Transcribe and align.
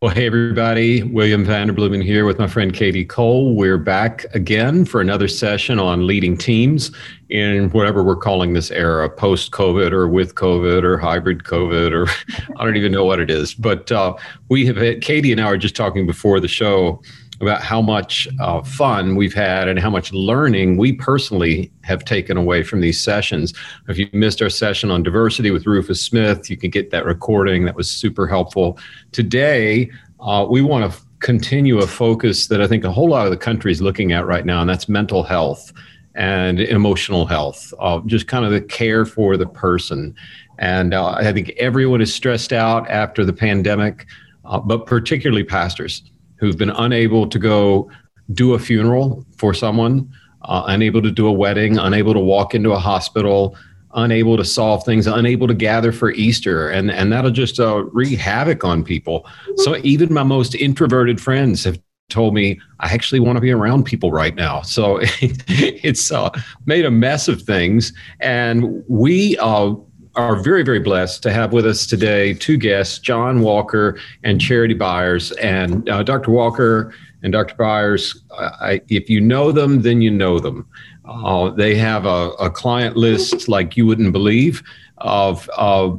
Well, 0.00 0.14
hey, 0.14 0.26
everybody. 0.26 1.02
William 1.02 1.44
Vanderbloemen 1.44 2.04
here 2.04 2.24
with 2.24 2.38
my 2.38 2.46
friend 2.46 2.72
Katie 2.72 3.04
Cole. 3.04 3.56
We're 3.56 3.78
back 3.78 4.26
again 4.32 4.84
for 4.84 5.00
another 5.00 5.26
session 5.26 5.80
on 5.80 6.06
leading 6.06 6.36
teams 6.36 6.92
in 7.30 7.68
whatever 7.70 8.04
we're 8.04 8.14
calling 8.14 8.52
this 8.52 8.70
era 8.70 9.10
post 9.10 9.50
COVID 9.50 9.90
or 9.90 10.06
with 10.06 10.36
COVID 10.36 10.84
or 10.84 10.98
hybrid 10.98 11.42
COVID, 11.42 11.90
or 11.90 12.08
I 12.56 12.64
don't 12.64 12.76
even 12.76 12.92
know 12.92 13.04
what 13.04 13.18
it 13.18 13.28
is. 13.28 13.54
But 13.54 13.90
uh, 13.90 14.14
we 14.48 14.64
have 14.66 14.76
had, 14.76 15.00
Katie 15.00 15.32
and 15.32 15.40
I 15.40 15.50
were 15.50 15.56
just 15.56 15.74
talking 15.74 16.06
before 16.06 16.38
the 16.38 16.46
show 16.46 17.02
about 17.40 17.62
how 17.62 17.80
much 17.80 18.28
uh, 18.40 18.62
fun 18.62 19.14
we've 19.14 19.34
had 19.34 19.68
and 19.68 19.78
how 19.78 19.90
much 19.90 20.12
learning 20.12 20.76
we 20.76 20.92
personally 20.92 21.70
have 21.82 22.04
taken 22.04 22.36
away 22.36 22.62
from 22.62 22.80
these 22.80 23.00
sessions. 23.00 23.54
If 23.88 23.98
you 23.98 24.08
missed 24.12 24.42
our 24.42 24.50
session 24.50 24.90
on 24.90 25.02
diversity 25.02 25.50
with 25.50 25.66
Rufus 25.66 26.04
Smith, 26.04 26.50
you 26.50 26.56
can 26.56 26.70
get 26.70 26.90
that 26.90 27.04
recording. 27.04 27.64
That 27.64 27.76
was 27.76 27.90
super 27.90 28.26
helpful. 28.26 28.78
Today, 29.12 29.90
uh, 30.20 30.46
we 30.50 30.62
want 30.62 30.92
to 30.92 31.00
continue 31.20 31.78
a 31.78 31.86
focus 31.86 32.48
that 32.48 32.60
I 32.60 32.66
think 32.66 32.84
a 32.84 32.92
whole 32.92 33.08
lot 33.08 33.26
of 33.26 33.30
the 33.30 33.36
country 33.36 33.70
is 33.70 33.80
looking 33.80 34.12
at 34.12 34.26
right 34.26 34.44
now, 34.44 34.60
and 34.60 34.68
that's 34.68 34.88
mental 34.88 35.22
health 35.22 35.72
and 36.14 36.58
emotional 36.58 37.26
health, 37.26 37.72
uh, 37.78 38.00
just 38.06 38.26
kind 38.26 38.44
of 38.44 38.50
the 38.50 38.60
care 38.60 39.04
for 39.04 39.36
the 39.36 39.46
person. 39.46 40.14
And 40.58 40.92
uh, 40.92 41.10
I 41.10 41.32
think 41.32 41.50
everyone 41.50 42.00
is 42.00 42.12
stressed 42.12 42.52
out 42.52 42.88
after 42.90 43.24
the 43.24 43.32
pandemic, 43.32 44.06
uh, 44.44 44.58
but 44.58 44.86
particularly 44.86 45.44
pastors 45.44 46.02
who've 46.38 46.56
been 46.56 46.70
unable 46.70 47.28
to 47.28 47.38
go 47.38 47.90
do 48.32 48.54
a 48.54 48.58
funeral 48.58 49.24
for 49.36 49.54
someone, 49.54 50.10
uh, 50.42 50.64
unable 50.66 51.02
to 51.02 51.10
do 51.10 51.26
a 51.26 51.32
wedding, 51.32 51.78
unable 51.78 52.12
to 52.14 52.20
walk 52.20 52.54
into 52.54 52.72
a 52.72 52.78
hospital, 52.78 53.56
unable 53.94 54.36
to 54.36 54.44
solve 54.44 54.84
things, 54.84 55.06
unable 55.06 55.46
to 55.48 55.54
gather 55.54 55.92
for 55.92 56.12
Easter, 56.12 56.68
and 56.68 56.90
and 56.90 57.12
that'll 57.12 57.30
just 57.30 57.58
uh, 57.58 57.84
wreak 57.92 58.18
havoc 58.18 58.64
on 58.64 58.84
people. 58.84 59.26
So 59.56 59.76
even 59.82 60.12
my 60.12 60.22
most 60.22 60.54
introverted 60.54 61.20
friends 61.20 61.64
have 61.64 61.78
told 62.08 62.34
me 62.34 62.58
I 62.80 62.92
actually 62.92 63.20
want 63.20 63.36
to 63.36 63.40
be 63.40 63.50
around 63.50 63.84
people 63.84 64.12
right 64.12 64.34
now. 64.34 64.62
So 64.62 64.98
it's 65.20 66.10
uh, 66.10 66.30
made 66.66 66.84
a 66.84 66.90
mess 66.90 67.28
of 67.28 67.42
things, 67.42 67.92
and 68.20 68.84
we. 68.88 69.36
Uh, 69.38 69.74
are 70.18 70.36
very, 70.36 70.64
very 70.64 70.80
blessed 70.80 71.22
to 71.22 71.32
have 71.32 71.52
with 71.52 71.64
us 71.64 71.86
today 71.86 72.34
two 72.34 72.56
guests, 72.56 72.98
John 72.98 73.40
Walker 73.40 73.98
and 74.24 74.40
Charity 74.40 74.74
Byers. 74.74 75.30
And 75.32 75.88
uh, 75.88 76.02
Dr. 76.02 76.32
Walker 76.32 76.92
and 77.22 77.32
Dr. 77.32 77.54
Byers, 77.54 78.22
I, 78.32 78.80
if 78.88 79.08
you 79.08 79.20
know 79.20 79.52
them, 79.52 79.82
then 79.82 80.02
you 80.02 80.10
know 80.10 80.40
them. 80.40 80.66
Uh, 81.04 81.50
they 81.50 81.76
have 81.76 82.04
a, 82.04 82.30
a, 82.40 82.50
client 82.50 82.96
list 82.96 83.48
like 83.48 83.76
you 83.76 83.86
wouldn't 83.86 84.12
believe 84.12 84.62
of 84.98 85.48
uh, 85.56 85.90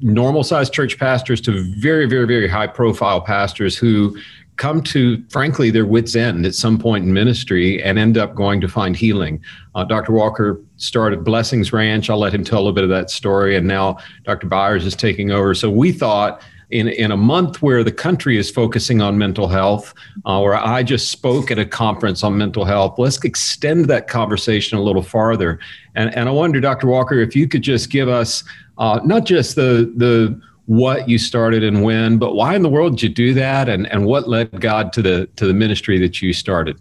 normal 0.00 0.42
sized 0.42 0.72
church 0.72 0.98
pastors 0.98 1.40
to 1.42 1.74
very, 1.80 2.06
very, 2.06 2.26
very 2.26 2.48
high 2.48 2.68
profile 2.68 3.20
pastors 3.20 3.76
who 3.76 4.16
come 4.62 4.80
to, 4.80 5.20
frankly, 5.28 5.72
their 5.72 5.84
wits' 5.84 6.14
end 6.14 6.46
at 6.46 6.54
some 6.54 6.78
point 6.78 7.04
in 7.04 7.12
ministry 7.12 7.82
and 7.82 7.98
end 7.98 8.16
up 8.16 8.32
going 8.36 8.60
to 8.60 8.68
find 8.68 8.94
healing. 8.94 9.42
Uh, 9.74 9.82
Dr. 9.82 10.12
Walker 10.12 10.62
started 10.76 11.24
Blessings 11.24 11.72
Ranch. 11.72 12.08
I'll 12.08 12.20
let 12.20 12.32
him 12.32 12.44
tell 12.44 12.58
a 12.58 12.60
little 12.60 12.72
bit 12.72 12.84
of 12.84 12.90
that 12.90 13.10
story. 13.10 13.56
And 13.56 13.66
now 13.66 13.98
Dr. 14.22 14.46
Byers 14.46 14.86
is 14.86 14.94
taking 14.94 15.32
over. 15.32 15.52
So 15.52 15.68
we 15.68 15.90
thought 15.90 16.42
in, 16.70 16.86
in 16.86 17.10
a 17.10 17.16
month 17.16 17.60
where 17.60 17.82
the 17.82 17.90
country 17.90 18.38
is 18.38 18.52
focusing 18.52 19.02
on 19.02 19.18
mental 19.18 19.48
health, 19.48 19.94
uh, 20.26 20.38
where 20.38 20.54
I 20.54 20.84
just 20.84 21.10
spoke 21.10 21.50
at 21.50 21.58
a 21.58 21.66
conference 21.66 22.22
on 22.22 22.38
mental 22.38 22.64
health, 22.64 23.00
let's 23.00 23.18
extend 23.24 23.86
that 23.86 24.06
conversation 24.06 24.78
a 24.78 24.80
little 24.80 25.02
farther. 25.02 25.58
And, 25.96 26.14
and 26.14 26.28
I 26.28 26.32
wonder, 26.32 26.60
Dr. 26.60 26.86
Walker, 26.86 27.18
if 27.18 27.34
you 27.34 27.48
could 27.48 27.62
just 27.62 27.90
give 27.90 28.08
us 28.08 28.44
uh, 28.78 29.00
not 29.04 29.26
just 29.26 29.56
the, 29.56 29.92
the 29.96 30.40
what 30.66 31.08
you 31.08 31.18
started 31.18 31.64
and 31.64 31.82
when, 31.82 32.18
but 32.18 32.34
why 32.34 32.54
in 32.54 32.62
the 32.62 32.68
world 32.68 32.92
did 32.92 33.02
you 33.02 33.08
do 33.08 33.34
that, 33.34 33.68
and 33.68 33.86
and 33.92 34.06
what 34.06 34.28
led 34.28 34.60
God 34.60 34.92
to 34.94 35.02
the 35.02 35.26
to 35.36 35.46
the 35.46 35.54
ministry 35.54 35.98
that 35.98 36.22
you 36.22 36.32
started? 36.32 36.80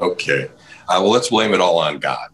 Okay, 0.00 0.50
uh, 0.88 0.98
well, 1.00 1.10
let's 1.10 1.28
blame 1.28 1.54
it 1.54 1.60
all 1.60 1.78
on 1.78 1.98
God. 1.98 2.28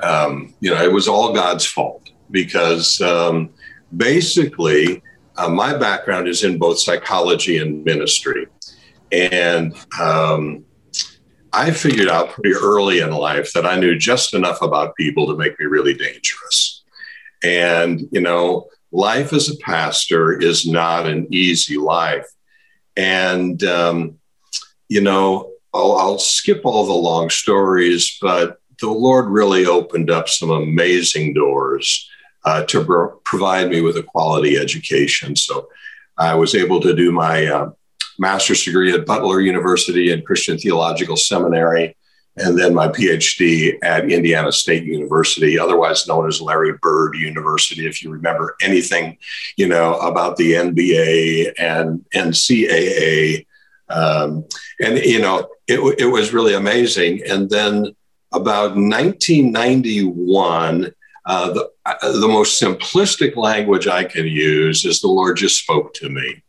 Um, 0.00 0.54
you 0.60 0.70
know, 0.70 0.82
it 0.82 0.92
was 0.92 1.08
all 1.08 1.32
God's 1.32 1.64
fault 1.64 2.10
because 2.30 3.00
um, 3.00 3.50
basically 3.96 5.02
uh, 5.36 5.48
my 5.48 5.76
background 5.76 6.28
is 6.28 6.44
in 6.44 6.58
both 6.58 6.78
psychology 6.78 7.58
and 7.58 7.84
ministry, 7.84 8.46
and 9.10 9.74
um, 10.00 10.64
I 11.52 11.72
figured 11.72 12.08
out 12.08 12.30
pretty 12.30 12.54
early 12.54 13.00
in 13.00 13.10
life 13.10 13.52
that 13.54 13.66
I 13.66 13.78
knew 13.78 13.98
just 13.98 14.34
enough 14.34 14.62
about 14.62 14.94
people 14.94 15.26
to 15.26 15.36
make 15.36 15.58
me 15.58 15.66
really 15.66 15.94
dangerous. 15.94 16.84
And 17.42 18.08
you 18.12 18.20
know, 18.20 18.68
life 18.92 19.32
as 19.32 19.48
a 19.48 19.56
pastor 19.58 20.32
is 20.32 20.66
not 20.66 21.06
an 21.06 21.26
easy 21.30 21.76
life. 21.76 22.26
And, 22.96 23.62
um, 23.64 24.18
you 24.88 25.00
know, 25.00 25.52
I'll, 25.74 25.92
I'll, 25.92 26.18
skip 26.18 26.62
all 26.64 26.86
the 26.86 26.92
long 26.92 27.28
stories, 27.28 28.16
but 28.22 28.58
the 28.80 28.88
Lord 28.88 29.26
really 29.26 29.66
opened 29.66 30.10
up 30.10 30.28
some 30.28 30.50
amazing 30.50 31.34
doors 31.34 32.08
uh, 32.44 32.64
to 32.64 32.84
pro- 32.84 33.16
provide 33.24 33.68
me 33.68 33.82
with 33.82 33.96
a 33.96 34.02
quality 34.02 34.56
education. 34.56 35.36
So 35.36 35.68
I 36.16 36.34
was 36.34 36.54
able 36.54 36.80
to 36.80 36.94
do 36.94 37.12
my 37.12 37.46
uh, 37.46 37.70
master's 38.18 38.64
degree 38.64 38.92
at 38.92 39.04
Butler 39.04 39.40
University 39.40 40.12
and 40.12 40.24
Christian 40.24 40.56
Theological 40.56 41.16
Seminary 41.16 41.96
and 42.36 42.58
then 42.58 42.74
my 42.74 42.88
PhD 42.88 43.78
at 43.82 44.10
Indiana 44.10 44.52
State 44.52 44.84
University, 44.84 45.58
otherwise 45.58 46.06
known 46.06 46.28
as 46.28 46.38
Larry 46.40 46.74
Bird 46.82 47.16
University. 47.16 47.86
If 47.86 48.02
you 48.02 48.10
remember 48.10 48.56
anything, 48.60 49.16
you 49.56 49.68
know 49.68 49.94
about 50.00 50.36
the 50.36 50.52
NBA 50.52 51.54
and 51.58 52.04
NCAA, 52.14 53.46
um, 53.88 54.44
and 54.80 54.98
you 54.98 55.20
know 55.20 55.48
it, 55.66 55.80
it 55.98 56.06
was 56.06 56.34
really 56.34 56.54
amazing. 56.54 57.22
And 57.28 57.48
then 57.48 57.94
about 58.32 58.76
1991. 58.76 60.92
Uh, 61.28 61.52
the, 61.52 61.68
uh, 61.84 62.12
the 62.20 62.28
most 62.28 62.62
simplistic 62.62 63.34
language 63.34 63.88
I 63.88 64.04
can 64.04 64.28
use 64.28 64.84
is 64.84 65.00
the 65.00 65.08
Lord 65.08 65.36
just 65.36 65.58
spoke 65.58 65.92
to 65.94 66.08
me. 66.08 66.40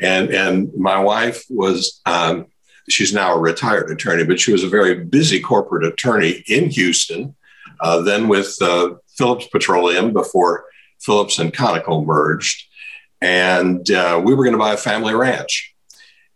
And, 0.00 0.30
and 0.30 0.72
my 0.74 0.98
wife 0.98 1.44
was 1.50 2.00
um, 2.06 2.46
She's 2.88 3.14
now 3.14 3.34
a 3.34 3.38
retired 3.38 3.90
attorney, 3.90 4.24
but 4.24 4.38
she 4.38 4.52
was 4.52 4.62
a 4.62 4.68
very 4.68 5.04
busy 5.04 5.40
corporate 5.40 5.84
attorney 5.84 6.44
in 6.48 6.70
Houston, 6.70 7.34
uh, 7.80 8.02
then 8.02 8.28
with 8.28 8.56
uh, 8.60 8.94
Phillips 9.16 9.46
Petroleum 9.48 10.12
before 10.12 10.66
Phillips 11.00 11.38
and 11.38 11.52
Conoco 11.52 12.04
merged. 12.04 12.66
And 13.20 13.90
uh, 13.90 14.20
we 14.22 14.34
were 14.34 14.44
going 14.44 14.52
to 14.52 14.58
buy 14.58 14.74
a 14.74 14.78
family 14.78 15.14
ranch 15.14 15.74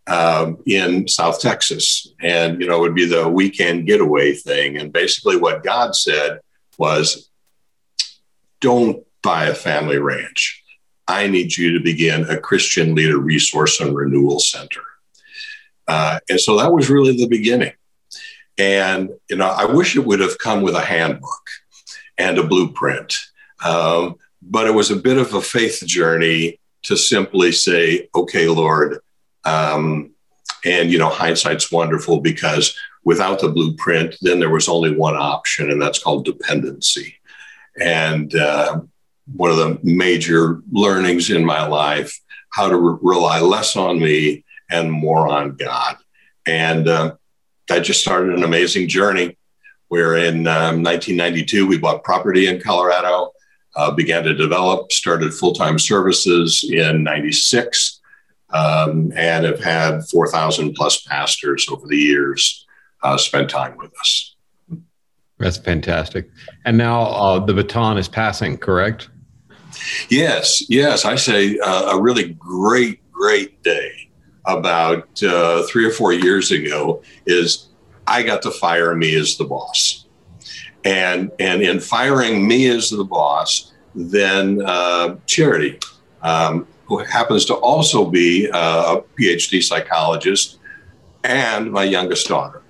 um, 0.07 0.57
in 0.65 1.07
South 1.07 1.39
Texas. 1.39 2.07
And, 2.21 2.59
you 2.59 2.67
know, 2.67 2.77
it 2.77 2.81
would 2.81 2.95
be 2.95 3.05
the 3.05 3.29
weekend 3.29 3.85
getaway 3.85 4.33
thing. 4.33 4.77
And 4.77 4.91
basically, 4.91 5.37
what 5.37 5.63
God 5.63 5.95
said 5.95 6.39
was, 6.77 7.29
don't 8.59 9.05
buy 9.21 9.45
a 9.45 9.55
family 9.55 9.99
ranch. 9.99 10.63
I 11.07 11.27
need 11.27 11.55
you 11.55 11.73
to 11.73 11.83
begin 11.83 12.29
a 12.29 12.39
Christian 12.39 12.95
leader 12.95 13.17
resource 13.17 13.79
and 13.79 13.95
renewal 13.95 14.39
center. 14.39 14.81
Uh, 15.89 16.19
and 16.29 16.39
so 16.39 16.57
that 16.57 16.71
was 16.71 16.89
really 16.89 17.17
the 17.17 17.27
beginning. 17.27 17.73
And, 18.57 19.09
you 19.29 19.37
know, 19.37 19.47
I 19.47 19.65
wish 19.65 19.95
it 19.95 20.05
would 20.05 20.19
have 20.19 20.37
come 20.37 20.61
with 20.61 20.75
a 20.75 20.81
handbook 20.81 21.45
and 22.17 22.37
a 22.37 22.43
blueprint. 22.43 23.15
Um, 23.65 24.15
but 24.41 24.67
it 24.67 24.73
was 24.73 24.91
a 24.91 24.95
bit 24.95 25.17
of 25.17 25.33
a 25.33 25.41
faith 25.41 25.81
journey 25.85 26.59
to 26.83 26.95
simply 26.95 27.51
say, 27.51 28.07
okay, 28.13 28.47
Lord, 28.47 28.99
um, 29.45 30.11
and, 30.63 30.91
you 30.91 30.97
know, 30.99 31.09
hindsight's 31.09 31.71
wonderful 31.71 32.19
because 32.21 32.77
without 33.03 33.39
the 33.39 33.49
blueprint, 33.49 34.15
then 34.21 34.39
there 34.39 34.49
was 34.49 34.69
only 34.69 34.95
one 34.95 35.15
option, 35.15 35.71
and 35.71 35.81
that's 35.81 36.03
called 36.03 36.25
dependency. 36.25 37.15
And 37.81 38.35
uh, 38.35 38.81
one 39.35 39.51
of 39.51 39.57
the 39.57 39.79
major 39.83 40.61
learnings 40.71 41.29
in 41.29 41.45
my 41.45 41.65
life, 41.65 42.13
how 42.51 42.67
to 42.69 42.77
re- 42.77 42.99
rely 43.01 43.39
less 43.39 43.75
on 43.75 43.99
me 43.99 44.43
and 44.69 44.91
more 44.91 45.27
on 45.27 45.55
God. 45.55 45.97
And 46.45 46.87
uh, 46.87 47.15
that 47.67 47.79
just 47.79 48.01
started 48.01 48.35
an 48.35 48.43
amazing 48.43 48.87
journey 48.87 49.37
where 49.89 50.15
in 50.15 50.47
um, 50.47 50.83
1992 50.83 51.67
we 51.67 51.77
bought 51.77 52.03
property 52.03 52.47
in 52.47 52.61
Colorado, 52.61 53.31
uh, 53.75 53.91
began 53.91 54.23
to 54.23 54.33
develop, 54.33 54.91
started 54.91 55.33
full 55.33 55.53
time 55.53 55.77
services 55.77 56.67
in 56.71 57.03
96, 57.03 57.99
um, 58.51 59.11
and 59.15 59.45
have 59.45 59.59
had 59.59 60.03
4,000 60.09 60.73
plus 60.73 61.01
pastors 61.01 61.67
over 61.69 61.87
the 61.87 61.97
years 61.97 62.65
uh, 63.03 63.17
spend 63.17 63.49
time 63.49 63.77
with 63.77 63.91
us. 63.99 64.35
That's 65.37 65.57
fantastic. 65.57 66.29
And 66.65 66.77
now 66.77 67.03
uh, 67.03 67.39
the 67.39 67.53
baton 67.53 67.97
is 67.97 68.07
passing, 68.07 68.57
correct? 68.57 69.09
Yes, 70.09 70.69
yes. 70.69 71.05
I 71.05 71.15
say 71.15 71.57
uh, 71.59 71.95
a 71.95 72.01
really 72.01 72.33
great, 72.33 72.99
great 73.11 73.63
day 73.63 74.08
about 74.45 75.21
uh, 75.23 75.63
three 75.63 75.85
or 75.85 75.91
four 75.91 76.13
years 76.13 76.51
ago 76.51 77.01
is 77.25 77.67
I 78.07 78.23
got 78.23 78.41
to 78.43 78.51
fire 78.51 78.95
me 78.95 79.15
as 79.15 79.37
the 79.37 79.45
boss. 79.45 80.05
And, 80.85 81.31
and 81.39 81.61
in 81.61 81.79
firing 81.79 82.47
me 82.47 82.67
as 82.69 82.89
the 82.89 83.03
boss, 83.03 83.73
then 83.93 84.61
uh, 84.65 85.17
Charity, 85.25 85.79
um, 86.21 86.67
who 86.85 86.99
happens 86.99 87.45
to 87.45 87.55
also 87.55 88.05
be 88.05 88.47
a 88.47 89.03
PhD 89.19 89.61
psychologist, 89.61 90.59
and 91.23 91.71
my 91.71 91.83
youngest 91.83 92.27
daughter. 92.27 92.61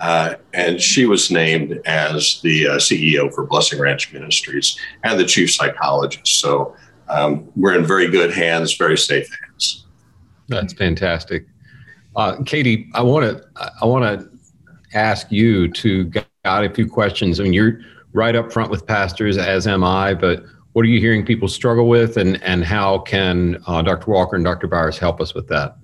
Uh, 0.00 0.34
and 0.54 0.80
she 0.80 1.04
was 1.04 1.30
named 1.30 1.78
as 1.84 2.40
the 2.42 2.66
uh, 2.66 2.70
CEO 2.76 3.32
for 3.32 3.44
Blessing 3.44 3.78
Ranch 3.78 4.12
Ministries 4.12 4.78
and 5.04 5.20
the 5.20 5.26
chief 5.26 5.52
psychologist. 5.52 6.40
So 6.40 6.74
um, 7.08 7.46
we're 7.54 7.76
in 7.76 7.84
very 7.84 8.08
good 8.08 8.32
hands, 8.32 8.76
very 8.76 8.96
safe 8.96 9.28
hands. 9.44 9.86
That's 10.50 10.72
fantastic. 10.72 11.46
Uh, 12.16 12.42
Katie, 12.44 12.90
I 12.94 13.02
want 13.02 13.24
to 13.24 13.48
I 13.56 13.86
want 13.86 14.04
to 14.04 14.28
ask 14.92 15.30
you 15.30 15.68
to 15.72 16.04
guide 16.04 16.70
a 16.70 16.74
few 16.74 16.88
questions. 16.88 17.38
I 17.38 17.44
mean, 17.44 17.52
you're 17.52 17.80
right 18.12 18.34
up 18.34 18.52
front 18.52 18.70
with 18.70 18.84
pastors, 18.86 19.38
as 19.38 19.66
am 19.68 19.84
I. 19.84 20.14
But 20.14 20.44
what 20.72 20.84
are 20.84 20.88
you 20.88 20.98
hearing 20.98 21.24
people 21.24 21.48
struggle 21.48 21.88
with, 21.88 22.16
and 22.16 22.42
and 22.42 22.64
how 22.64 22.98
can 22.98 23.62
uh, 23.66 23.82
Dr. 23.82 24.10
Walker 24.10 24.36
and 24.36 24.44
Dr. 24.44 24.66
Byers 24.66 24.98
help 24.98 25.20
us 25.20 25.34
with 25.34 25.46
that? 25.48 25.76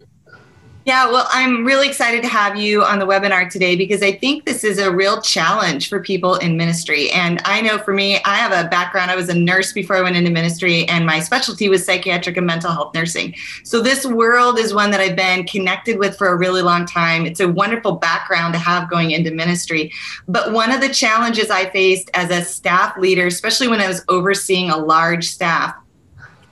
Yeah, 0.86 1.10
well, 1.10 1.26
I'm 1.32 1.64
really 1.64 1.88
excited 1.88 2.22
to 2.22 2.28
have 2.28 2.54
you 2.54 2.84
on 2.84 3.00
the 3.00 3.06
webinar 3.06 3.50
today 3.50 3.74
because 3.74 4.04
I 4.04 4.12
think 4.12 4.44
this 4.44 4.62
is 4.62 4.78
a 4.78 4.88
real 4.88 5.20
challenge 5.20 5.88
for 5.88 6.00
people 6.00 6.36
in 6.36 6.56
ministry. 6.56 7.10
And 7.10 7.42
I 7.44 7.60
know 7.60 7.76
for 7.78 7.92
me, 7.92 8.22
I 8.24 8.36
have 8.36 8.52
a 8.52 8.68
background, 8.68 9.10
I 9.10 9.16
was 9.16 9.28
a 9.28 9.34
nurse 9.34 9.72
before 9.72 9.96
I 9.96 10.02
went 10.02 10.14
into 10.14 10.30
ministry, 10.30 10.86
and 10.86 11.04
my 11.04 11.18
specialty 11.18 11.68
was 11.68 11.84
psychiatric 11.84 12.36
and 12.36 12.46
mental 12.46 12.70
health 12.70 12.94
nursing. 12.94 13.34
So 13.64 13.82
this 13.82 14.06
world 14.06 14.60
is 14.60 14.72
one 14.72 14.92
that 14.92 15.00
I've 15.00 15.16
been 15.16 15.44
connected 15.44 15.98
with 15.98 16.16
for 16.16 16.28
a 16.28 16.36
really 16.36 16.62
long 16.62 16.86
time. 16.86 17.26
It's 17.26 17.40
a 17.40 17.48
wonderful 17.48 17.96
background 17.96 18.54
to 18.54 18.60
have 18.60 18.88
going 18.88 19.10
into 19.10 19.32
ministry. 19.32 19.92
But 20.28 20.52
one 20.52 20.70
of 20.70 20.80
the 20.80 20.88
challenges 20.88 21.50
I 21.50 21.68
faced 21.68 22.12
as 22.14 22.30
a 22.30 22.44
staff 22.44 22.96
leader, 22.96 23.26
especially 23.26 23.66
when 23.66 23.80
I 23.80 23.88
was 23.88 24.04
overseeing 24.08 24.70
a 24.70 24.76
large 24.76 25.26
staff, 25.26 25.74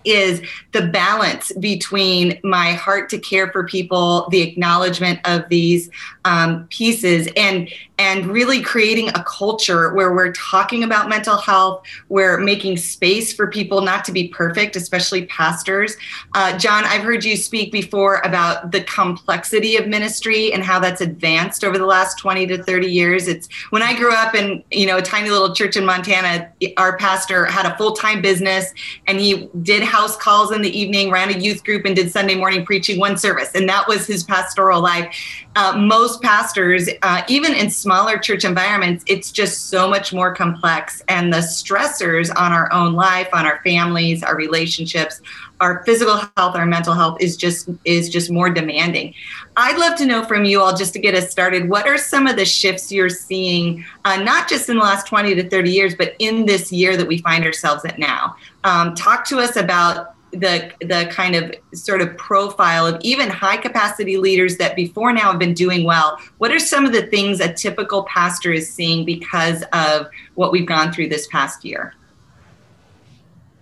is 0.05 0.43
the 0.73 0.87
balance 0.87 1.53
between 1.53 2.39
my 2.43 2.73
heart 2.73 3.09
to 3.11 3.19
care 3.19 3.51
for 3.51 3.65
people, 3.65 4.29
the 4.31 4.43
acknowledgement 4.43 5.21
of 5.25 5.49
these 5.49 5.91
um, 6.25 6.67
pieces, 6.69 7.29
and 7.37 7.69
and 7.99 8.27
really 8.27 8.61
creating 8.61 9.09
a 9.11 9.25
culture 9.25 9.95
where 9.95 10.13
we're 10.13 10.33
talking 10.33 10.83
about 10.83 11.09
mental 11.09 11.37
health, 11.37 11.87
we're 12.09 12.39
making 12.39 12.77
space 12.77 13.33
for 13.33 13.47
people 13.47 13.83
not 13.83 14.05
to 14.05 14.11
be 14.11 14.29
perfect, 14.29 14.75
especially 14.75 15.27
pastors. 15.27 15.97
Uh, 16.35 16.59
John, 16.59 16.85
I've 16.85 17.03
heard 17.03 17.25
you 17.25 17.37
speak 17.37 17.71
before 17.71 18.21
about 18.25 18.73
the 18.73 18.83
complexity 18.83 19.77
of 19.77 19.87
ministry 19.87 20.53
and 20.53 20.65
how 20.65 20.81
that's 20.81 21.01
advanced 21.01 21.63
over 21.63 21.79
the 21.79 21.87
last 21.87 22.19
20 22.19 22.49
to 22.49 22.63
30 22.65 22.89
years. 22.89 23.29
It's 23.29 23.49
when 23.71 23.83
I 23.83 23.97
grew 23.97 24.13
up 24.13 24.35
in 24.35 24.65
you 24.71 24.87
know 24.87 24.97
a 24.97 25.03
tiny 25.03 25.31
little 25.31 25.55
church 25.55 25.77
in 25.77 25.87
Montana, 25.87 26.51
our 26.77 26.97
pastor 26.97 27.45
had 27.47 27.67
a 27.67 27.77
full 27.77 27.93
time 27.93 28.21
business 28.21 28.73
and 29.07 29.21
he 29.21 29.49
did 29.63 29.83
house 29.95 30.17
calls 30.17 30.51
in 30.51 30.61
the 30.61 30.77
evening, 30.77 31.09
ran 31.09 31.29
a 31.33 31.39
youth 31.39 31.63
group, 31.63 31.85
and 31.85 31.95
did 31.95 32.11
Sunday 32.11 32.35
morning 32.35 32.67
preaching 32.67 32.99
one 32.99 33.17
service, 33.17 33.53
and 33.55 33.69
that 33.69 33.87
was 33.87 34.09
his 34.09 34.25
pastoral 34.25 34.83
life. 34.83 35.17
Uh, 35.55 35.77
most 35.77 36.21
pastors, 36.21 36.89
uh, 37.03 37.23
even 37.29 37.55
in 37.55 37.71
smaller 37.71 38.19
church 38.19 38.45
environments, 38.45 39.05
it's 39.07 39.31
just 39.31 39.69
so 39.69 39.89
much 39.89 40.13
more 40.13 40.35
complex. 40.35 41.01
And 41.07 41.33
the 41.33 41.39
stressors 41.39 42.29
on 42.35 42.51
our 42.53 42.73
own 42.73 42.95
life, 42.95 43.29
on 43.33 43.47
our 43.47 43.61
families, 43.63 44.25
our 44.25 44.35
relationships, 44.35 45.21
our 45.65 45.83
physical 45.85 46.17
health, 46.37 46.55
our 46.57 46.67
mental 46.67 46.93
health 46.93 47.17
is 47.21 47.39
just 47.39 47.71
is 47.87 48.11
just 48.11 48.31
more 48.31 48.51
demanding. 48.51 49.15
I'd 49.57 49.79
love 49.79 49.97
to 49.97 50.05
know 50.05 50.23
from 50.25 50.45
you 50.45 50.61
all 50.61 50.77
just 50.77 50.93
to 50.93 50.99
get 50.99 51.15
us 51.15 51.31
started. 51.31 51.71
What 51.71 51.89
are 51.89 51.97
some 51.97 52.27
of 52.27 52.37
the 52.37 52.45
shifts 52.45 52.93
you're 52.93 53.09
seeing, 53.09 53.83
uh, 54.05 54.17
not 54.17 54.47
just 54.47 54.69
in 54.69 54.77
the 54.77 54.83
last 54.83 55.07
20 55.07 55.35
to 55.37 55.49
30 55.49 55.71
years, 55.71 55.95
but 55.95 56.15
in 56.19 56.45
this 56.45 56.71
year 56.71 56.99
that 56.99 57.09
we 57.09 57.19
find 57.19 57.45
ourselves 57.47 57.83
at 57.87 57.99
now? 57.99 58.37
Um, 58.65 58.95
talk 58.95 59.25
to 59.29 59.39
us 59.39 59.57
about 59.57 60.15
the 60.33 60.71
the 60.81 61.09
kind 61.11 61.35
of 61.35 61.55
sort 61.73 62.03
of 62.03 62.15
profile 62.19 62.87
of 62.87 63.01
even 63.01 63.31
high 63.31 63.57
capacity 63.57 64.19
leaders 64.19 64.59
that 64.59 64.77
before 64.77 65.13
now 65.13 65.31
have 65.31 65.39
been 65.39 65.55
doing 65.55 65.85
well 65.85 66.19
what 66.39 66.51
are 66.51 66.59
some 66.59 66.85
of 66.85 66.93
the 66.93 67.07
things 67.07 67.39
a 67.39 67.53
typical 67.53 68.03
pastor 68.03 68.53
is 68.53 68.69
seeing 68.69 69.05
because 69.05 69.63
of 69.73 70.09
what 70.35 70.51
we've 70.51 70.67
gone 70.67 70.93
through 70.93 71.09
this 71.09 71.29
past 71.29 71.65
year 71.65 71.95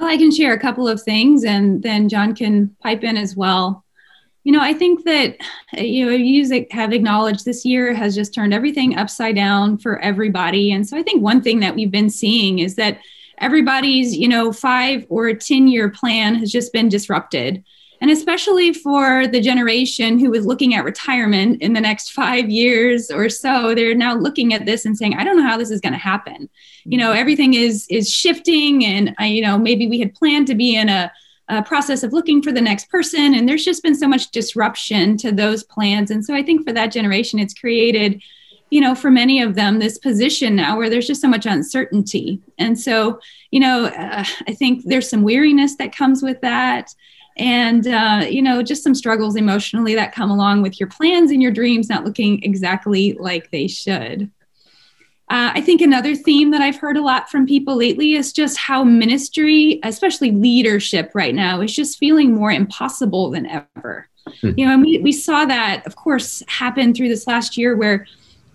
i 0.07 0.17
can 0.17 0.31
share 0.31 0.53
a 0.53 0.59
couple 0.59 0.89
of 0.89 1.03
things 1.03 1.45
and 1.45 1.83
then 1.83 2.09
john 2.09 2.35
can 2.35 2.75
pipe 2.81 3.05
in 3.05 3.17
as 3.17 3.37
well. 3.37 3.85
You 4.45 4.53
know 4.53 4.61
i 4.61 4.73
think 4.73 5.05
that 5.05 5.37
you 5.73 6.07
know 6.07 6.13
you 6.13 6.67
have 6.73 6.93
acknowledged 6.93 7.45
this 7.45 7.65
year 7.65 7.95
has 7.95 8.15
just 8.15 8.35
turned 8.35 8.53
everything 8.53 8.97
upside 8.97 9.37
down 9.37 9.79
for 9.79 9.99
everybody. 10.01 10.73
And 10.73 10.89
so 10.89 10.97
i 10.97 11.03
think 11.03 11.23
one 11.23 11.43
thing 11.43 11.61
that 11.61 11.75
we've 11.75 11.91
been 11.91 12.11
seeing 12.11 12.59
is 12.59 12.75
that 12.77 12.99
everybody's 13.39 14.17
you 14.17 14.29
know 14.29 14.53
five 14.53 15.07
or 15.09 15.33
10 15.33 15.69
year 15.69 15.91
plan 15.91 16.35
has 16.37 16.51
just 16.51 16.73
been 16.73 16.89
disrupted 16.89 17.63
and 18.03 18.11
especially 18.11 18.75
for 18.75 19.29
the 19.29 19.41
generation 19.41 20.19
who 20.19 20.35
is 20.35 20.45
looking 20.45 20.75
at 20.75 20.85
retirement 20.85 21.63
in 21.63 21.73
the 21.73 21.81
next 21.81 22.11
five 22.11 22.51
years 22.51 23.11
or 23.11 23.29
so 23.31 23.75
they're 23.75 23.95
now 23.95 24.15
looking 24.15 24.53
at 24.53 24.67
this 24.67 24.85
and 24.85 24.99
saying 24.99 25.15
i 25.15 25.25
don't 25.25 25.39
know 25.39 25.49
how 25.49 25.57
this 25.57 25.71
is 25.71 25.81
going 25.81 25.93
to 25.93 25.99
happen 25.99 26.51
you 26.85 26.99
know 26.99 27.13
everything 27.13 27.55
is 27.55 27.87
is 27.89 28.11
shifting 28.11 28.85
and 28.85 29.15
uh, 29.21 29.25
you 29.25 29.41
know 29.41 29.57
maybe 29.57 29.89
we 29.89 30.01
had 30.01 30.15
planned 30.15 30.47
to 30.47 30.55
be 30.55 30.77
in 30.77 30.89
a, 30.91 31.11
a 31.49 31.63
process 31.63 32.03
of 32.03 32.13
looking 32.13 32.43
for 32.43 32.53
the 32.53 32.61
next 32.61 32.91
person 32.91 33.35
and 33.35 33.49
there's 33.49 33.65
just 33.65 33.83
been 33.83 33.95
so 33.95 34.09
much 34.09 34.31
disruption 34.33 35.17
to 35.17 35.33
those 35.33 35.63
plans 35.63 36.11
and 36.11 36.25
so 36.25 36.35
i 36.35 36.43
think 36.43 36.67
for 36.67 36.73
that 36.73 36.93
generation 36.93 37.39
it's 37.39 37.55
created 37.55 38.21
you 38.71 38.81
know, 38.81 38.95
for 38.95 39.11
many 39.11 39.43
of 39.43 39.55
them, 39.55 39.79
this 39.79 39.99
position 39.99 40.57
now 40.57 40.79
where 40.79 40.89
there's 40.89 41.07
just 41.07 41.21
so 41.21 41.29
much 41.29 41.45
uncertainty. 41.45 42.41
And 42.57 42.81
so, 42.81 43.21
you 43.51 43.61
know, 43.61 43.85
uh, 43.85 44.25
I 44.49 44.55
think 44.55 44.85
there's 44.87 45.11
some 45.11 45.21
weariness 45.21 45.77
that 45.77 45.95
comes 45.95 46.23
with 46.23 46.41
that. 46.41 46.95
And, 47.37 47.87
uh, 47.87 48.27
you 48.29 48.43
know, 48.43 48.63
just 48.63 48.83
some 48.83 48.95
struggles 48.95 49.37
emotionally 49.37 49.95
that 49.95 50.15
come 50.15 50.31
along 50.31 50.63
with 50.63 50.79
your 50.79 50.89
plans 50.89 51.31
and 51.31 51.43
your 51.43 51.53
dreams 51.53 51.89
not 51.89 52.05
looking 52.05 52.43
exactly 52.43 53.15
like 53.19 53.51
they 53.51 53.69
should. 53.69 54.31
Uh, 55.31 55.51
I 55.55 55.63
think 55.63 55.81
another 55.81 56.15
theme 56.15 56.51
that 56.51 56.61
I've 56.61 56.77
heard 56.77 56.99
a 56.99 57.03
lot 57.03 57.31
from 57.31 57.47
people 57.47 57.77
lately 57.77 58.15
is 58.15 58.35
just 58.35 58.59
how 58.59 58.85
ministry, 58.85 59.81
especially 59.83 60.31
leadership 60.31 61.11
right 61.15 61.35
now, 61.35 61.63
is 61.63 61.75
just 61.75 61.99
feeling 61.99 62.35
more 62.35 62.53
impossible 62.53 63.31
than 63.31 63.47
ever. 63.47 64.09
Mm-hmm. 64.29 64.59
You 64.59 64.67
know, 64.67 64.73
and 64.75 64.83
we, 64.83 64.99
we 64.99 65.13
saw 65.13 65.47
that, 65.47 65.87
of 65.87 65.97
course, 65.97 66.43
happen 66.49 66.93
through 66.93 67.09
this 67.09 67.27
last 67.27 67.57
year 67.57 67.77
where 67.77 68.07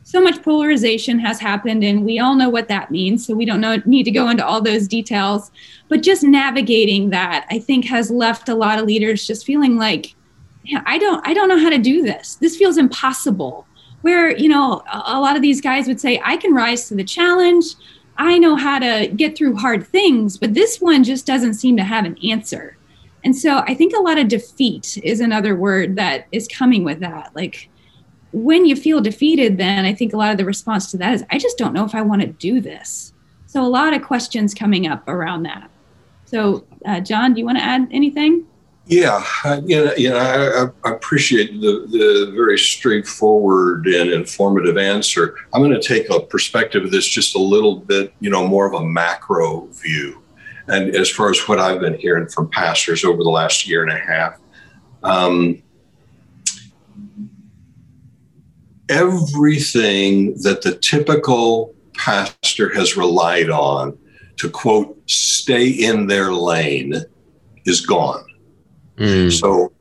so 0.08 0.22
much 0.22 0.42
polarization 0.42 1.20
has 1.20 1.38
happened 1.38 1.84
and 1.84 2.06
we 2.06 2.18
all 2.18 2.34
know 2.34 2.48
what 2.48 2.70
that 2.70 2.90
means 2.90 3.28
so 3.28 3.36
we 3.36 3.44
don't 3.44 3.60
know, 3.60 3.82
need 3.86 4.04
to 4.04 4.12
go 4.12 4.30
into 4.30 4.46
all 4.46 4.62
those 4.62 4.88
details. 4.88 5.52
But 5.90 6.02
just 6.02 6.24
navigating 6.24 7.10
that 7.10 7.46
i 7.50 7.60
think 7.60 7.84
has 7.86 8.10
left 8.10 8.48
a 8.48 8.56
lot 8.56 8.80
of 8.80 8.86
leaders 8.86 9.28
just 9.28 9.46
feeling 9.46 9.76
like 9.76 10.16
yeah, 10.64 10.82
i 10.86 10.98
don't 10.98 11.28
i 11.28 11.34
don't 11.34 11.50
know 11.50 11.60
how 11.60 11.70
to 11.70 11.78
do 11.78 12.04
this. 12.04 12.36
This 12.36 12.56
feels 12.56 12.78
impossible. 12.78 13.68
Where 14.02 14.34
you 14.38 14.48
know 14.48 14.82
a, 14.94 15.04
a 15.08 15.20
lot 15.20 15.36
of 15.36 15.42
these 15.42 15.60
guys 15.60 15.88
would 15.88 16.00
say 16.00 16.22
i 16.24 16.38
can 16.38 16.54
rise 16.54 16.88
to 16.88 16.96
the 16.96 17.04
challenge. 17.04 17.66
I 18.18 18.38
know 18.38 18.56
how 18.56 18.80
to 18.80 19.12
get 19.14 19.38
through 19.38 19.58
hard 19.58 19.86
things 19.86 20.38
but 20.38 20.54
this 20.54 20.80
one 20.80 21.04
just 21.04 21.26
doesn't 21.26 21.56
seem 21.56 21.76
to 21.76 21.84
have 21.84 22.06
an 22.06 22.18
answer. 22.24 22.78
And 23.26 23.36
so 23.36 23.58
i 23.68 23.74
think 23.74 23.94
a 23.94 24.02
lot 24.02 24.18
of 24.18 24.30
defeat 24.30 24.98
is 25.04 25.20
another 25.20 25.54
word 25.54 25.98
that 25.98 26.28
is 26.32 26.48
coming 26.48 26.86
with 26.86 27.02
that. 27.02 27.36
Like 27.36 27.70
when 28.44 28.66
you 28.66 28.76
feel 28.76 29.02
defeated, 29.02 29.58
then 29.58 29.86
I 29.86 29.94
think 29.94 30.14
a 30.14 30.18
lot 30.18 30.32
of 30.32 30.38
the 30.38 30.46
response 30.46 30.92
to 30.92 30.98
that 30.98 31.14
is, 31.14 31.24
I 31.30 31.38
just 31.38 31.58
don't 31.58 31.74
know 31.74 31.86
if 31.86 31.96
I 31.96 32.02
want 32.02 32.22
to 32.22 32.28
do 32.28 32.62
this. 32.62 33.14
So 33.46 33.64
a 33.64 33.68
lot 33.68 33.94
of 33.94 34.02
questions 34.02 34.54
coming 34.54 34.88
up 34.88 35.08
around 35.08 35.44
that. 35.44 35.70
So, 36.26 36.66
uh, 36.86 37.00
John, 37.00 37.34
do 37.34 37.40
you 37.40 37.46
want 37.46 37.58
to 37.58 37.64
add 37.64 37.88
anything? 37.92 38.46
Yeah, 38.86 39.24
you 39.66 39.84
know, 39.84 39.94
you 39.96 40.10
know 40.10 40.18
I, 40.18 40.90
I, 40.90 40.94
appreciate 40.94 41.60
the, 41.60 41.88
the 41.90 42.32
very 42.34 42.58
straightforward 42.58 43.86
and 43.86 44.12
informative 44.12 44.78
answer. 44.78 45.36
I'm 45.54 45.62
going 45.62 45.74
to 45.74 45.86
take 45.86 46.10
a 46.10 46.22
perspective 46.22 46.86
of 46.86 46.92
this 46.92 47.06
just 47.06 47.36
a 47.36 47.40
little 47.40 47.76
bit, 47.76 48.14
you 48.22 48.30
know, 48.30 48.48
more 48.48 48.66
of 48.66 48.74
a 48.74 48.86
macro 48.86 49.66
view. 49.68 50.24
And 50.68 50.96
as 50.96 51.10
far 51.10 51.30
as 51.30 51.40
what 51.48 51.60
I've 51.60 51.82
been 51.82 51.96
hearing 51.96 52.28
from 52.28 52.50
pastors 52.50 53.04
over 53.04 53.24
the 53.24 53.30
last 53.30 53.68
year 53.68 53.84
and 53.84 53.92
a 53.92 53.98
half, 53.98 54.40
um, 55.04 55.62
everything 58.90 60.34
that 60.42 60.62
the 60.62 60.76
typical 60.76 61.74
pastor 61.96 62.74
has 62.74 62.96
relied 62.96 63.50
on 63.50 63.98
to 64.38 64.50
quote 64.50 64.98
stay 65.10 65.68
in 65.68 66.08
their 66.08 66.32
lane 66.32 66.96
is 67.66 67.82
gone. 67.82 68.24
Mm. 68.98 69.32
so 69.32 69.72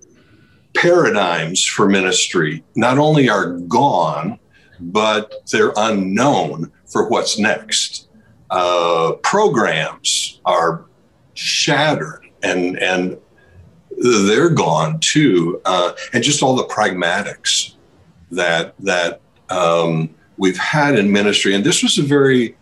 paradigms 0.75 1.65
for 1.65 1.89
ministry 1.89 2.63
not 2.75 2.99
only 2.99 3.31
are 3.31 3.53
gone 3.61 4.39
but 4.79 5.33
they're 5.51 5.73
unknown 5.77 6.71
for 6.85 7.09
what's 7.09 7.39
next. 7.39 8.09
Uh, 8.51 9.13
programs 9.23 10.41
are 10.45 10.85
shattered 11.35 12.25
and 12.43 12.79
and 12.79 13.19
they're 13.99 14.51
gone 14.51 15.01
too. 15.01 15.61
Uh, 15.65 15.93
and 16.13 16.23
just 16.23 16.43
all 16.43 16.55
the 16.55 16.65
pragmatics 16.65 17.76
that 18.31 18.75
that 18.81 19.21
um, 19.51 20.15
we've 20.37 20.59
had 20.59 20.99
in 20.99 21.13
ministry, 21.13 21.55
and 21.55 21.65
this 21.65 21.83
was 21.83 21.99
a 21.99 22.03
very 22.03 22.57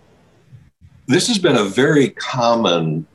this 1.07 1.29
has 1.29 1.39
been 1.39 1.57
a 1.57 1.65
very 1.65 2.11
common 2.11 3.07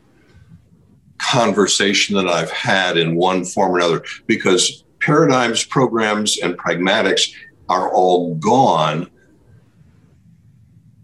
conversation 1.18 2.16
that 2.16 2.28
I've 2.28 2.52
had 2.52 2.98
in 2.98 3.16
one 3.16 3.46
form 3.46 3.72
or 3.72 3.78
another 3.78 4.04
because 4.28 4.84
paradigms, 5.00 5.64
programs, 5.64 6.38
and 6.40 6.58
pragmatics 6.58 7.32
are 7.68 7.92
all 7.92 8.36
gone. 8.36 9.10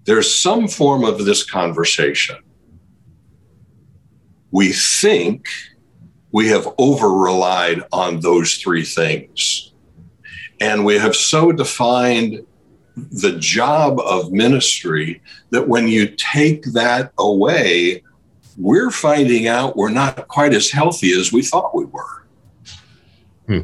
There's 0.05 0.33
some 0.33 0.67
form 0.67 1.03
of 1.03 1.25
this 1.25 1.43
conversation. 1.43 2.37
We 4.51 4.71
think 4.71 5.47
we 6.31 6.47
have 6.49 6.67
over 6.77 7.09
relied 7.09 7.83
on 7.91 8.19
those 8.19 8.55
three 8.55 8.83
things. 8.83 9.73
And 10.61 10.85
we 10.85 10.97
have 10.97 11.15
so 11.15 11.51
defined 11.51 12.45
the 12.95 13.33
job 13.33 13.99
of 13.99 14.31
ministry 14.31 15.21
that 15.49 15.67
when 15.67 15.87
you 15.87 16.07
take 16.07 16.63
that 16.73 17.11
away, 17.17 18.03
we're 18.57 18.91
finding 18.91 19.47
out 19.47 19.75
we're 19.75 19.89
not 19.89 20.27
quite 20.29 20.53
as 20.53 20.71
healthy 20.71 21.11
as 21.11 21.31
we 21.31 21.41
thought 21.41 21.75
we 21.75 21.85
were. 21.85 22.25
Hmm. 23.47 23.59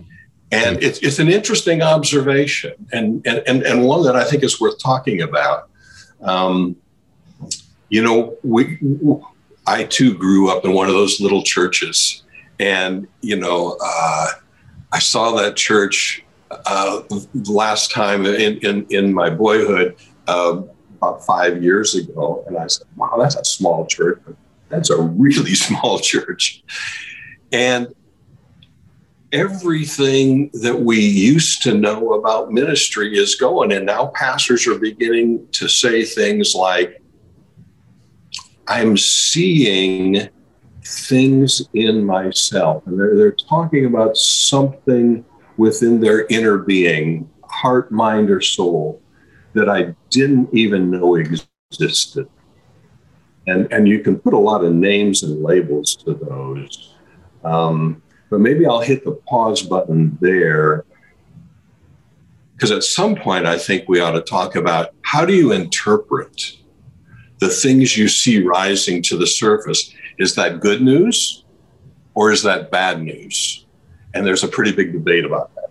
And 0.51 0.83
it's, 0.83 0.99
it's 0.99 1.19
an 1.19 1.29
interesting 1.29 1.81
observation 1.81 2.73
and, 2.91 3.25
and, 3.25 3.41
and, 3.47 3.63
and 3.63 3.85
one 3.85 4.03
that 4.03 4.17
I 4.17 4.25
think 4.25 4.43
is 4.43 4.59
worth 4.59 4.77
talking 4.79 5.21
about. 5.21 5.69
Um, 6.21 6.75
you 7.87 8.03
know, 8.03 8.37
we, 8.43 8.77
I 9.65 9.85
too 9.85 10.13
grew 10.13 10.49
up 10.51 10.65
in 10.65 10.73
one 10.73 10.87
of 10.87 10.93
those 10.93 11.21
little 11.21 11.41
churches. 11.41 12.23
And, 12.59 13.07
you 13.21 13.37
know, 13.37 13.77
uh, 13.81 14.27
I 14.91 14.99
saw 14.99 15.31
that 15.37 15.55
church 15.55 16.25
uh, 16.65 17.01
last 17.49 17.91
time 17.91 18.25
in, 18.25 18.57
in, 18.59 18.85
in 18.89 19.13
my 19.13 19.29
boyhood 19.29 19.95
uh, 20.27 20.61
about 20.97 21.25
five 21.25 21.63
years 21.63 21.95
ago. 21.95 22.43
And 22.47 22.57
I 22.57 22.67
said, 22.67 22.87
wow, 22.95 23.15
that's 23.17 23.35
a 23.35 23.45
small 23.45 23.85
church. 23.85 24.21
That's 24.69 24.89
a 24.89 25.01
really 25.01 25.55
small 25.67 25.99
church. 25.99 26.63
And 27.51 27.93
everything 29.31 30.49
that 30.53 30.81
we 30.81 30.99
used 30.99 31.61
to 31.63 31.73
know 31.73 32.13
about 32.13 32.51
ministry 32.51 33.17
is 33.17 33.35
going. 33.35 33.71
And 33.71 33.85
now 33.85 34.07
pastors 34.07 34.67
are 34.67 34.77
beginning 34.77 35.47
to 35.53 35.67
say 35.67 36.03
things 36.03 36.53
like, 36.53 37.01
I'm 38.67 38.97
seeing 38.97 40.29
things 40.83 41.61
in 41.73 42.05
myself. 42.05 42.85
And 42.87 42.99
they're, 42.99 43.15
they're 43.15 43.31
talking 43.31 43.85
about 43.85 44.17
something 44.17 45.25
within 45.61 46.01
their 46.01 46.25
inner 46.25 46.57
being, 46.57 47.29
heart, 47.43 47.91
mind, 47.91 48.31
or 48.31 48.41
soul, 48.41 48.99
that 49.53 49.69
I 49.69 49.93
didn't 50.09 50.49
even 50.51 50.89
know 50.89 51.13
existed. 51.17 52.27
And, 53.45 53.71
and 53.71 53.87
you 53.87 53.99
can 53.99 54.17
put 54.17 54.33
a 54.33 54.39
lot 54.39 54.63
of 54.63 54.73
names 54.73 55.21
and 55.21 55.43
labels 55.43 55.95
to 55.97 56.15
those. 56.15 56.95
Um, 57.43 58.01
but 58.31 58.39
maybe 58.39 58.65
I'll 58.65 58.81
hit 58.81 59.05
the 59.05 59.11
pause 59.29 59.61
button 59.61 60.17
there. 60.19 60.83
Because 62.53 62.71
at 62.71 62.83
some 62.83 63.15
point, 63.15 63.45
I 63.45 63.59
think 63.59 63.87
we 63.87 63.99
ought 63.99 64.13
to 64.13 64.21
talk 64.21 64.55
about 64.55 64.95
how 65.03 65.25
do 65.25 65.33
you 65.35 65.51
interpret 65.51 66.57
the 67.39 67.49
things 67.49 67.95
you 67.95 68.07
see 68.07 68.41
rising 68.41 69.03
to 69.03 69.15
the 69.15 69.27
surface? 69.27 69.93
Is 70.17 70.33
that 70.33 70.59
good 70.59 70.81
news 70.81 71.45
or 72.15 72.31
is 72.31 72.41
that 72.41 72.71
bad 72.71 73.03
news? 73.03 73.60
And 74.13 74.25
there's 74.25 74.43
a 74.43 74.47
pretty 74.47 74.71
big 74.71 74.93
debate 74.93 75.25
about 75.25 75.53
that. 75.55 75.69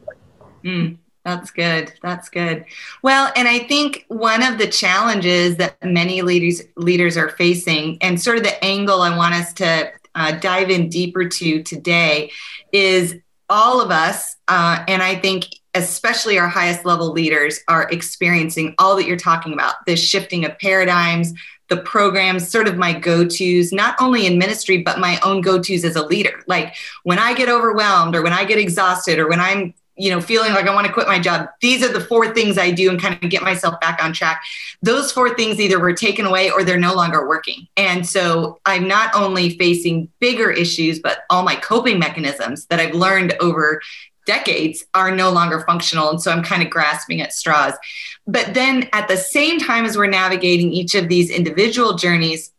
Mm, 0.64 0.98
that's 1.24 1.50
good. 1.50 1.92
That's 2.02 2.28
good. 2.28 2.64
Well, 3.02 3.32
and 3.36 3.46
I 3.46 3.60
think 3.60 4.04
one 4.08 4.42
of 4.42 4.58
the 4.58 4.66
challenges 4.66 5.56
that 5.56 5.76
many 5.82 6.22
leaders 6.22 6.62
leaders 6.76 7.16
are 7.16 7.30
facing, 7.30 7.98
and 8.02 8.20
sort 8.20 8.36
of 8.36 8.42
the 8.42 8.62
angle 8.64 9.02
I 9.02 9.16
want 9.16 9.34
us 9.34 9.52
to 9.54 9.92
uh, 10.14 10.32
dive 10.32 10.70
in 10.70 10.88
deeper 10.88 11.28
to 11.28 11.62
today, 11.62 12.30
is 12.72 13.16
all 13.48 13.80
of 13.80 13.90
us, 13.90 14.36
uh, 14.48 14.84
and 14.88 15.02
I 15.02 15.16
think 15.16 15.46
especially 15.74 16.38
our 16.38 16.48
highest 16.48 16.84
level 16.84 17.12
leaders, 17.12 17.60
are 17.68 17.88
experiencing 17.90 18.74
all 18.78 18.96
that 18.96 19.06
you're 19.06 19.16
talking 19.16 19.52
about 19.52 19.74
this 19.86 20.02
shifting 20.02 20.44
of 20.44 20.58
paradigms, 20.58 21.32
the 21.70 21.78
programs, 21.78 22.50
sort 22.50 22.68
of 22.68 22.76
my 22.76 22.92
go 22.92 23.24
tos, 23.24 23.72
not 23.72 23.94
only 24.00 24.26
in 24.26 24.36
ministry, 24.36 24.82
but 24.82 24.98
my 24.98 25.18
own 25.24 25.40
go 25.40 25.58
tos 25.62 25.84
as 25.84 25.96
a 25.96 26.04
leader. 26.04 26.42
Like 26.46 26.74
when 27.04 27.18
I 27.18 27.32
get 27.32 27.48
overwhelmed 27.48 28.14
or 28.14 28.22
when 28.22 28.32
I 28.34 28.44
get 28.44 28.58
exhausted 28.58 29.18
or 29.18 29.28
when 29.28 29.40
I'm 29.40 29.72
you 29.96 30.10
know 30.10 30.20
feeling 30.20 30.52
like 30.52 30.66
i 30.66 30.74
want 30.74 30.86
to 30.86 30.92
quit 30.92 31.06
my 31.06 31.18
job 31.18 31.48
these 31.60 31.82
are 31.82 31.92
the 31.92 32.00
four 32.00 32.32
things 32.32 32.56
i 32.56 32.70
do 32.70 32.88
and 32.88 33.00
kind 33.00 33.22
of 33.22 33.28
get 33.28 33.42
myself 33.42 33.78
back 33.80 34.02
on 34.02 34.12
track. 34.12 34.42
Those 34.82 35.12
four 35.12 35.34
things 35.34 35.60
either 35.60 35.78
were 35.78 35.92
taken 35.92 36.24
away 36.24 36.50
or 36.50 36.64
they're 36.64 36.78
no 36.78 36.94
longer 36.94 37.28
working. 37.28 37.68
And 37.76 38.06
so 38.06 38.60
i'm 38.64 38.88
not 38.88 39.14
only 39.14 39.58
facing 39.58 40.08
bigger 40.18 40.50
issues 40.50 40.98
but 41.00 41.18
all 41.28 41.42
my 41.42 41.56
coping 41.56 41.98
mechanisms 41.98 42.66
that 42.66 42.80
i've 42.80 42.94
learned 42.94 43.34
over 43.40 43.82
decades 44.26 44.84
are 44.94 45.10
no 45.10 45.30
longer 45.30 45.60
functional. 45.66 46.08
And 46.08 46.22
so 46.22 46.32
i'm 46.32 46.42
kind 46.42 46.62
of 46.62 46.70
grasping 46.70 47.20
at 47.20 47.34
straws 47.34 47.74
but 48.26 48.54
then 48.54 48.88
at 48.92 49.08
the 49.08 49.16
same 49.16 49.58
time 49.58 49.84
as 49.84 49.96
we're 49.96 50.06
navigating 50.06 50.72
each 50.72 50.94
of 50.94 51.08
these 51.08 51.30
individual 51.30 51.94
journeys, 51.94 52.52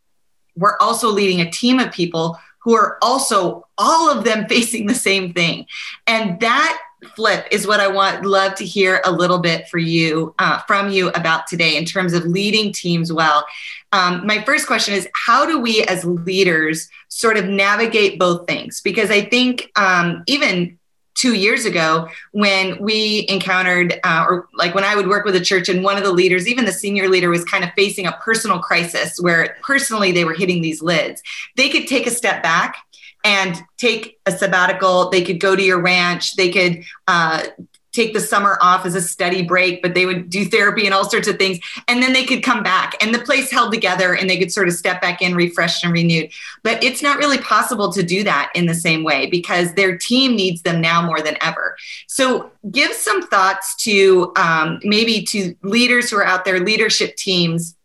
we're 0.55 0.77
also 0.79 1.09
leading 1.09 1.41
a 1.41 1.49
team 1.49 1.79
of 1.79 1.91
people 1.91 2.37
who 2.63 2.75
are 2.75 2.97
also 3.01 3.67
all 3.77 4.09
of 4.09 4.23
them 4.23 4.45
facing 4.49 4.87
the 4.87 4.95
same 4.95 5.33
thing. 5.33 5.65
And 6.07 6.39
that 6.39 6.81
flip 7.15 7.47
is 7.51 7.65
what 7.65 7.79
I 7.79 7.87
want 7.87 8.25
love 8.25 8.55
to 8.55 8.65
hear 8.65 9.01
a 9.05 9.11
little 9.11 9.39
bit 9.39 9.67
for 9.67 9.79
you 9.79 10.35
uh, 10.37 10.59
from 10.67 10.91
you 10.91 11.09
about 11.09 11.47
today 11.47 11.75
in 11.75 11.85
terms 11.85 12.13
of 12.13 12.25
leading 12.25 12.71
teams 12.71 13.11
well. 13.11 13.45
Um, 13.91 14.25
my 14.25 14.43
first 14.43 14.67
question 14.67 14.93
is 14.93 15.07
how 15.15 15.45
do 15.45 15.59
we 15.59 15.83
as 15.83 16.05
leaders 16.05 16.89
sort 17.09 17.37
of 17.37 17.45
navigate 17.45 18.19
both 18.19 18.47
things? 18.47 18.81
Because 18.81 19.09
I 19.09 19.21
think 19.21 19.71
um, 19.75 20.23
even 20.27 20.77
two 21.15 21.35
years 21.35 21.65
ago 21.65 22.07
when 22.31 22.81
we 22.81 23.25
encountered, 23.29 23.99
uh, 24.03 24.25
or 24.27 24.47
like 24.53 24.73
when 24.73 24.83
I 24.83 24.95
would 24.95 25.07
work 25.07 25.25
with 25.25 25.35
a 25.35 25.41
church 25.41 25.69
and 25.69 25.83
one 25.83 25.97
of 25.97 26.03
the 26.03 26.11
leaders, 26.11 26.47
even 26.47 26.65
the 26.65 26.71
senior 26.71 27.07
leader, 27.09 27.29
was 27.29 27.45
kind 27.45 27.63
of 27.63 27.71
facing 27.73 28.07
a 28.07 28.13
personal 28.13 28.59
crisis 28.59 29.19
where 29.19 29.57
personally 29.61 30.11
they 30.11 30.25
were 30.25 30.33
hitting 30.33 30.61
these 30.61 30.81
lids. 30.81 31.21
They 31.57 31.69
could 31.69 31.87
take 31.87 32.07
a 32.07 32.11
step 32.11 32.41
back 32.41 32.77
and 33.23 33.61
take 33.77 34.19
a 34.25 34.31
sabbatical. 34.31 35.09
They 35.09 35.23
could 35.23 35.39
go 35.39 35.55
to 35.55 35.61
your 35.61 35.81
ranch. 35.81 36.35
They 36.35 36.49
could 36.49 36.83
uh, 37.07 37.43
take 37.91 38.13
the 38.13 38.19
summer 38.19 38.57
off 38.61 38.85
as 38.85 38.95
a 38.95 39.01
study 39.01 39.41
break, 39.41 39.81
but 39.81 39.93
they 39.93 40.05
would 40.05 40.29
do 40.29 40.45
therapy 40.45 40.85
and 40.85 40.93
all 40.93 41.09
sorts 41.09 41.27
of 41.27 41.37
things. 41.37 41.59
And 41.87 42.01
then 42.01 42.13
they 42.13 42.25
could 42.25 42.43
come 42.43 42.63
back 42.63 42.95
and 43.01 43.13
the 43.13 43.19
place 43.19 43.51
held 43.51 43.73
together 43.73 44.13
and 44.13 44.29
they 44.29 44.37
could 44.37 44.51
sort 44.51 44.67
of 44.67 44.73
step 44.73 45.01
back 45.01 45.21
in 45.21 45.35
refreshed 45.35 45.83
and 45.83 45.93
renewed. 45.93 46.31
But 46.63 46.83
it's 46.83 47.01
not 47.01 47.17
really 47.17 47.37
possible 47.39 47.91
to 47.93 48.03
do 48.03 48.23
that 48.23 48.51
in 48.55 48.65
the 48.65 48.73
same 48.73 49.03
way 49.03 49.27
because 49.27 49.73
their 49.73 49.97
team 49.97 50.35
needs 50.35 50.61
them 50.61 50.79
now 50.81 51.05
more 51.05 51.21
than 51.21 51.37
ever. 51.41 51.75
So 52.07 52.51
give 52.71 52.93
some 52.93 53.27
thoughts 53.27 53.75
to 53.77 54.31
um, 54.35 54.79
maybe 54.83 55.23
to 55.25 55.55
leaders 55.63 56.09
who 56.09 56.17
are 56.17 56.25
out 56.25 56.45
there, 56.45 56.59
leadership 56.59 57.15
teams 57.15 57.75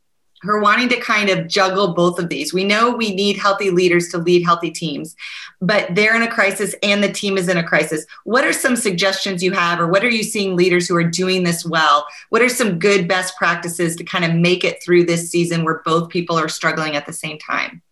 are 0.50 0.60
wanting 0.60 0.88
to 0.90 1.00
kind 1.00 1.28
of 1.30 1.48
juggle 1.48 1.94
both 1.94 2.18
of 2.18 2.28
these. 2.28 2.52
We 2.52 2.64
know 2.64 2.94
we 2.94 3.14
need 3.14 3.36
healthy 3.36 3.70
leaders 3.70 4.08
to 4.08 4.18
lead 4.18 4.44
healthy 4.44 4.70
teams, 4.70 5.16
but 5.60 5.94
they're 5.94 6.16
in 6.16 6.22
a 6.22 6.30
crisis 6.30 6.74
and 6.82 7.02
the 7.02 7.12
team 7.12 7.38
is 7.38 7.48
in 7.48 7.56
a 7.56 7.64
crisis. 7.64 8.04
What 8.24 8.44
are 8.44 8.52
some 8.52 8.76
suggestions 8.76 9.42
you 9.42 9.52
have, 9.52 9.80
or 9.80 9.86
what 9.86 10.04
are 10.04 10.10
you 10.10 10.22
seeing 10.22 10.56
leaders 10.56 10.88
who 10.88 10.96
are 10.96 11.04
doing 11.04 11.44
this 11.44 11.64
well? 11.64 12.06
What 12.30 12.42
are 12.42 12.48
some 12.48 12.78
good 12.78 13.08
best 13.08 13.36
practices 13.36 13.96
to 13.96 14.04
kind 14.04 14.24
of 14.24 14.34
make 14.34 14.64
it 14.64 14.82
through 14.82 15.04
this 15.06 15.30
season 15.30 15.64
where 15.64 15.82
both 15.84 16.10
people 16.10 16.38
are 16.38 16.48
struggling 16.48 16.96
at 16.96 17.06
the 17.06 17.12
same 17.12 17.38
time? 17.38 17.82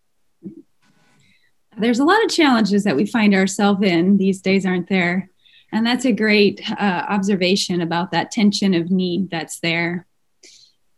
There's 1.76 1.98
a 1.98 2.04
lot 2.04 2.24
of 2.24 2.30
challenges 2.30 2.84
that 2.84 2.96
we 2.96 3.06
find 3.06 3.34
ourselves 3.34 3.82
in 3.82 4.16
these 4.16 4.40
days, 4.40 4.64
aren't 4.64 4.88
there? 4.88 5.28
And 5.72 5.84
that's 5.84 6.04
a 6.04 6.12
great 6.12 6.62
uh, 6.70 7.04
observation 7.08 7.80
about 7.80 8.12
that 8.12 8.30
tension 8.30 8.74
of 8.74 8.92
need 8.92 9.28
that's 9.30 9.58
there. 9.58 10.06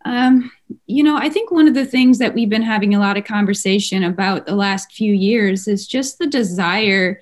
Um, 0.06 0.52
you 0.86 1.02
know, 1.02 1.16
I 1.16 1.28
think 1.28 1.50
one 1.50 1.66
of 1.66 1.75
the 1.75 1.84
things 1.84 2.18
that 2.18 2.32
we've 2.32 2.48
been 2.48 2.62
having 2.62 2.94
a 2.94 3.00
lot 3.00 3.16
of 3.16 3.25
conversation 3.25 4.04
about 4.04 4.46
the 4.46 4.54
last 4.54 4.92
few 4.92 5.12
years 5.12 5.66
is 5.66 5.84
just 5.84 6.18
the 6.18 6.28
desire 6.28 7.20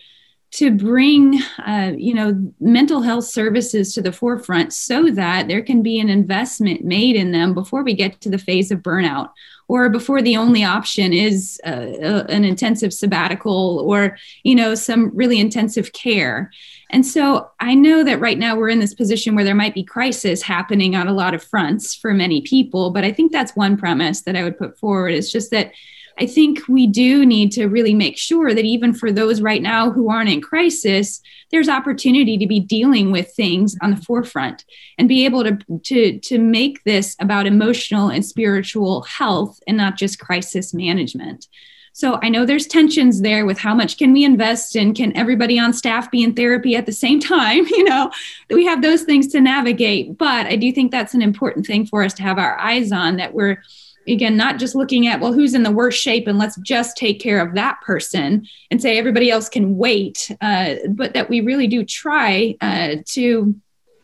to 0.52 0.70
bring, 0.70 1.40
uh, 1.66 1.92
you 1.96 2.12
know, 2.12 2.52
mental 2.60 3.00
health 3.00 3.24
services 3.24 3.94
to 3.94 4.02
the 4.02 4.12
forefront 4.12 4.74
so 4.74 5.10
that 5.10 5.48
there 5.48 5.62
can 5.62 5.82
be 5.82 5.98
an 5.98 6.10
investment 6.10 6.84
made 6.84 7.16
in 7.16 7.32
them 7.32 7.54
before 7.54 7.82
we 7.82 7.94
get 7.94 8.20
to 8.20 8.28
the 8.28 8.38
phase 8.38 8.70
of 8.70 8.80
burnout 8.80 9.30
or 9.66 9.88
before 9.88 10.20
the 10.20 10.36
only 10.36 10.62
option 10.62 11.14
is 11.14 11.58
uh, 11.64 11.70
uh 11.70 12.26
an 12.28 12.44
intensive 12.44 12.92
sabbatical 12.92 13.80
or, 13.80 14.18
you 14.42 14.54
know, 14.54 14.74
some 14.74 15.10
really 15.16 15.40
intensive 15.40 15.94
care. 15.94 16.50
And 16.90 17.04
so 17.04 17.50
I 17.60 17.74
know 17.74 18.04
that 18.04 18.20
right 18.20 18.38
now 18.38 18.56
we're 18.56 18.68
in 18.68 18.78
this 18.78 18.94
position 18.94 19.34
where 19.34 19.44
there 19.44 19.54
might 19.54 19.74
be 19.74 19.82
crisis 19.82 20.42
happening 20.42 20.94
on 20.94 21.08
a 21.08 21.14
lot 21.14 21.34
of 21.34 21.42
fronts 21.42 21.94
for 21.94 22.12
many 22.12 22.42
people, 22.42 22.90
but 22.90 23.04
I 23.04 23.12
think 23.12 23.32
that's 23.32 23.56
one 23.56 23.76
premise 23.76 24.22
that 24.22 24.36
I 24.36 24.44
would 24.44 24.58
put 24.58 24.78
forward 24.78 25.10
is 25.10 25.32
just 25.32 25.50
that 25.50 25.72
I 26.18 26.26
think 26.26 26.68
we 26.68 26.86
do 26.86 27.26
need 27.26 27.50
to 27.52 27.66
really 27.66 27.94
make 27.94 28.16
sure 28.16 28.54
that 28.54 28.64
even 28.64 28.94
for 28.94 29.10
those 29.10 29.42
right 29.42 29.60
now 29.60 29.90
who 29.90 30.10
aren't 30.10 30.30
in 30.30 30.40
crisis, 30.40 31.20
there's 31.50 31.68
opportunity 31.68 32.38
to 32.38 32.46
be 32.46 32.60
dealing 32.60 33.10
with 33.10 33.32
things 33.32 33.76
on 33.82 33.90
the 33.90 33.96
forefront 33.96 34.64
and 34.96 35.08
be 35.08 35.24
able 35.24 35.42
to, 35.42 35.58
to, 35.82 36.18
to 36.20 36.38
make 36.38 36.84
this 36.84 37.16
about 37.18 37.46
emotional 37.46 38.10
and 38.10 38.24
spiritual 38.24 39.02
health 39.02 39.58
and 39.66 39.76
not 39.76 39.96
just 39.96 40.20
crisis 40.20 40.72
management. 40.72 41.48
So 41.94 42.18
I 42.24 42.28
know 42.28 42.44
there's 42.44 42.66
tensions 42.66 43.20
there 43.20 43.46
with 43.46 43.56
how 43.56 43.72
much 43.72 43.98
can 43.98 44.12
we 44.12 44.24
invest 44.24 44.74
and 44.74 44.96
can 44.96 45.16
everybody 45.16 45.60
on 45.60 45.72
staff 45.72 46.10
be 46.10 46.24
in 46.24 46.34
therapy 46.34 46.74
at 46.74 46.86
the 46.86 46.92
same 46.92 47.20
time? 47.20 47.66
You 47.74 47.84
know, 47.84 48.10
we 48.50 48.64
have 48.66 48.82
those 48.82 49.02
things 49.02 49.28
to 49.28 49.40
navigate. 49.40 50.16
But 50.16 50.46
I 50.46 50.56
do 50.56 50.72
think 50.72 50.90
that's 50.90 51.14
an 51.14 51.22
important 51.22 51.66
thing 51.66 51.86
for 51.86 52.02
us 52.02 52.14
to 52.14 52.22
have 52.22 52.38
our 52.38 52.58
eyes 52.58 52.92
on 52.92 53.16
that 53.16 53.34
we're 53.34 53.62
again 54.08 54.36
not 54.36 54.58
just 54.58 54.74
looking 54.74 55.06
at 55.06 55.20
well 55.20 55.32
who's 55.32 55.54
in 55.54 55.62
the 55.62 55.70
worst 55.70 56.00
shape 56.00 56.26
and 56.26 56.38
let's 56.38 56.56
just 56.60 56.96
take 56.96 57.20
care 57.20 57.40
of 57.40 57.54
that 57.54 57.80
person 57.80 58.46
and 58.70 58.80
say 58.80 58.98
everybody 58.98 59.30
else 59.30 59.48
can 59.48 59.76
wait 59.76 60.30
uh, 60.40 60.74
but 60.90 61.14
that 61.14 61.28
we 61.28 61.40
really 61.40 61.66
do 61.66 61.84
try 61.84 62.54
uh, 62.60 62.96
to 63.06 63.54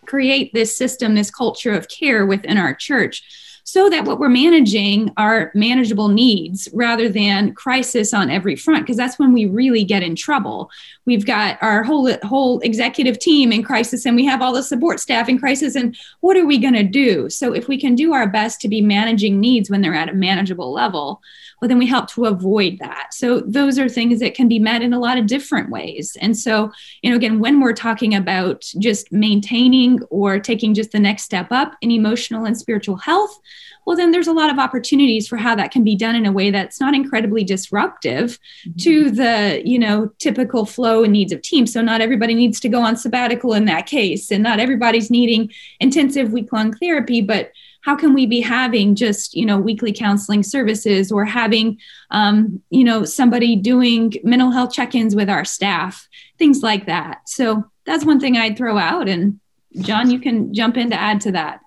create 0.06 0.52
this 0.54 0.76
system 0.76 1.14
this 1.14 1.30
culture 1.30 1.72
of 1.72 1.88
care 1.88 2.24
within 2.24 2.56
our 2.56 2.74
church 2.74 3.22
so 3.70 3.88
that 3.88 4.04
what 4.04 4.18
we're 4.18 4.28
managing 4.28 5.12
are 5.16 5.52
manageable 5.54 6.08
needs 6.08 6.68
rather 6.72 7.08
than 7.08 7.54
crisis 7.54 8.12
on 8.12 8.28
every 8.28 8.56
front 8.56 8.82
because 8.82 8.96
that's 8.96 9.16
when 9.16 9.32
we 9.32 9.46
really 9.46 9.84
get 9.84 10.02
in 10.02 10.16
trouble. 10.16 10.68
We've 11.04 11.24
got 11.24 11.56
our 11.62 11.84
whole 11.84 12.12
whole 12.24 12.58
executive 12.62 13.20
team 13.20 13.52
in 13.52 13.62
crisis 13.62 14.06
and 14.06 14.16
we 14.16 14.24
have 14.24 14.42
all 14.42 14.52
the 14.52 14.64
support 14.64 14.98
staff 14.98 15.28
in 15.28 15.38
crisis 15.38 15.76
and 15.76 15.96
what 16.18 16.36
are 16.36 16.46
we 16.46 16.58
going 16.58 16.74
to 16.74 16.82
do? 16.82 17.30
So 17.30 17.52
if 17.52 17.68
we 17.68 17.80
can 17.80 17.94
do 17.94 18.12
our 18.12 18.28
best 18.28 18.60
to 18.62 18.68
be 18.68 18.80
managing 18.80 19.38
needs 19.38 19.70
when 19.70 19.82
they're 19.82 19.94
at 19.94 20.08
a 20.08 20.14
manageable 20.14 20.72
level 20.72 21.22
well 21.60 21.68
then 21.68 21.78
we 21.78 21.86
help 21.86 22.08
to 22.10 22.26
avoid 22.26 22.78
that. 22.78 23.12
So 23.12 23.40
those 23.40 23.78
are 23.78 23.88
things 23.88 24.20
that 24.20 24.34
can 24.34 24.48
be 24.48 24.58
met 24.58 24.82
in 24.82 24.92
a 24.92 24.98
lot 24.98 25.18
of 25.18 25.26
different 25.26 25.70
ways. 25.70 26.16
And 26.20 26.36
so 26.36 26.72
you 27.02 27.10
know 27.10 27.16
again 27.16 27.38
when 27.40 27.60
we're 27.60 27.72
talking 27.72 28.14
about 28.14 28.70
just 28.78 29.10
maintaining 29.12 30.02
or 30.10 30.38
taking 30.38 30.74
just 30.74 30.92
the 30.92 31.00
next 31.00 31.24
step 31.24 31.48
up 31.50 31.76
in 31.80 31.90
emotional 31.90 32.44
and 32.44 32.58
spiritual 32.58 32.96
health 32.96 33.38
well 33.86 33.96
then 33.96 34.10
there's 34.10 34.28
a 34.28 34.32
lot 34.32 34.50
of 34.50 34.58
opportunities 34.58 35.26
for 35.26 35.36
how 35.36 35.54
that 35.54 35.70
can 35.70 35.82
be 35.84 35.96
done 35.96 36.14
in 36.14 36.26
a 36.26 36.32
way 36.32 36.50
that's 36.50 36.80
not 36.80 36.94
incredibly 36.94 37.44
disruptive 37.44 38.38
mm-hmm. 38.64 38.76
to 38.78 39.10
the 39.10 39.62
you 39.64 39.78
know 39.78 40.10
typical 40.18 40.64
flow 40.64 41.02
and 41.02 41.12
needs 41.12 41.32
of 41.32 41.42
teams 41.42 41.72
so 41.72 41.80
not 41.82 42.00
everybody 42.00 42.34
needs 42.34 42.60
to 42.60 42.68
go 42.68 42.80
on 42.80 42.96
sabbatical 42.96 43.54
in 43.54 43.64
that 43.64 43.86
case 43.86 44.30
and 44.30 44.42
not 44.42 44.60
everybody's 44.60 45.10
needing 45.10 45.50
intensive 45.80 46.32
week 46.32 46.52
long 46.52 46.72
therapy 46.74 47.20
but 47.20 47.52
how 47.82 47.96
can 47.96 48.12
we 48.14 48.26
be 48.26 48.40
having 48.40 48.94
just 48.94 49.34
you 49.34 49.46
know 49.46 49.58
weekly 49.58 49.92
counseling 49.92 50.42
services 50.42 51.10
or 51.10 51.24
having 51.24 51.78
um, 52.10 52.62
you 52.70 52.84
know 52.84 53.04
somebody 53.04 53.56
doing 53.56 54.12
mental 54.22 54.50
health 54.50 54.72
check-ins 54.72 55.14
with 55.14 55.30
our 55.30 55.44
staff 55.44 56.08
things 56.38 56.62
like 56.62 56.86
that. 56.86 57.28
So 57.28 57.64
that's 57.86 58.04
one 58.04 58.20
thing 58.20 58.36
i'd 58.36 58.56
throw 58.56 58.78
out. 58.78 59.08
And 59.08 59.40
john 59.80 60.10
you 60.10 60.18
can 60.18 60.52
jump 60.52 60.76
in 60.76 60.90
to 60.90 61.00
add 61.00 61.20
to 61.22 61.32
that. 61.32 61.60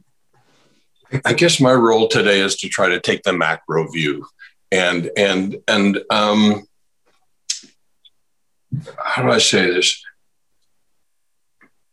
I 1.25 1.33
guess 1.33 1.59
my 1.59 1.73
role 1.73 2.07
today 2.07 2.39
is 2.39 2.55
to 2.57 2.69
try 2.69 2.89
to 2.89 2.99
take 2.99 3.23
the 3.23 3.33
macro 3.33 3.89
view. 3.91 4.25
And 4.71 5.11
and 5.15 5.57
and 5.67 5.99
um, 6.09 6.67
how 8.97 9.21
do 9.23 9.29
i 9.29 9.37
say 9.37 9.71
this? 9.71 10.03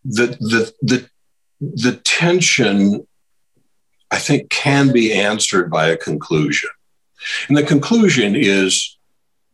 The 0.04 0.26
the 0.40 0.72
the 0.80 1.10
the 1.60 1.96
tension 1.96 3.06
I 4.10 4.18
think 4.18 4.50
can 4.50 4.92
be 4.92 5.12
answered 5.12 5.70
by 5.70 5.88
a 5.88 5.96
conclusion. 5.96 6.70
And 7.48 7.56
the 7.56 7.62
conclusion 7.62 8.34
is 8.34 8.96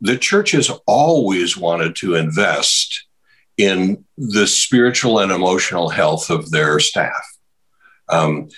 the 0.01 0.17
church 0.17 0.51
has 0.51 0.71
always 0.85 1.57
wanted 1.57 1.95
to 1.97 2.15
invest 2.15 3.05
in 3.57 4.05
the 4.17 4.47
spiritual 4.47 5.19
and 5.19 5.31
emotional 5.31 5.89
health 5.89 6.29
of 6.29 6.51
their 6.51 6.79
staff. 6.79 7.23
Um, 8.09 8.49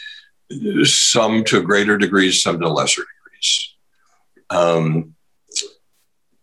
some 0.83 1.43
to 1.45 1.61
greater 1.61 1.97
degrees, 1.97 2.41
some 2.41 2.59
to 2.59 2.69
lesser 2.69 3.01
degrees. 3.01 3.75
Um, 4.49 5.15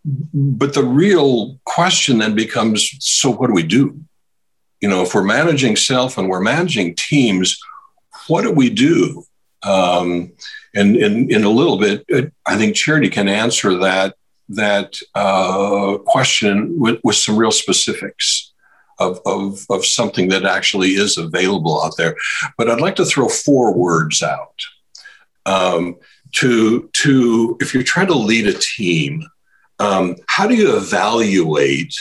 but 0.05 0.75
the 0.75 0.85
real 0.85 1.59
question 1.65 2.19
then 2.19 2.35
becomes 2.35 2.91
so, 3.01 3.33
what 3.33 3.49
do 3.49 3.53
we 3.53 3.65
do? 3.65 4.01
You 4.81 4.89
know, 4.89 5.03
if 5.03 5.15
we're 5.15 5.25
managing 5.25 5.77
self 5.77 6.17
and 6.17 6.29
we're 6.29 6.41
managing 6.41 6.95
teams, 6.95 7.59
what 8.29 8.43
do 8.43 8.53
we 8.53 8.71
do? 8.71 9.25
Um, 9.67 10.33
and 10.75 10.97
in, 10.97 11.45
a 11.45 11.51
little 11.51 11.79
bit, 11.79 12.05
uh, 12.15 12.23
I 12.47 12.57
think 12.57 12.77
Charity 12.77 13.11
can 13.11 13.29
answer 13.29 13.77
that 13.79 14.15
that 14.49 14.97
uh, 15.15 15.99
question 16.07 16.79
with, 16.79 17.01
with 17.03 17.17
some 17.17 17.37
real 17.37 17.51
specifics 17.51 18.53
of, 19.01 19.21
of, 19.27 19.67
of 19.71 19.85
something 19.85 20.29
that 20.29 20.45
actually 20.45 20.91
is 20.91 21.19
available 21.19 21.83
out 21.83 21.97
there. 21.97 22.15
But 22.57 22.71
I'd 22.71 22.81
like 22.81 22.95
to 22.97 23.05
throw 23.05 23.29
four 23.29 23.75
words 23.75 24.23
out. 24.23 24.55
Um, 25.47 25.97
to, 26.33 26.89
to 26.93 27.57
if 27.61 27.75
you're 27.75 27.83
trying 27.83 28.07
to 28.09 28.15
lead 28.15 28.47
a 28.47 28.53
team, 28.53 29.25
um, 29.81 30.17
how 30.29 30.47
do 30.47 30.55
you 30.55 30.77
evaluate 30.77 31.95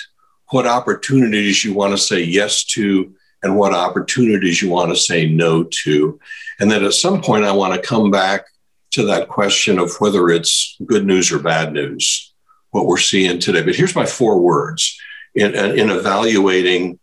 what 0.51 0.67
opportunities 0.67 1.65
you 1.65 1.73
want 1.73 1.93
to 1.93 1.97
say 1.97 2.21
yes 2.21 2.63
to 2.63 3.13
and 3.45 3.55
what 3.55 3.73
opportunities 3.73 4.59
you 4.59 4.69
want 4.69 4.89
to 4.89 4.95
say 4.95 5.29
no 5.29 5.63
to. 5.63 6.19
And 6.59 6.69
then 6.69 6.83
at 6.83 6.93
some 6.93 7.21
point, 7.21 7.45
I 7.45 7.51
want 7.51 7.75
to 7.75 7.87
come 7.87 8.09
back 8.09 8.47
to 8.91 9.05
that 9.05 9.29
question 9.29 9.77
of 9.77 9.95
whether 9.99 10.29
it's 10.29 10.75
good 10.83 11.05
news 11.05 11.31
or 11.31 11.37
bad 11.37 11.71
news, 11.71 12.33
what 12.71 12.87
we're 12.87 12.97
seeing 12.97 13.39
today. 13.39 13.61
But 13.61 13.75
here's 13.75 13.95
my 13.95 14.07
four 14.07 14.39
words 14.39 14.99
in, 15.35 15.53
in 15.53 15.91
evaluating 15.91 16.97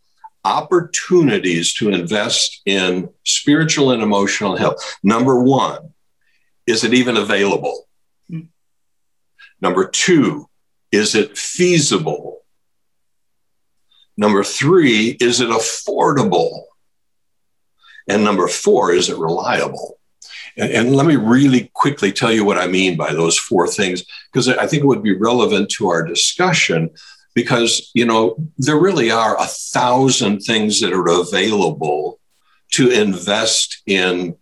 opportunities 0.44 1.74
to 1.74 1.90
invest 1.90 2.60
in 2.66 3.08
spiritual 3.24 3.92
and 3.92 4.02
emotional 4.02 4.56
health. 4.56 4.98
Number 5.04 5.40
one, 5.40 5.94
is 6.66 6.82
it 6.82 6.92
even 6.92 7.16
available? 7.16 7.86
Hmm. 8.28 8.46
Number 9.60 9.86
two, 9.86 10.48
is 10.90 11.14
it 11.14 11.38
feasible? 11.38 12.41
Number 14.22 14.44
three, 14.44 15.16
is 15.18 15.40
it 15.40 15.48
affordable? 15.48 16.62
And 18.08 18.22
number 18.22 18.46
four, 18.46 18.92
is 18.92 19.08
it 19.08 19.18
reliable? 19.18 19.98
And, 20.56 20.70
and, 20.70 20.96
let 20.96 21.06
me 21.06 21.16
really 21.16 21.72
quickly 21.74 22.12
tell 22.12 22.30
you 22.30 22.44
what 22.44 22.56
I 22.56 22.68
mean 22.68 22.96
by 22.96 23.12
those 23.12 23.36
four 23.36 23.66
things, 23.66 24.04
because 24.30 24.48
I 24.48 24.68
think 24.68 24.84
it 24.84 24.86
would 24.86 25.02
be 25.02 25.16
relevant 25.16 25.70
to 25.70 25.88
our 25.88 26.04
discussion. 26.04 26.90
Because, 27.34 27.90
you 27.94 28.04
know, 28.04 28.36
there 28.58 28.78
really 28.78 29.10
are 29.10 29.36
a 29.40 29.46
thousand 29.46 30.42
things 30.42 30.80
that 30.82 30.92
are 30.92 31.08
available 31.08 32.20
to 32.74 32.92
invest 32.92 33.82
in 33.86 34.36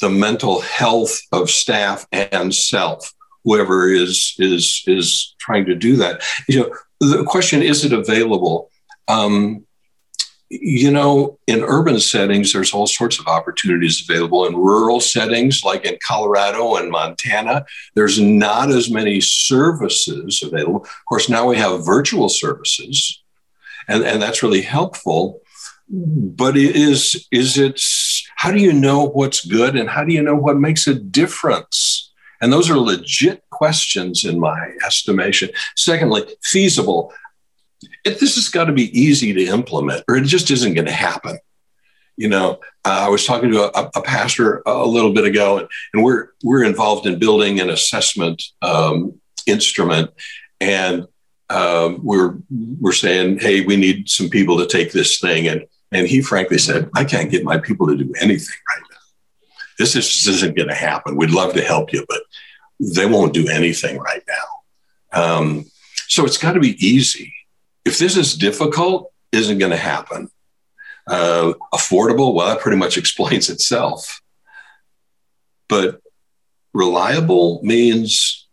the 0.00 0.08
mental 0.08 0.62
health 0.62 1.20
of 1.30 1.50
staff 1.50 2.06
and 2.10 2.54
self, 2.54 3.12
whoever 3.44 3.90
is, 3.90 4.34
is, 4.38 4.82
is 4.86 5.34
trying 5.38 5.66
to 5.66 5.74
do 5.74 5.96
that. 5.96 6.22
You 6.48 6.60
know, 6.60 6.74
the 7.00 7.24
question 7.24 7.60
is 7.62 7.84
it 7.84 7.92
available? 7.92 8.70
Um, 9.08 9.66
you 10.48 10.92
know, 10.92 11.38
in 11.48 11.64
urban 11.64 11.98
settings, 11.98 12.52
there's 12.52 12.72
all 12.72 12.86
sorts 12.86 13.18
of 13.18 13.26
opportunities 13.26 14.08
available. 14.08 14.46
In 14.46 14.54
rural 14.54 15.00
settings, 15.00 15.64
like 15.64 15.84
in 15.84 15.98
Colorado 16.06 16.76
and 16.76 16.90
Montana, 16.90 17.66
there's 17.94 18.20
not 18.20 18.70
as 18.70 18.90
many 18.90 19.20
services 19.20 20.42
available. 20.44 20.82
Of 20.84 21.04
course, 21.08 21.28
now 21.28 21.48
we 21.48 21.56
have 21.56 21.84
virtual 21.84 22.28
services, 22.28 23.22
and, 23.88 24.04
and 24.04 24.22
that's 24.22 24.42
really 24.42 24.62
helpful. 24.62 25.40
But 25.88 26.56
is 26.56 27.26
is 27.32 27.58
it? 27.58 27.82
How 28.36 28.52
do 28.52 28.58
you 28.58 28.72
know 28.72 29.08
what's 29.08 29.44
good, 29.44 29.74
and 29.76 29.88
how 29.88 30.04
do 30.04 30.12
you 30.12 30.22
know 30.22 30.36
what 30.36 30.58
makes 30.58 30.86
a 30.86 30.94
difference? 30.94 32.12
And 32.40 32.52
those 32.52 32.70
are 32.70 32.78
legit 32.78 33.42
questions 33.50 34.24
in 34.24 34.38
my 34.38 34.70
estimation. 34.84 35.50
Secondly, 35.74 36.24
feasible 36.42 37.12
it, 38.04 38.20
this 38.20 38.36
has 38.36 38.48
got 38.48 38.64
to 38.64 38.72
be 38.72 38.98
easy 38.98 39.32
to 39.32 39.46
implement, 39.46 40.04
or 40.08 40.16
it 40.16 40.24
just 40.24 40.50
isn't 40.50 40.74
going 40.74 40.86
to 40.86 40.92
happen. 40.92 41.38
You 42.16 42.28
know, 42.28 42.60
uh, 42.84 43.04
I 43.04 43.08
was 43.08 43.26
talking 43.26 43.50
to 43.52 43.64
a, 43.78 43.90
a, 43.94 44.02
pastor 44.02 44.62
a 44.64 44.86
little 44.86 45.12
bit 45.12 45.26
ago, 45.26 45.58
and, 45.58 45.68
and 45.92 46.02
we're 46.02 46.28
we're 46.42 46.64
involved 46.64 47.06
in 47.06 47.18
building 47.18 47.60
an 47.60 47.68
assessment 47.68 48.42
um, 48.62 49.20
instrument, 49.46 50.10
and 50.60 51.06
um, 51.50 52.00
we're 52.02 52.38
we're 52.80 52.92
saying, 52.92 53.40
hey, 53.40 53.60
we 53.64 53.76
need 53.76 54.08
some 54.08 54.30
people 54.30 54.56
to 54.58 54.66
take 54.66 54.92
this 54.92 55.20
thing, 55.20 55.46
and 55.46 55.66
and 55.92 56.06
he 56.06 56.22
frankly 56.22 56.58
said, 56.58 56.88
I 56.94 57.04
can't 57.04 57.30
get 57.30 57.44
my 57.44 57.58
people 57.58 57.86
to 57.86 57.96
do 57.96 58.12
anything 58.20 58.56
right 58.68 58.82
now. 58.90 58.96
This 59.78 59.92
just 59.92 60.26
isn't 60.26 60.56
going 60.56 60.68
to 60.68 60.74
happen. 60.74 61.16
We'd 61.16 61.30
love 61.30 61.52
to 61.52 61.62
help 61.62 61.92
you, 61.92 62.04
but 62.08 62.22
they 62.80 63.06
won't 63.06 63.34
do 63.34 63.48
anything 63.48 63.98
right 63.98 64.22
now. 64.26 65.22
Um, 65.22 65.66
so 66.08 66.24
it's 66.24 66.38
got 66.38 66.54
to 66.54 66.60
be 66.60 66.86
easy 66.86 67.35
if 67.86 67.98
this 67.98 68.16
is 68.16 68.34
difficult, 68.34 69.12
isn't 69.30 69.58
going 69.58 69.70
to 69.70 69.76
happen. 69.76 70.28
Uh, 71.06 71.52
affordable, 71.72 72.34
well, 72.34 72.48
that 72.48 72.60
pretty 72.60 72.76
much 72.76 72.98
explains 73.02 73.48
itself. 73.48 74.20
But 75.68 76.00
reliable 76.74 77.60
means 77.62 78.48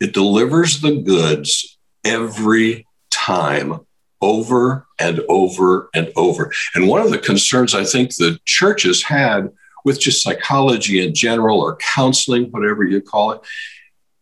it 0.00 0.14
delivers 0.14 0.80
the 0.80 1.02
goods 1.02 1.78
every 2.04 2.86
time 3.10 3.80
over 4.22 4.86
and 5.00 5.20
over 5.28 5.90
and 5.92 6.12
over. 6.16 6.52
And 6.74 6.88
one 6.88 7.02
of 7.02 7.10
the 7.10 7.18
concerns 7.18 7.74
I 7.74 7.84
think 7.84 8.14
the 8.14 8.38
churches 8.44 9.02
had 9.02 9.50
with 9.84 10.00
just 10.00 10.22
psychology 10.22 11.04
in 11.04 11.14
general 11.14 11.60
or 11.60 11.76
counseling, 11.76 12.50
whatever 12.50 12.84
you 12.84 13.00
call 13.00 13.32
it, 13.32 13.40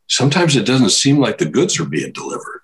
sometimes 0.08 0.56
it 0.56 0.66
doesn't 0.66 0.90
seem 0.90 1.18
like 1.18 1.38
the 1.38 1.46
goods 1.46 1.78
are 1.78 1.86
being 1.86 2.12
delivered. 2.12 2.63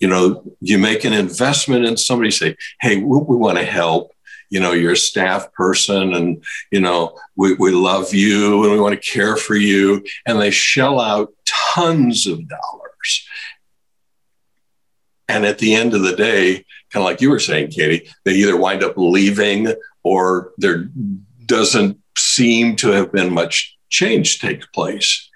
You 0.00 0.08
know, 0.08 0.44
you 0.60 0.78
make 0.78 1.04
an 1.04 1.12
investment 1.12 1.84
in 1.84 1.96
somebody, 1.96 2.30
say, 2.30 2.56
hey, 2.80 2.96
we, 2.96 3.18
we 3.18 3.36
want 3.36 3.58
to 3.58 3.64
help. 3.64 4.12
You 4.50 4.60
know, 4.60 4.72
you're 4.72 4.92
a 4.92 4.96
staff 4.96 5.52
person 5.52 6.14
and, 6.14 6.42
you 6.70 6.80
know, 6.80 7.18
we, 7.36 7.54
we 7.54 7.70
love 7.70 8.14
you 8.14 8.62
and 8.62 8.72
we 8.72 8.80
want 8.80 8.94
to 8.94 9.10
care 9.12 9.36
for 9.36 9.54
you. 9.54 10.04
And 10.26 10.40
they 10.40 10.50
shell 10.50 11.00
out 11.00 11.32
tons 11.44 12.26
of 12.26 12.48
dollars. 12.48 13.28
And 15.28 15.44
at 15.44 15.58
the 15.58 15.74
end 15.74 15.92
of 15.92 16.02
the 16.02 16.16
day, 16.16 16.64
kind 16.90 17.02
of 17.02 17.04
like 17.04 17.20
you 17.20 17.30
were 17.30 17.38
saying, 17.38 17.70
Katie, 17.70 18.08
they 18.24 18.32
either 18.32 18.56
wind 18.56 18.82
up 18.82 18.94
leaving 18.96 19.74
or 20.02 20.52
there 20.56 20.88
doesn't 21.44 21.98
seem 22.16 22.76
to 22.76 22.88
have 22.88 23.12
been 23.12 23.32
much 23.32 23.76
change 23.90 24.40
take 24.40 24.72
place. 24.72 25.28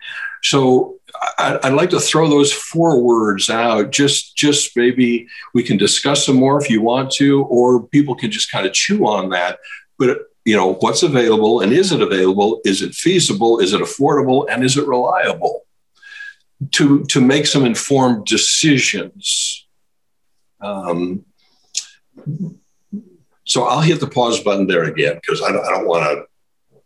So 0.42 0.96
I'd 1.38 1.74
like 1.74 1.90
to 1.90 2.00
throw 2.00 2.28
those 2.28 2.52
four 2.52 3.00
words 3.00 3.48
out. 3.48 3.90
Just, 3.90 4.37
just 4.37 4.76
maybe 4.76 5.28
we 5.54 5.62
can 5.62 5.76
discuss 5.76 6.26
some 6.26 6.37
more 6.37 6.61
if 6.61 6.68
you 6.68 6.82
want 6.82 7.12
to, 7.12 7.44
or 7.44 7.87
people 7.87 8.14
can 8.14 8.30
just 8.30 8.50
kind 8.50 8.66
of 8.66 8.72
chew 8.72 9.06
on 9.06 9.30
that. 9.30 9.58
But 9.98 10.18
you 10.44 10.56
know, 10.56 10.74
what's 10.74 11.04
available 11.04 11.61
and 11.61 11.72
is 11.72 11.92
it 11.92 12.02
available? 12.02 12.61
Is 12.64 12.82
it 12.82 12.94
feasible? 12.94 13.61
Is 13.61 13.72
it 13.72 13.80
affordable? 13.80 14.46
And 14.50 14.64
is 14.64 14.76
it 14.76 14.87
reliable? 14.87 15.62
To 16.72 17.04
to 17.04 17.20
make 17.20 17.46
some 17.46 17.64
informed 17.64 18.26
decisions. 18.26 19.66
Um, 20.61 21.24
so 23.44 23.64
I'll 23.64 23.80
hit 23.80 24.00
the 24.00 24.06
pause 24.06 24.40
button 24.40 24.66
there 24.66 24.85
again 24.85 25.14
because 25.14 25.42
I 25.42 25.52
don't, 25.52 25.64
I 25.64 25.70
don't 25.70 25.87
want 25.87 26.04
to 26.04 26.80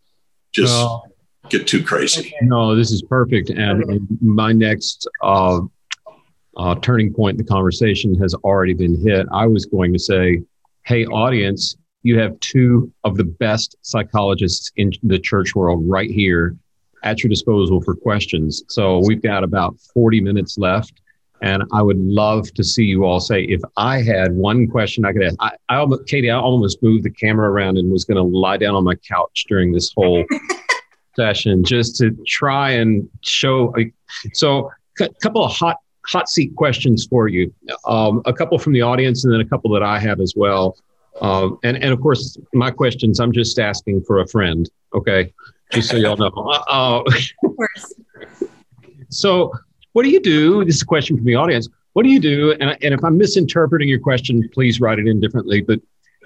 just. 0.51 0.73
No 0.73 1.03
get 1.49 1.67
too 1.67 1.83
crazy. 1.83 2.33
No, 2.41 2.75
this 2.75 2.91
is 2.91 3.01
perfect. 3.01 3.49
And 3.49 4.07
my 4.21 4.51
next 4.51 5.07
uh, 5.23 5.59
uh, 6.57 6.75
turning 6.75 7.13
point 7.13 7.39
in 7.39 7.45
the 7.45 7.49
conversation 7.49 8.15
has 8.15 8.33
already 8.35 8.73
been 8.73 8.99
hit. 9.05 9.27
I 9.31 9.47
was 9.47 9.65
going 9.65 9.93
to 9.93 9.99
say, 9.99 10.41
hey, 10.85 11.05
audience, 11.05 11.75
you 12.03 12.19
have 12.19 12.39
two 12.39 12.91
of 13.03 13.17
the 13.17 13.25
best 13.25 13.75
psychologists 13.81 14.71
in 14.77 14.91
the 15.03 15.19
church 15.19 15.55
world 15.55 15.83
right 15.85 16.09
here 16.09 16.55
at 17.03 17.23
your 17.23 17.29
disposal 17.29 17.81
for 17.81 17.95
questions. 17.95 18.63
So 18.69 18.99
we've 19.05 19.21
got 19.21 19.43
about 19.43 19.77
40 19.93 20.21
minutes 20.21 20.57
left. 20.57 21.01
And 21.41 21.63
I 21.71 21.83
would 21.83 21.99
love 21.99 22.51
to 22.55 22.63
see 22.63 22.83
you 22.83 23.05
all 23.05 23.19
say, 23.19 23.43
if 23.43 23.61
I 23.77 24.01
had 24.01 24.33
one 24.33 24.67
question 24.67 25.05
I 25.05 25.13
could 25.13 25.23
ask, 25.23 25.35
I, 25.39 25.51
I 25.69 25.75
almost, 25.75 26.07
Katie, 26.07 26.31
I 26.31 26.37
almost 26.37 26.81
moved 26.81 27.03
the 27.03 27.11
camera 27.11 27.51
around 27.51 27.77
and 27.77 27.91
was 27.91 28.05
going 28.05 28.17
to 28.17 28.23
lie 28.23 28.57
down 28.57 28.73
on 28.73 28.83
my 28.83 28.95
couch 28.95 29.45
during 29.47 29.71
this 29.71 29.93
whole 29.95 30.25
session 31.17 31.63
just 31.63 31.97
to 31.97 32.15
try 32.25 32.71
and 32.71 33.09
show. 33.21 33.73
So, 34.33 34.71
a 35.01 35.09
couple 35.21 35.43
of 35.43 35.51
hot 35.51 35.77
hot 36.05 36.29
seat 36.29 36.55
questions 36.55 37.05
for 37.05 37.27
you. 37.27 37.53
Um, 37.85 38.21
a 38.25 38.33
couple 38.33 38.57
from 38.59 38.73
the 38.73 38.81
audience, 38.81 39.25
and 39.25 39.33
then 39.33 39.41
a 39.41 39.45
couple 39.45 39.69
that 39.71 39.83
I 39.83 39.99
have 39.99 40.21
as 40.21 40.33
well. 40.35 40.77
Um, 41.21 41.59
and 41.63 41.75
and 41.83 41.91
of 41.91 41.99
course, 41.99 42.37
my 42.53 42.71
questions. 42.71 43.19
I'm 43.19 43.33
just 43.33 43.59
asking 43.59 44.03
for 44.03 44.19
a 44.19 44.27
friend. 44.27 44.69
Okay, 44.93 45.33
just 45.71 45.89
so 45.89 45.97
y'all 45.97 46.15
know. 46.15 46.27
Uh, 46.27 47.01
of 47.05 47.55
course. 47.55 47.93
so, 49.09 49.51
what 49.93 50.03
do 50.03 50.09
you 50.09 50.21
do? 50.21 50.63
This 50.63 50.75
is 50.75 50.83
a 50.83 50.85
question 50.85 51.17
from 51.17 51.25
the 51.25 51.35
audience. 51.35 51.67
What 51.93 52.03
do 52.03 52.09
you 52.09 52.19
do? 52.19 52.51
And, 52.61 52.77
and 52.83 52.93
if 52.93 53.03
I'm 53.03 53.17
misinterpreting 53.17 53.89
your 53.89 53.99
question, 53.99 54.47
please 54.53 54.79
write 54.79 54.99
it 54.99 55.07
in 55.07 55.19
differently. 55.19 55.61
But 55.61 55.79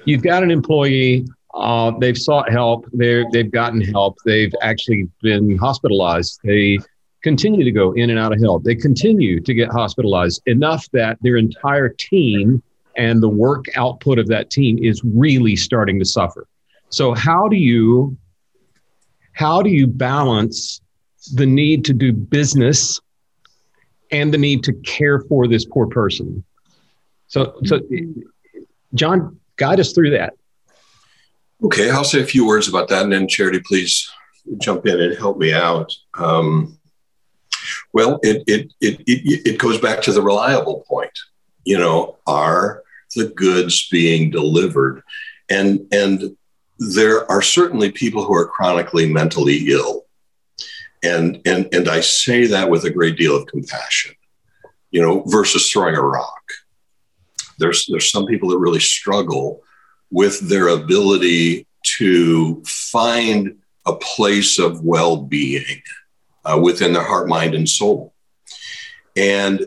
you've 0.04 0.22
got 0.22 0.44
an 0.44 0.52
employee 0.52 1.26
uh, 1.54 1.92
they've 2.00 2.18
sought 2.18 2.50
help. 2.52 2.86
they 2.94 3.26
they've 3.32 3.52
gotten 3.52 3.82
help. 3.82 4.18
They've 4.26 4.54
actually 4.62 5.10
been 5.22 5.58
hospitalized. 5.58 6.40
They 6.44 6.80
continue 7.22 7.64
to 7.64 7.72
go 7.72 7.92
in 7.94 8.10
and 8.10 8.18
out 8.18 8.34
of 8.34 8.42
help. 8.42 8.64
They 8.64 8.76
continue 8.76 9.40
to 9.42 9.54
get 9.54 9.70
hospitalized 9.70 10.42
enough 10.46 10.90
that 10.92 11.18
their 11.22 11.38
entire 11.38 11.90
team 11.90 12.64
and 12.98 13.22
the 13.22 13.30
work 13.30 13.66
output 13.76 14.20
of 14.20 14.28
that 14.28 14.50
team 14.50 14.78
is 14.84 15.02
really 15.04 15.56
starting 15.56 16.00
to 16.00 16.06
suffer. 16.06 16.48
So 16.90 17.14
how 17.14 17.48
do 17.48 17.56
you 17.56 18.18
how 19.34 19.62
do 19.62 19.70
you 19.70 19.88
balance 19.88 20.82
the 21.34 21.46
need 21.46 21.86
to 21.86 21.94
do 21.94 22.12
business 22.12 23.00
and 24.12 24.34
the 24.34 24.38
need 24.38 24.64
to 24.64 24.74
care 24.74 25.22
for 25.22 25.48
this 25.48 25.66
poor 25.66 25.88
person? 25.88 26.44
So 27.28 27.56
so 27.66 27.80
John, 28.94 29.40
guide 29.56 29.80
us 29.80 29.94
through 29.94 30.10
that. 30.12 30.34
Okay, 31.64 31.92
I'll 31.92 32.04
say 32.04 32.22
a 32.22 32.26
few 32.26 32.46
words 32.46 32.68
about 32.68 32.88
that, 32.90 33.04
and 33.04 33.14
then 33.14 33.28
Charity, 33.28 33.60
please 33.60 34.10
jump 34.58 34.88
in 34.88 35.00
and 35.00 35.18
help 35.18 35.38
me 35.38 35.54
out. 35.54 35.94
Um, 36.16 36.80
well, 37.94 38.20
it, 38.24 38.44
it 38.48 38.74
it 38.82 39.00
it 39.02 39.48
it 39.48 39.58
goes 39.60 39.80
back 39.80 40.02
to 40.04 40.12
the 40.12 40.22
reliable 40.22 40.84
point. 40.88 41.12
You 41.64 41.78
know, 41.78 42.18
are 42.26 42.82
the 43.16 43.28
goods 43.28 43.88
being 43.90 44.32
delivered? 44.32 45.04
And 45.50 45.88
and 45.92 46.36
there 46.80 47.30
are 47.30 47.44
certainly 47.44 47.92
people 47.92 48.24
who 48.24 48.34
are 48.34 48.48
chronically 48.48 49.12
mentally 49.12 49.70
ill, 49.70 50.06
and 51.04 51.42
and 51.46 51.70
and 51.74 51.88
I 51.88 52.00
say 52.00 52.48
that 52.48 52.72
with 52.72 52.86
a 52.86 52.90
great 52.90 53.18
deal 53.18 53.36
of 53.36 53.46
compassion. 53.46 54.16
You 54.90 55.02
know, 55.02 55.24
versus 55.28 55.70
throwing 55.70 55.96
a 55.96 56.02
rock. 56.02 56.42
There's 57.60 57.86
there's 57.86 58.10
some 58.10 58.26
people 58.26 58.50
that 58.50 58.58
really 58.58 58.80
struggle 58.80 59.62
with 60.12 60.40
their 60.42 60.68
ability 60.68 61.66
to 61.84 62.62
find 62.66 63.58
a 63.86 63.96
place 63.96 64.60
of 64.60 64.84
well 64.84 65.18
being 65.18 65.82
uh, 66.46 66.60
within 66.62 66.94
their 66.94 67.04
heart, 67.04 67.28
mind, 67.28 67.56
and 67.56 67.68
soul. 67.68 68.14
And 69.16 69.66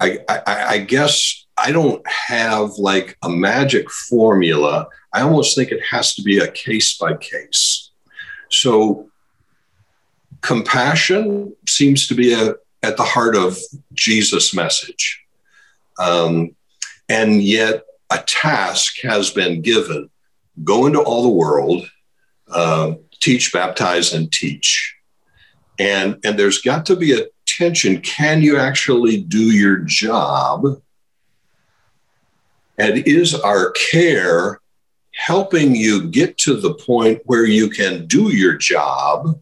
I, 0.00 0.18
I, 0.28 0.42
I, 0.46 0.78
guess 0.78 1.46
I 1.56 1.70
don't 1.70 2.04
have 2.08 2.70
like 2.78 3.16
a 3.22 3.28
magic 3.28 3.90
formula. 3.90 4.88
I 5.12 5.22
almost 5.22 5.56
think 5.56 5.70
it 5.70 5.82
has 5.90 6.14
to 6.16 6.22
be 6.22 6.38
a 6.38 6.50
case 6.50 6.96
by 6.98 7.14
case. 7.14 7.90
So, 8.50 9.10
compassion 10.40 11.54
seems 11.68 12.08
to 12.08 12.14
be 12.14 12.32
a, 12.34 12.54
at 12.82 12.96
the 12.96 13.04
heart 13.04 13.36
of 13.36 13.58
Jesus' 13.94 14.52
message. 14.54 15.24
Um, 15.98 16.56
and 17.12 17.42
yet, 17.42 17.82
a 18.10 18.18
task 18.26 19.02
has 19.02 19.30
been 19.30 19.60
given 19.60 20.08
go 20.64 20.86
into 20.86 21.00
all 21.00 21.22
the 21.22 21.28
world, 21.28 21.86
uh, 22.48 22.94
teach, 23.20 23.52
baptize, 23.52 24.14
and 24.14 24.32
teach. 24.32 24.96
And, 25.78 26.18
and 26.24 26.38
there's 26.38 26.62
got 26.62 26.86
to 26.86 26.96
be 26.96 27.12
a 27.18 27.26
tension. 27.46 28.00
Can 28.00 28.40
you 28.40 28.58
actually 28.58 29.22
do 29.22 29.50
your 29.50 29.78
job? 29.78 30.64
And 32.78 33.06
is 33.06 33.34
our 33.34 33.72
care 33.72 34.60
helping 35.14 35.76
you 35.76 36.08
get 36.08 36.38
to 36.38 36.56
the 36.56 36.74
point 36.74 37.20
where 37.26 37.44
you 37.44 37.68
can 37.68 38.06
do 38.06 38.34
your 38.34 38.54
job 38.54 39.38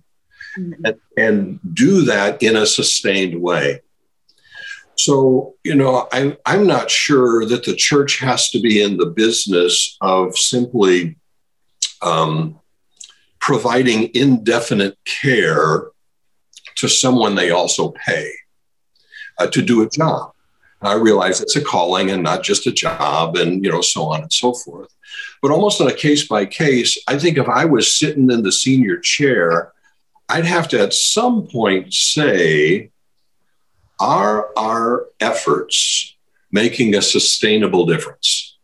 mm-hmm. 0.59 0.85
and, 0.85 1.01
and 1.17 1.61
do 1.73 2.03
that 2.03 2.43
in 2.43 2.57
a 2.57 2.67
sustained 2.67 3.41
way? 3.41 3.81
So, 5.05 5.55
you 5.65 5.75
know, 5.75 6.09
I'm, 6.13 6.37
I'm 6.45 6.67
not 6.67 6.91
sure 6.91 7.47
that 7.47 7.65
the 7.65 7.75
church 7.75 8.19
has 8.19 8.51
to 8.51 8.61
be 8.61 8.83
in 8.83 8.97
the 8.97 9.07
business 9.07 9.97
of 10.01 10.37
simply 10.37 11.17
um, 12.03 12.59
providing 13.41 14.11
indefinite 14.15 14.99
care 15.05 15.89
to 16.77 16.89
someone 16.89 17.35
they 17.35 17.51
also 17.51 17.93
pay 17.93 18.31
uh, 19.39 19.47
to 19.49 19.63
do 19.63 19.83
a 19.83 19.89
job. 19.89 20.33
I 20.83 20.95
realize 20.95 21.41
it's 21.41 21.57
a 21.57 21.65
calling 21.65 22.11
and 22.11 22.23
not 22.23 22.43
just 22.43 22.67
a 22.67 22.73
job, 22.73 23.37
and 23.37 23.63
you 23.63 23.71
know, 23.71 23.83
so 23.83 24.05
on 24.05 24.23
and 24.23 24.33
so 24.33 24.55
forth. 24.55 24.89
But 25.43 25.51
almost 25.51 25.81
on 25.81 25.89
a 25.89 25.95
case 25.95 26.27
by 26.27 26.47
case, 26.47 26.97
I 27.07 27.19
think 27.19 27.37
if 27.37 27.49
I 27.49 27.65
was 27.67 27.93
sitting 27.93 28.31
in 28.31 28.43
the 28.43 28.53
senior 28.53 28.99
chair, 28.99 29.73
I'd 30.29 30.47
have 30.47 30.69
to 30.69 30.81
at 30.81 30.95
some 30.95 31.47
point 31.49 31.93
say, 31.93 32.91
are 34.01 34.49
our 34.57 35.07
efforts 35.21 36.17
making 36.51 36.95
a 36.95 37.03
sustainable 37.03 37.87
difference? 37.87 38.57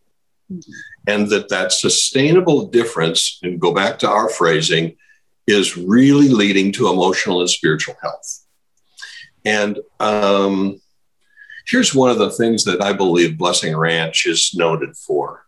Mm-hmm. 0.51 0.73
And 1.09 1.29
that 1.31 1.49
that 1.51 1.71
sustainable 1.71 2.67
difference, 2.67 3.39
and 3.43 3.61
go 3.61 3.73
back 3.73 4.01
to 4.01 4.09
our 4.09 4.29
phrasing, 4.29 4.97
is 5.47 5.77
really 5.77 6.29
leading 6.29 6.73
to 6.73 6.89
emotional 6.89 7.41
and 7.41 7.49
spiritual 7.49 7.95
health. 8.03 8.45
And 9.45 9.79
um, 10.01 10.81
here's 11.67 11.95
one 11.95 12.11
of 12.11 12.19
the 12.19 12.31
things 12.31 12.65
that 12.65 12.83
I 12.83 12.93
believe 12.93 13.39
Blessing 13.39 13.77
Ranch 13.77 14.27
is 14.27 14.53
noted 14.55 14.97
for 14.97 15.45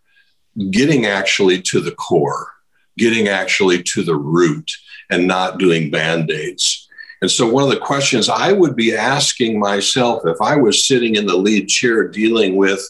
getting 0.71 1.07
actually 1.07 1.61
to 1.63 1.81
the 1.81 1.93
core, 1.93 2.53
getting 2.97 3.29
actually 3.29 3.83
to 3.83 4.05
the 4.05 4.17
root, 4.17 4.71
and 5.11 5.27
not 5.27 5.59
doing 5.59 5.91
band 5.91 6.31
aids. 6.31 6.88
And 7.21 7.31
so, 7.31 7.49
one 7.49 7.65
of 7.65 7.71
the 7.71 7.81
questions 7.81 8.29
I 8.29 8.53
would 8.53 8.77
be 8.77 8.95
asking 8.95 9.59
myself 9.59 10.23
if 10.27 10.41
I 10.41 10.57
was 10.57 10.87
sitting 10.87 11.17
in 11.17 11.27
the 11.27 11.37
lead 11.37 11.69
chair 11.69 12.07
dealing 12.07 12.57
with 12.57 12.81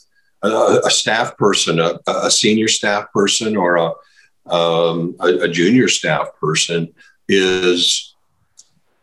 a, 0.43 0.81
a 0.85 0.91
staff 0.91 1.37
person, 1.37 1.81
a, 1.81 1.99
a, 2.07 2.31
senior 2.31 2.69
staff 2.69 3.11
person, 3.13 3.57
or 3.57 3.77
a, 3.77 3.93
um, 4.53 5.17
a, 5.21 5.49
junior 5.49 5.89
staff 5.89 6.29
person, 6.41 6.93
is 7.29 8.15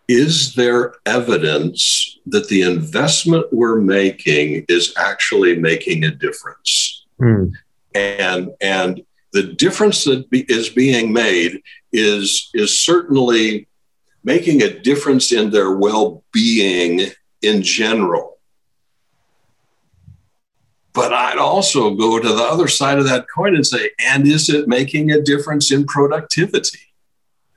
is 0.07 0.53
there 0.53 0.93
evidence 1.05 2.19
that 2.27 2.47
the 2.47 2.61
investment 2.61 3.51
we're 3.51 3.81
making 3.81 4.65
is 4.69 4.93
actually 4.97 5.55
making 5.55 6.03
a 6.03 6.11
difference? 6.11 7.05
Mm. 7.19 7.53
And, 7.95 8.49
and 8.61 9.01
the 9.33 9.43
difference 9.43 10.03
that 10.03 10.29
be, 10.29 10.41
is 10.41 10.69
being 10.69 11.11
made 11.11 11.61
is, 11.91 12.51
is 12.53 12.79
certainly 12.79 13.67
making 14.25 14.61
a 14.61 14.79
difference 14.79 15.31
in 15.31 15.51
their 15.51 15.71
well 15.71 16.23
being 16.33 17.11
in 17.41 17.61
general. 17.61 18.39
But 20.93 21.13
I'd 21.13 21.38
also 21.38 21.93
go 21.93 22.19
to 22.19 22.27
the 22.27 22.43
other 22.43 22.67
side 22.67 22.97
of 22.97 23.05
that 23.05 23.27
coin 23.33 23.55
and 23.55 23.67
say, 23.67 23.91
and 23.99 24.25
is 24.25 24.49
it 24.49 24.67
making 24.67 25.11
a 25.11 25.21
difference 25.21 25.71
in 25.71 25.85
productivity? 25.85 26.79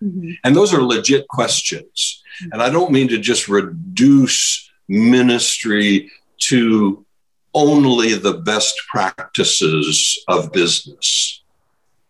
Mm-hmm. 0.03 0.33
And 0.45 0.55
those 0.55 0.75
are 0.75 0.83
legit 0.83 1.27
questions. 1.29 2.23
Mm-hmm. 2.43 2.53
And 2.53 2.63
I 2.63 2.71
don't 2.71 2.93
mean 2.93 3.09
to 3.09 3.19
just 3.19 3.49
reduce 3.49 4.71
ministry 4.89 6.11
to 6.41 7.05
only 7.55 8.15
the 8.15 8.35
best 8.35 8.81
practices 8.89 10.23
of 10.29 10.53
business. 10.53 11.43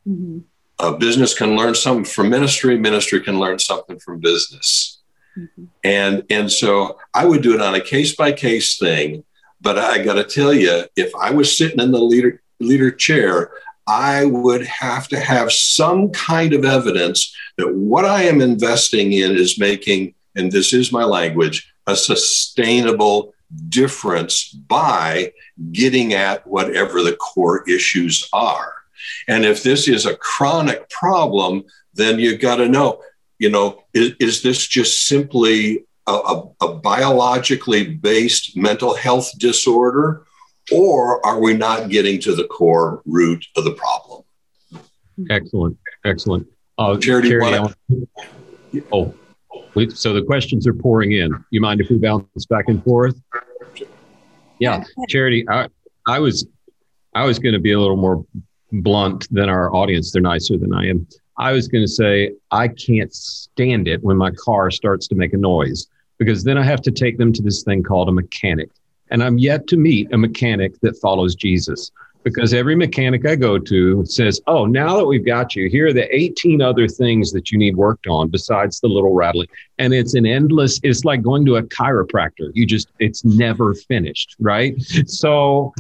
Mm-hmm. 0.07 0.38
A 0.81 0.97
business 0.97 1.35
can 1.35 1.57
learn 1.57 1.75
something 1.75 2.05
from 2.05 2.31
ministry, 2.31 2.79
ministry 2.79 3.21
can 3.21 3.38
learn 3.38 3.59
something 3.59 3.99
from 3.99 4.21
business. 4.21 5.01
Mm-hmm. 5.37 5.64
And, 5.85 6.25
and 6.31 6.51
so 6.51 6.99
I 7.14 7.25
would 7.27 7.43
do 7.43 7.55
it 7.55 7.61
on 7.61 7.75
a 7.75 7.81
case 7.81 8.14
by 8.14 8.33
case 8.33 8.79
thing. 8.79 9.25
But 9.61 9.79
I 9.79 10.03
got 10.03 10.14
to 10.14 10.25
tell 10.25 10.53
you, 10.53 10.85
if 10.97 11.12
I 11.17 11.31
was 11.33 11.57
sitting 11.57 11.81
in 11.81 11.91
the 11.91 12.01
leader, 12.01 12.41
leader 12.61 12.93
chair, 12.93 13.51
I 13.88 14.27
would 14.27 14.64
have 14.67 15.09
to 15.09 15.19
have 15.19 15.51
some 15.51 16.11
kind 16.11 16.53
of 16.53 16.64
evidence 16.64 17.35
that 17.57 17.75
what 17.75 18.05
I 18.05 18.25
am 18.25 18.41
investing 18.41 19.12
in 19.12 19.33
is 19.33 19.59
making, 19.59 20.14
and 20.37 20.53
this 20.53 20.73
is 20.73 20.93
my 20.93 21.05
language, 21.05 21.73
a 21.87 21.97
sustainable 21.97 23.35
difference 23.69 24.51
by 24.51 25.33
getting 25.73 26.12
at 26.12 26.47
whatever 26.47 27.03
the 27.03 27.17
core 27.17 27.69
issues 27.69 28.29
are. 28.33 28.75
And 29.27 29.45
if 29.45 29.63
this 29.63 29.89
is 29.89 30.07
a 30.07 30.17
chronic 30.17 30.89
problem, 30.91 31.65
then 31.95 32.19
you've 32.19 32.41
got 32.41 32.57
to 32.57 32.69
know, 32.69 33.03
you 33.39 33.51
know, 33.51 33.83
is, 33.95 34.13
is, 34.21 34.43
this 34.43 34.67
just 34.67 35.07
simply 35.07 35.85
a, 36.07 36.13
a, 36.13 36.49
a 36.61 36.75
biologically 36.75 37.85
based 37.85 38.57
mental 38.57 38.95
health 38.95 39.31
disorder? 39.39 40.25
or 40.71 41.25
are 41.25 41.41
we 41.41 41.55
not 41.55 41.89
getting 41.89 42.21
to 42.21 42.35
the 42.35 42.45
core 42.45 43.03
root 43.07 43.45
of 43.57 43.65
the 43.65 43.73
problem? 43.73 44.23
Excellent, 45.31 45.77
excellent. 46.05 46.47
Uh, 46.79 46.97
Charity, 46.97 47.31
Charity 47.31 47.75
oh, 48.93 49.15
so 49.95 50.13
the 50.13 50.23
questions 50.23 50.67
are 50.67 50.75
pouring 50.75 51.13
in. 51.13 51.33
You 51.51 51.61
mind 51.61 51.81
if 51.81 51.91
we 51.91 51.97
bounce 51.97 52.47
back 52.49 52.67
and 52.69 52.83
forth? 52.85 53.21
Yeah, 54.59 54.85
Charity, 55.09 55.49
I, 55.49 55.69
I 56.07 56.19
was, 56.21 56.47
I 57.15 57.25
was 57.25 57.39
going 57.39 57.55
to 57.55 57.59
be 57.59 57.73
a 57.73 57.81
little 57.81 57.97
more 57.97 58.25
blunt 58.73 59.27
than 59.31 59.49
our 59.49 59.75
audience. 59.75 60.13
They're 60.13 60.23
nicer 60.23 60.57
than 60.57 60.73
I 60.73 60.89
am. 60.89 61.07
I 61.39 61.53
was 61.53 61.69
going 61.69 61.85
to 61.85 61.89
say 61.91 62.33
I 62.51 62.69
can't 62.69 63.15
stand 63.15 63.87
it 63.87 64.03
when 64.03 64.17
my 64.17 64.33
car 64.33 64.71
starts 64.71 65.07
to 65.09 65.15
make 65.15 65.33
a 65.33 65.39
noise 65.39 65.87
because 66.19 66.43
then 66.43 66.59
I 66.59 66.65
have 66.65 66.83
to 66.83 66.91
take 66.91 67.17
them 67.17 67.33
to 67.33 67.43
this 67.43 67.63
thing 67.63 67.83
called 67.83 68.09
a 68.09 68.13
mechanic. 68.13 68.71
And 69.11 69.23
I'm 69.23 69.39
yet 69.39 69.67
to 69.69 69.77
meet 69.77 70.13
a 70.13 70.19
mechanic 70.19 70.79
that 70.81 70.97
follows 70.97 71.35
Jesus 71.35 71.93
because 72.25 72.53
every 72.53 72.75
mechanic 72.75 73.25
I 73.27 73.37
go 73.37 73.59
to 73.59 74.05
says, 74.05 74.41
Oh, 74.47 74.67
now 74.67 74.97
that 74.97 75.07
we've 75.07 75.25
got 75.25 75.55
you, 75.55 75.69
here 75.71 75.87
are 75.87 75.93
the 75.93 76.15
18 76.15 76.61
other 76.61 76.89
things 76.89 77.31
that 77.33 77.51
you 77.51 77.59
need 77.59 77.77
worked 77.77 78.07
on 78.07 78.29
besides 78.29 78.81
the 78.81 78.89
little 78.89 79.15
rattling. 79.15 79.49
And 79.79 79.95
it's 79.95 80.15
an 80.15 80.27
endless, 80.27 80.81
it's 80.83 81.05
like 81.05 81.23
going 81.23 81.47
to 81.47 81.57
a 81.57 81.63
chiropractor. 81.63 82.51
You 82.55 82.67
just, 82.67 82.89
it's 82.99 83.25
never 83.25 83.75
finished, 83.75 84.37
right? 84.41 84.75
So 85.07 85.73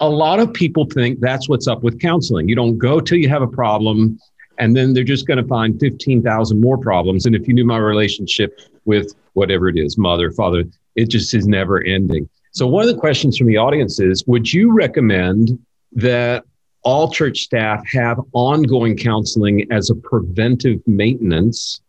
a 0.00 0.08
lot 0.08 0.40
of 0.40 0.52
people 0.52 0.86
think 0.86 1.20
that's 1.20 1.48
what's 1.48 1.68
up 1.68 1.82
with 1.82 2.00
counseling. 2.00 2.48
You 2.48 2.56
don't 2.56 2.78
go 2.78 3.00
till 3.00 3.18
you 3.18 3.28
have 3.28 3.42
a 3.42 3.48
problem 3.48 4.18
and 4.58 4.76
then 4.76 4.92
they're 4.92 5.04
just 5.04 5.26
going 5.26 5.42
to 5.42 5.48
find 5.48 5.80
15,000 5.80 6.60
more 6.60 6.76
problems. 6.76 7.26
And 7.26 7.34
if 7.34 7.48
you 7.48 7.54
knew 7.54 7.64
my 7.64 7.78
relationship 7.78 8.60
with 8.84 9.14
whatever 9.32 9.68
it 9.68 9.78
is, 9.78 9.96
mother, 9.96 10.30
father, 10.30 10.64
it 10.96 11.08
just 11.08 11.32
is 11.34 11.46
never 11.46 11.82
ending. 11.82 12.28
So, 12.52 12.66
one 12.66 12.86
of 12.86 12.94
the 12.94 13.00
questions 13.00 13.38
from 13.38 13.46
the 13.46 13.56
audience 13.56 14.00
is 14.00 14.26
Would 14.26 14.52
you 14.52 14.72
recommend 14.72 15.58
that 15.92 16.44
all 16.82 17.10
church 17.10 17.40
staff 17.40 17.82
have 17.92 18.20
ongoing 18.32 18.96
counseling 18.96 19.66
as 19.70 19.90
a 19.90 19.94
preventive 19.94 20.86
maintenance, 20.86 21.80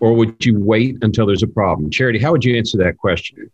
or 0.00 0.12
would 0.14 0.44
you 0.44 0.58
wait 0.58 0.96
until 1.02 1.26
there's 1.26 1.42
a 1.42 1.48
problem? 1.48 1.90
Charity, 1.90 2.18
how 2.18 2.32
would 2.32 2.44
you 2.44 2.56
answer 2.56 2.78
that 2.78 2.98
question? 2.98 3.50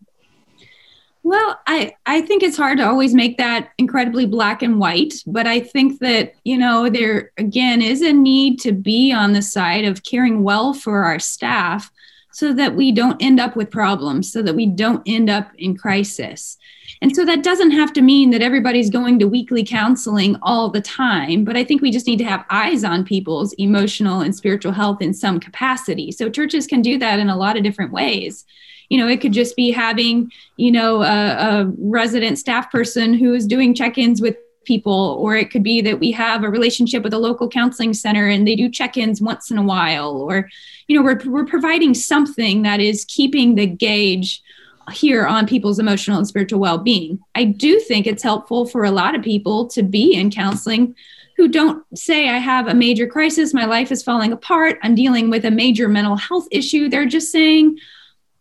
Well, 1.24 1.60
I, 1.68 1.94
I 2.04 2.22
think 2.22 2.42
it's 2.42 2.56
hard 2.56 2.78
to 2.78 2.86
always 2.86 3.14
make 3.14 3.38
that 3.38 3.70
incredibly 3.78 4.26
black 4.26 4.60
and 4.60 4.80
white, 4.80 5.14
but 5.26 5.46
I 5.46 5.60
think 5.60 6.00
that, 6.00 6.34
you 6.44 6.58
know, 6.58 6.90
there 6.90 7.30
again 7.38 7.80
is 7.80 8.02
a 8.02 8.12
need 8.12 8.58
to 8.60 8.72
be 8.72 9.12
on 9.12 9.32
the 9.32 9.42
side 9.42 9.84
of 9.84 10.02
caring 10.02 10.42
well 10.42 10.74
for 10.74 11.04
our 11.04 11.20
staff 11.20 11.92
so 12.32 12.52
that 12.54 12.74
we 12.74 12.90
don't 12.90 13.22
end 13.22 13.38
up 13.38 13.54
with 13.54 13.70
problems, 13.70 14.32
so 14.32 14.42
that 14.42 14.56
we 14.56 14.66
don't 14.66 15.02
end 15.06 15.30
up 15.30 15.52
in 15.58 15.76
crisis. 15.76 16.56
And 17.02 17.14
so 17.14 17.24
that 17.24 17.42
doesn't 17.42 17.72
have 17.72 17.92
to 17.92 18.00
mean 18.00 18.30
that 18.30 18.42
everybody's 18.42 18.90
going 18.90 19.18
to 19.18 19.28
weekly 19.28 19.64
counseling 19.64 20.36
all 20.42 20.70
the 20.70 20.80
time, 20.80 21.44
but 21.44 21.56
I 21.56 21.62
think 21.62 21.82
we 21.82 21.90
just 21.90 22.06
need 22.06 22.18
to 22.18 22.24
have 22.24 22.46
eyes 22.48 22.84
on 22.84 23.04
people's 23.04 23.52
emotional 23.58 24.22
and 24.22 24.34
spiritual 24.34 24.72
health 24.72 25.02
in 25.02 25.12
some 25.12 25.38
capacity. 25.38 26.10
So 26.10 26.30
churches 26.30 26.66
can 26.66 26.80
do 26.80 26.98
that 26.98 27.20
in 27.20 27.28
a 27.28 27.36
lot 27.36 27.56
of 27.56 27.62
different 27.62 27.92
ways. 27.92 28.44
You 28.88 28.98
know, 28.98 29.08
it 29.08 29.20
could 29.20 29.32
just 29.32 29.56
be 29.56 29.70
having, 29.70 30.30
you 30.56 30.70
know, 30.70 31.02
a, 31.02 31.06
a 31.06 31.72
resident 31.78 32.38
staff 32.38 32.70
person 32.70 33.14
who 33.14 33.34
is 33.34 33.46
doing 33.46 33.74
check 33.74 33.98
ins 33.98 34.20
with 34.20 34.36
people, 34.64 35.16
or 35.20 35.34
it 35.34 35.50
could 35.50 35.62
be 35.62 35.80
that 35.80 35.98
we 35.98 36.12
have 36.12 36.44
a 36.44 36.48
relationship 36.48 37.02
with 37.02 37.12
a 37.12 37.18
local 37.18 37.48
counseling 37.48 37.92
center 37.92 38.28
and 38.28 38.46
they 38.46 38.54
do 38.54 38.70
check 38.70 38.96
ins 38.96 39.20
once 39.20 39.50
in 39.50 39.58
a 39.58 39.62
while, 39.62 40.12
or, 40.12 40.48
you 40.86 40.96
know, 40.96 41.02
we're, 41.02 41.20
we're 41.26 41.44
providing 41.44 41.94
something 41.94 42.62
that 42.62 42.80
is 42.80 43.04
keeping 43.06 43.54
the 43.54 43.66
gauge 43.66 44.42
here 44.92 45.26
on 45.26 45.46
people's 45.46 45.78
emotional 45.78 46.18
and 46.18 46.28
spiritual 46.28 46.60
well 46.60 46.78
being. 46.78 47.18
I 47.34 47.44
do 47.44 47.80
think 47.80 48.06
it's 48.06 48.22
helpful 48.22 48.66
for 48.66 48.84
a 48.84 48.90
lot 48.90 49.14
of 49.14 49.22
people 49.22 49.66
to 49.68 49.82
be 49.82 50.14
in 50.14 50.30
counseling 50.30 50.94
who 51.36 51.48
don't 51.48 51.84
say, 51.96 52.28
I 52.28 52.38
have 52.38 52.68
a 52.68 52.74
major 52.74 53.06
crisis, 53.06 53.54
my 53.54 53.64
life 53.64 53.90
is 53.90 54.02
falling 54.02 54.32
apart, 54.32 54.78
I'm 54.82 54.94
dealing 54.94 55.30
with 55.30 55.44
a 55.44 55.50
major 55.50 55.88
mental 55.88 56.16
health 56.16 56.46
issue. 56.50 56.88
They're 56.88 57.06
just 57.06 57.32
saying, 57.32 57.78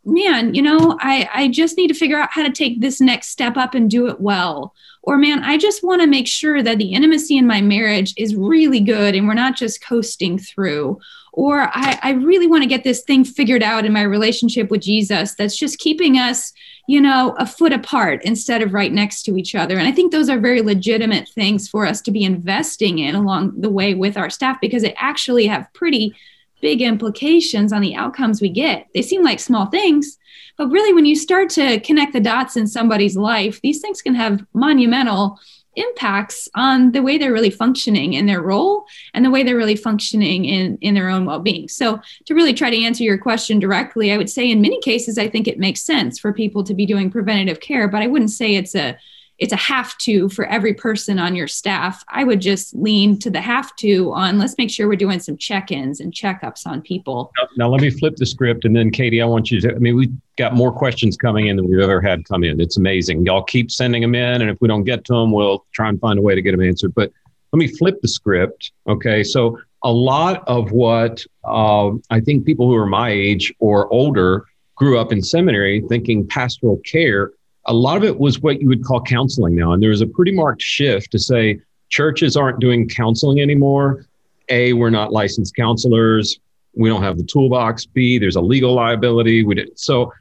man, 0.04 0.54
you 0.54 0.62
know, 0.62 0.98
I, 1.00 1.30
I 1.34 1.48
just 1.48 1.78
need 1.78 1.90
to 1.90 1.94
figure 1.94 2.20
out 2.20 2.32
how 2.32 2.44
to 2.44 2.52
take 2.52 2.82
this 2.82 3.00
next 3.00 3.30
step 3.30 3.58
up 3.58 3.76
and 3.76 3.90
do 3.90 4.08
it 4.08 4.20
well. 4.20 4.74
Or, 5.04 5.18
man, 5.18 5.44
I 5.44 5.58
just 5.58 5.84
want 5.84 6.02
to 6.02 6.08
make 6.08 6.28
sure 6.28 6.62
that 6.62 6.78
the 6.78 6.94
intimacy 6.94 7.38
in 7.38 7.48
my 7.48 7.62
marriage 7.62 8.14
is 8.18 8.36
really 8.36 8.80
good 8.80 9.16
and 9.16 9.28
we're 9.28 9.34
not 9.34 9.56
just 9.56 9.84
coasting 9.84 10.38
through. 10.38 11.00
Or, 11.34 11.62
I, 11.74 12.00
I 12.04 12.12
really 12.12 12.48
want 12.48 12.64
to 12.64 12.70
get 12.70 12.84
this 12.84 13.04
thing 13.04 13.24
figured 13.24 13.64
out 13.64 13.86
in 13.86 13.94
my 13.94 14.04
relationship 14.04 14.70
with 14.70 14.82
Jesus 14.82 15.34
that's 15.36 15.58
just 15.58 15.80
keeping 15.80 16.18
us, 16.18 16.54
you 16.88 17.02
know, 17.02 17.36
a 17.40 17.46
foot 17.46 17.74
apart 17.74 18.22
instead 18.26 18.62
of 18.62 18.74
right 18.74 18.92
next 18.92 19.24
to 19.24 19.38
each 19.38 19.56
other. 19.56 19.78
And 19.78 19.88
I 19.88 19.92
think 19.92 20.12
those 20.12 20.30
are 20.30 20.40
very 20.40 20.62
legitimate 20.62 21.30
things 21.30 21.68
for 21.68 21.86
us 21.86 22.02
to 22.02 22.12
be 22.12 22.24
investing 22.24 23.00
in 23.00 23.16
along 23.16 23.60
the 23.60 23.72
way 23.72 23.94
with 23.94 24.18
our 24.18 24.30
staff 24.30 24.60
because 24.62 24.84
they 24.84 24.94
actually 24.96 25.48
have 25.48 25.72
pretty 25.74 26.14
big 26.62 26.82
implications 26.82 27.74
on 27.74 27.82
the 27.82 27.96
outcomes 27.96 28.42
we 28.42 28.50
get. 28.50 28.88
They 28.94 29.02
seem 29.02 29.24
like 29.24 29.40
small 29.40 29.66
things, 29.68 30.18
but 30.58 30.70
really, 30.70 30.94
when 30.94 31.06
you 31.06 31.16
start 31.16 31.50
to 31.52 31.80
connect 31.80 32.14
the 32.14 32.20
dots 32.20 32.56
in 32.56 32.68
somebody's 32.68 33.18
life, 33.18 33.60
these 33.62 33.82
things 33.82 34.02
can 34.02 34.16
have 34.16 34.46
monumental 34.54 35.40
impacts 35.76 36.50
on 36.54 36.92
the 36.92 37.02
way 37.02 37.18
they're 37.18 37.32
really 37.32 37.50
functioning 37.50 38.14
in 38.14 38.26
their 38.26 38.42
role 38.42 38.86
and 39.14 39.24
the 39.24 39.30
way 39.32 39.42
they're 39.42 39.56
really 39.56 39.76
functioning 39.76 40.44
in 40.44 40.78
in 40.82 40.94
their 40.94 41.08
own 41.08 41.24
well-being 41.24 41.66
so 41.70 41.98
to 42.26 42.36
really 42.36 42.54
try 42.54 42.70
to 42.70 42.84
answer 42.84 43.06
your 43.06 43.18
question 43.18 43.58
directly 43.58 44.12
i 44.12 44.18
would 44.18 44.30
say 44.30 44.52
in 44.52 44.60
many 44.60 44.78
cases 44.82 45.18
i 45.18 45.30
think 45.30 45.48
it 45.48 45.58
makes 45.58 45.82
sense 45.82 46.20
for 46.20 46.34
people 46.34 46.62
to 46.62 46.74
be 46.74 46.86
doing 46.86 47.10
preventative 47.10 47.62
care 47.62 47.88
but 47.88 48.02
i 48.02 48.08
wouldn't 48.08 48.32
say 48.32 48.56
it's 48.56 48.76
a 48.76 48.98
it's 49.42 49.52
a 49.52 49.58
have 49.58 49.98
to 49.98 50.30
for 50.30 50.46
every 50.46 50.74
person 50.74 51.18
on 51.18 51.36
your 51.36 51.48
staff. 51.48 52.04
I 52.10 52.24
would 52.24 52.40
just 52.40 52.76
lean 52.76 53.18
to 53.20 53.30
the 53.32 53.42
have 53.42 53.76
to 53.78 54.14
on 54.14 54.38
let's 54.38 54.56
make 54.60 54.70
sure 54.70 54.88
we're 54.88 54.96
doing 54.96 55.20
some 55.20 55.36
check 55.36 55.72
ins 55.72 56.00
and 56.00 56.14
checkups 56.14 56.68
on 56.68 56.80
people. 56.84 57.32
Now, 57.40 57.48
now, 57.58 57.70
let 57.70 57.82
me 57.82 57.90
flip 57.90 58.16
the 58.18 58.26
script. 58.28 58.66
And 58.66 58.76
then, 58.76 58.92
Katie, 58.92 59.20
I 59.20 59.26
want 59.26 59.50
you 59.50 59.60
to, 59.62 59.76
I 59.76 59.80
mean, 59.80 59.96
we've 59.96 60.14
got 60.38 60.54
more 60.54 60.72
questions 60.72 61.18
coming 61.18 61.48
in 61.48 61.56
than 61.56 61.68
we've 61.68 61.80
ever 61.80 62.00
had 62.00 62.24
come 62.26 62.44
in. 62.44 62.62
It's 62.62 62.78
amazing. 62.78 63.26
Y'all 63.26 63.42
keep 63.42 63.72
sending 63.72 64.04
them 64.04 64.14
in. 64.14 64.44
And 64.44 64.52
if 64.52 64.62
we 64.62 64.68
don't 64.68 64.84
get 64.84 65.04
to 65.06 65.14
them, 65.14 65.32
we'll 65.32 65.66
try 65.74 65.90
and 65.90 66.00
find 66.00 66.20
a 66.20 66.22
way 66.22 66.36
to 66.36 66.42
get 66.44 66.52
them 66.52 66.62
answered. 66.62 66.94
But 66.94 67.12
let 67.52 67.58
me 67.58 67.68
flip 67.68 68.00
the 68.04 68.08
script. 68.08 68.72
Okay. 68.88 69.24
So, 69.24 69.58
a 69.84 69.92
lot 69.92 70.44
of 70.48 70.72
what 70.72 71.26
uh, 71.44 71.90
I 72.12 72.20
think 72.20 72.46
people 72.46 72.68
who 72.68 72.76
are 72.76 72.86
my 72.86 73.10
age 73.10 73.52
or 73.58 73.92
older 73.92 74.46
grew 74.76 75.00
up 75.00 75.12
in 75.12 75.24
seminary 75.24 75.84
thinking 75.90 76.28
pastoral 76.28 76.78
care 76.86 77.32
a 77.66 77.74
lot 77.74 77.98
of 77.98 78.04
it 78.04 78.20
was 78.20 78.40
what 78.42 78.62
you 78.62 78.68
would 78.68 78.84
call 78.84 79.02
counseling 79.02 79.56
now. 79.56 79.74
And 79.74 79.82
there 79.82 79.90
was 79.92 80.02
a 80.02 80.08
pretty 80.08 80.32
marked 80.32 80.62
shift 80.62 81.12
to 81.12 81.20
say 81.20 81.60
churches 81.90 82.36
aren't 82.36 82.60
doing 82.60 82.88
counseling 82.88 83.40
anymore. 83.40 84.06
A, 84.50 84.74
we're 84.74 84.90
not 84.90 85.12
licensed 85.12 85.56
counselors. 85.56 86.40
we 86.74 86.90
don't 86.90 87.04
have 87.04 87.18
the 87.18 87.24
toolbox. 87.24 87.86
B, 87.86 88.18
there's 88.18 88.36
a 88.36 88.42
legal 88.42 88.74
liability. 88.74 89.44
We 89.44 89.56
did, 89.56 89.78
so 89.78 90.12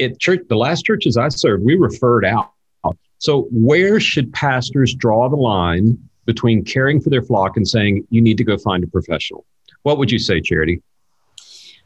at 0.00 0.18
church, 0.18 0.40
the 0.48 0.56
last 0.56 0.84
churches 0.84 1.16
I 1.16 1.28
served, 1.28 1.64
we 1.64 1.76
referred 1.76 2.24
out. 2.24 2.52
So 3.18 3.48
where 3.52 4.00
should 4.00 4.32
pastors 4.32 4.94
draw 4.94 5.28
the 5.28 5.36
line 5.36 5.96
between 6.26 6.64
caring 6.64 7.00
for 7.00 7.08
their 7.08 7.22
flock 7.22 7.56
and 7.56 7.66
saying 7.66 8.06
you 8.10 8.20
need 8.20 8.36
to 8.38 8.44
go 8.44 8.58
find 8.58 8.82
a 8.82 8.86
professional? 8.88 9.46
What 9.82 9.98
would 9.98 10.10
you 10.10 10.18
say, 10.18 10.40
Charity? 10.40 10.82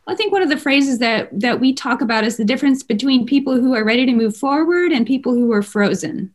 I 0.07 0.15
think 0.15 0.33
one 0.33 0.43
of 0.43 0.49
the 0.49 0.57
phrases 0.57 0.99
that 0.99 1.29
that 1.41 1.61
we 1.61 1.73
talk 1.73 2.01
about 2.01 2.25
is 2.25 2.37
the 2.37 2.45
difference 2.45 2.83
between 2.83 3.27
people 3.27 3.61
who 3.61 3.75
are 3.75 3.85
ready 3.85 4.07
to 4.07 4.13
move 4.13 4.37
forward 4.37 4.93
and 4.93 5.07
people 5.07 5.35
who 5.35 5.53
are 5.53 5.63
frozen. 5.63 6.35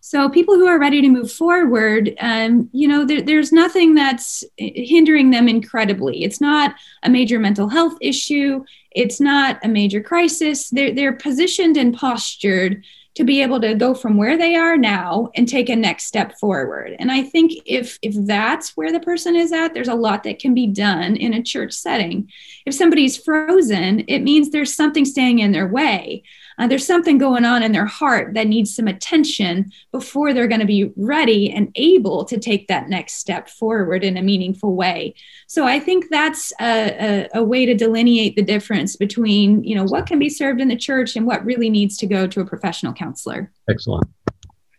So 0.00 0.28
people 0.28 0.56
who 0.56 0.66
are 0.66 0.78
ready 0.78 1.00
to 1.00 1.08
move 1.08 1.32
forward, 1.32 2.14
um, 2.20 2.68
you 2.72 2.86
know, 2.86 3.06
there, 3.06 3.22
there's 3.22 3.52
nothing 3.52 3.94
that's 3.94 4.44
hindering 4.58 5.30
them 5.30 5.48
incredibly. 5.48 6.24
It's 6.24 6.42
not 6.42 6.74
a 7.02 7.08
major 7.08 7.38
mental 7.38 7.68
health 7.68 7.96
issue. 8.02 8.64
It's 8.90 9.18
not 9.18 9.60
a 9.64 9.68
major 9.68 10.02
crisis. 10.02 10.68
They're, 10.68 10.92
they're 10.92 11.14
positioned 11.14 11.78
and 11.78 11.94
postured 11.94 12.84
to 13.14 13.24
be 13.24 13.42
able 13.42 13.60
to 13.60 13.74
go 13.74 13.94
from 13.94 14.16
where 14.16 14.36
they 14.36 14.56
are 14.56 14.76
now 14.76 15.30
and 15.34 15.48
take 15.48 15.68
a 15.68 15.76
next 15.76 16.04
step 16.04 16.38
forward. 16.38 16.96
And 16.98 17.12
I 17.12 17.22
think 17.22 17.52
if 17.64 17.98
if 18.02 18.14
that's 18.26 18.76
where 18.76 18.92
the 18.92 19.00
person 19.00 19.36
is 19.36 19.52
at, 19.52 19.74
there's 19.74 19.88
a 19.88 19.94
lot 19.94 20.24
that 20.24 20.38
can 20.38 20.54
be 20.54 20.66
done 20.66 21.16
in 21.16 21.34
a 21.34 21.42
church 21.42 21.72
setting. 21.72 22.30
If 22.66 22.74
somebody's 22.74 23.16
frozen, 23.16 24.04
it 24.08 24.20
means 24.20 24.50
there's 24.50 24.74
something 24.74 25.04
staying 25.04 25.38
in 25.38 25.52
their 25.52 25.68
way 25.68 26.24
uh, 26.58 26.66
there's 26.66 26.86
something 26.86 27.18
going 27.18 27.44
on 27.44 27.62
in 27.62 27.72
their 27.72 27.86
heart 27.86 28.34
that 28.34 28.46
needs 28.46 28.74
some 28.74 28.88
attention 28.88 29.72
before 29.92 30.32
they're 30.32 30.48
going 30.48 30.60
to 30.60 30.66
be 30.66 30.92
ready 30.96 31.50
and 31.50 31.70
able 31.74 32.24
to 32.24 32.38
take 32.38 32.68
that 32.68 32.88
next 32.88 33.14
step 33.14 33.48
forward 33.48 34.04
in 34.04 34.16
a 34.16 34.22
meaningful 34.22 34.74
way. 34.74 35.14
So 35.46 35.66
I 35.66 35.80
think 35.80 36.06
that's 36.10 36.52
a, 36.60 37.28
a, 37.34 37.40
a 37.40 37.44
way 37.44 37.66
to 37.66 37.74
delineate 37.74 38.36
the 38.36 38.42
difference 38.42 38.96
between, 38.96 39.64
you 39.64 39.74
know, 39.74 39.84
what 39.84 40.06
can 40.06 40.18
be 40.18 40.28
served 40.28 40.60
in 40.60 40.68
the 40.68 40.76
church 40.76 41.16
and 41.16 41.26
what 41.26 41.44
really 41.44 41.70
needs 41.70 41.96
to 41.98 42.06
go 42.06 42.26
to 42.26 42.40
a 42.40 42.44
professional 42.44 42.92
counselor. 42.92 43.52
Excellent. 43.68 44.08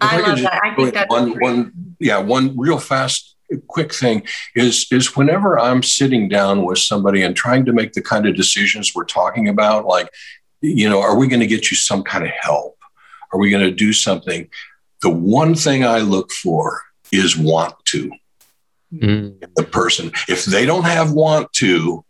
I, 0.02 0.18
I 0.18 0.28
love 0.28 0.40
that. 0.42 0.62
I 0.64 0.76
think 0.76 0.94
that's 0.94 1.10
one, 1.10 1.40
one, 1.40 1.96
yeah, 2.00 2.18
one 2.18 2.58
real 2.58 2.80
fast 2.80 3.36
quick 3.68 3.94
thing 3.94 4.24
is 4.56 4.88
is 4.92 5.16
whenever 5.16 5.60
I'm 5.60 5.84
sitting 5.84 6.28
down 6.28 6.66
with 6.66 6.80
somebody 6.80 7.22
and 7.22 7.36
trying 7.36 7.66
to 7.66 7.74
make 7.74 7.94
the 7.94 8.02
kind 8.02 8.28
of 8.28 8.36
decisions 8.36 8.94
we're 8.96 9.06
talking 9.06 9.48
about, 9.50 9.86
like 9.86 10.10
you 10.66 10.90
know, 10.90 11.02
are 11.02 11.18
we 11.18 11.28
going 11.28 11.40
to 11.40 11.48
get 11.48 11.72
you 11.72 11.78
some 11.78 12.04
kind 12.04 12.24
of 12.24 12.32
help? 12.40 12.78
Are 13.32 13.40
we 13.40 13.50
going 13.50 13.64
to 13.64 13.72
do 13.72 13.94
something? 13.94 14.50
The 15.02 15.10
one 15.10 15.56
thing 15.56 15.86
I 15.86 16.00
look 16.00 16.32
for 16.32 16.82
is 17.12 17.38
want 17.38 17.76
to. 17.86 18.12
Mm. 18.94 19.40
The 19.56 19.64
person, 19.64 20.12
if 20.28 20.46
they 20.46 20.66
don't 20.66 20.86
have 20.86 21.12
want 21.12 21.52
to, 21.54 22.06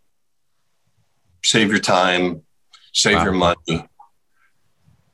save 1.42 1.70
your 1.70 1.80
time, 1.80 2.42
save 2.92 3.16
wow. 3.16 3.24
your 3.24 3.32
money. 3.32 3.88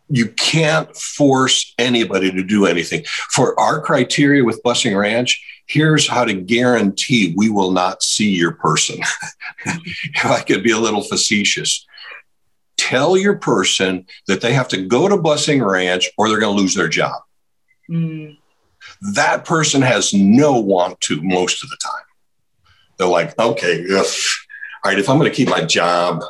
You 0.09 0.29
can't 0.29 0.95
force 0.95 1.73
anybody 1.79 2.31
to 2.31 2.43
do 2.43 2.67
anything. 2.67 3.05
For 3.31 3.59
our 3.59 3.81
criteria 3.81 4.45
with 4.45 4.63
Blessing 4.63 4.95
Ranch, 4.95 5.43
here's 5.67 6.07
how 6.07 6.25
to 6.25 6.35
guarantee 6.35 7.35
we 7.37 7.49
will 7.49 7.71
not 7.71 8.03
see 8.03 8.31
your 8.31 8.53
person. 8.53 9.01
if 9.65 10.25
I 10.25 10.43
could 10.43 10.63
be 10.63 10.73
a 10.73 10.79
little 10.79 11.03
facetious, 11.03 11.87
tell 12.77 13.17
your 13.17 13.37
person 13.37 14.07
that 14.27 14.41
they 14.41 14.53
have 14.53 14.69
to 14.69 14.87
go 14.87 15.09
to 15.09 15.17
Blessing 15.17 15.63
Ranch 15.63 16.11
or 16.17 16.29
they're 16.29 16.41
going 16.41 16.57
to 16.57 16.61
lose 16.61 16.75
their 16.75 16.89
job. 16.89 17.21
Mm. 17.89 18.39
That 19.15 19.45
person 19.45 19.83
has 19.83 20.13
no 20.13 20.59
want 20.59 21.01
to 21.03 21.21
most 21.23 21.63
of 21.63 21.71
the 21.71 21.77
time. 21.83 22.05
They're 22.99 23.09
like, 23.09 23.39
okay, 23.39 23.85
ugh. 23.85 24.07
all 24.85 24.91
right, 24.91 24.99
if 24.99 25.09
I'm 25.09 25.19
going 25.19 25.31
to 25.31 25.37
keep 25.37 25.49
my 25.49 25.65
job, 25.65 26.23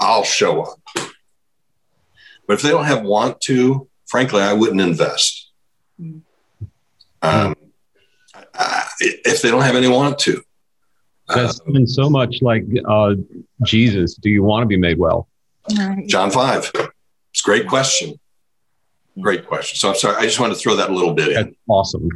I'll 0.00 0.24
show 0.24 0.62
up. 0.62 0.80
But 2.46 2.54
if 2.54 2.62
they 2.62 2.70
don't 2.70 2.84
have 2.84 3.02
want 3.02 3.40
to, 3.42 3.88
frankly, 4.06 4.42
I 4.42 4.52
wouldn't 4.52 4.80
invest. 4.80 5.50
Mm. 6.00 6.22
Um, 7.22 7.54
I, 8.54 8.86
if 9.00 9.42
they 9.42 9.50
don't 9.50 9.62
have 9.62 9.76
any 9.76 9.88
want 9.88 10.18
to. 10.20 10.42
That's 11.34 11.60
um, 11.66 11.86
so 11.86 12.10
much 12.10 12.42
like 12.42 12.64
uh, 12.86 13.14
Jesus. 13.64 14.14
Do 14.14 14.30
you 14.30 14.42
want 14.42 14.62
to 14.62 14.66
be 14.66 14.76
made 14.76 14.98
well? 14.98 15.28
John 16.06 16.30
5. 16.30 16.70
It's 16.74 17.40
a 17.40 17.44
great 17.44 17.66
question. 17.68 18.18
Great 19.20 19.46
question. 19.46 19.76
So 19.78 19.90
I'm 19.90 19.94
sorry. 19.94 20.16
I 20.16 20.22
just 20.22 20.40
want 20.40 20.52
to 20.52 20.58
throw 20.58 20.76
that 20.76 20.90
a 20.90 20.92
little 20.92 21.14
bit 21.14 21.28
in. 21.28 21.34
That's 21.34 21.56
awesome. 21.68 22.08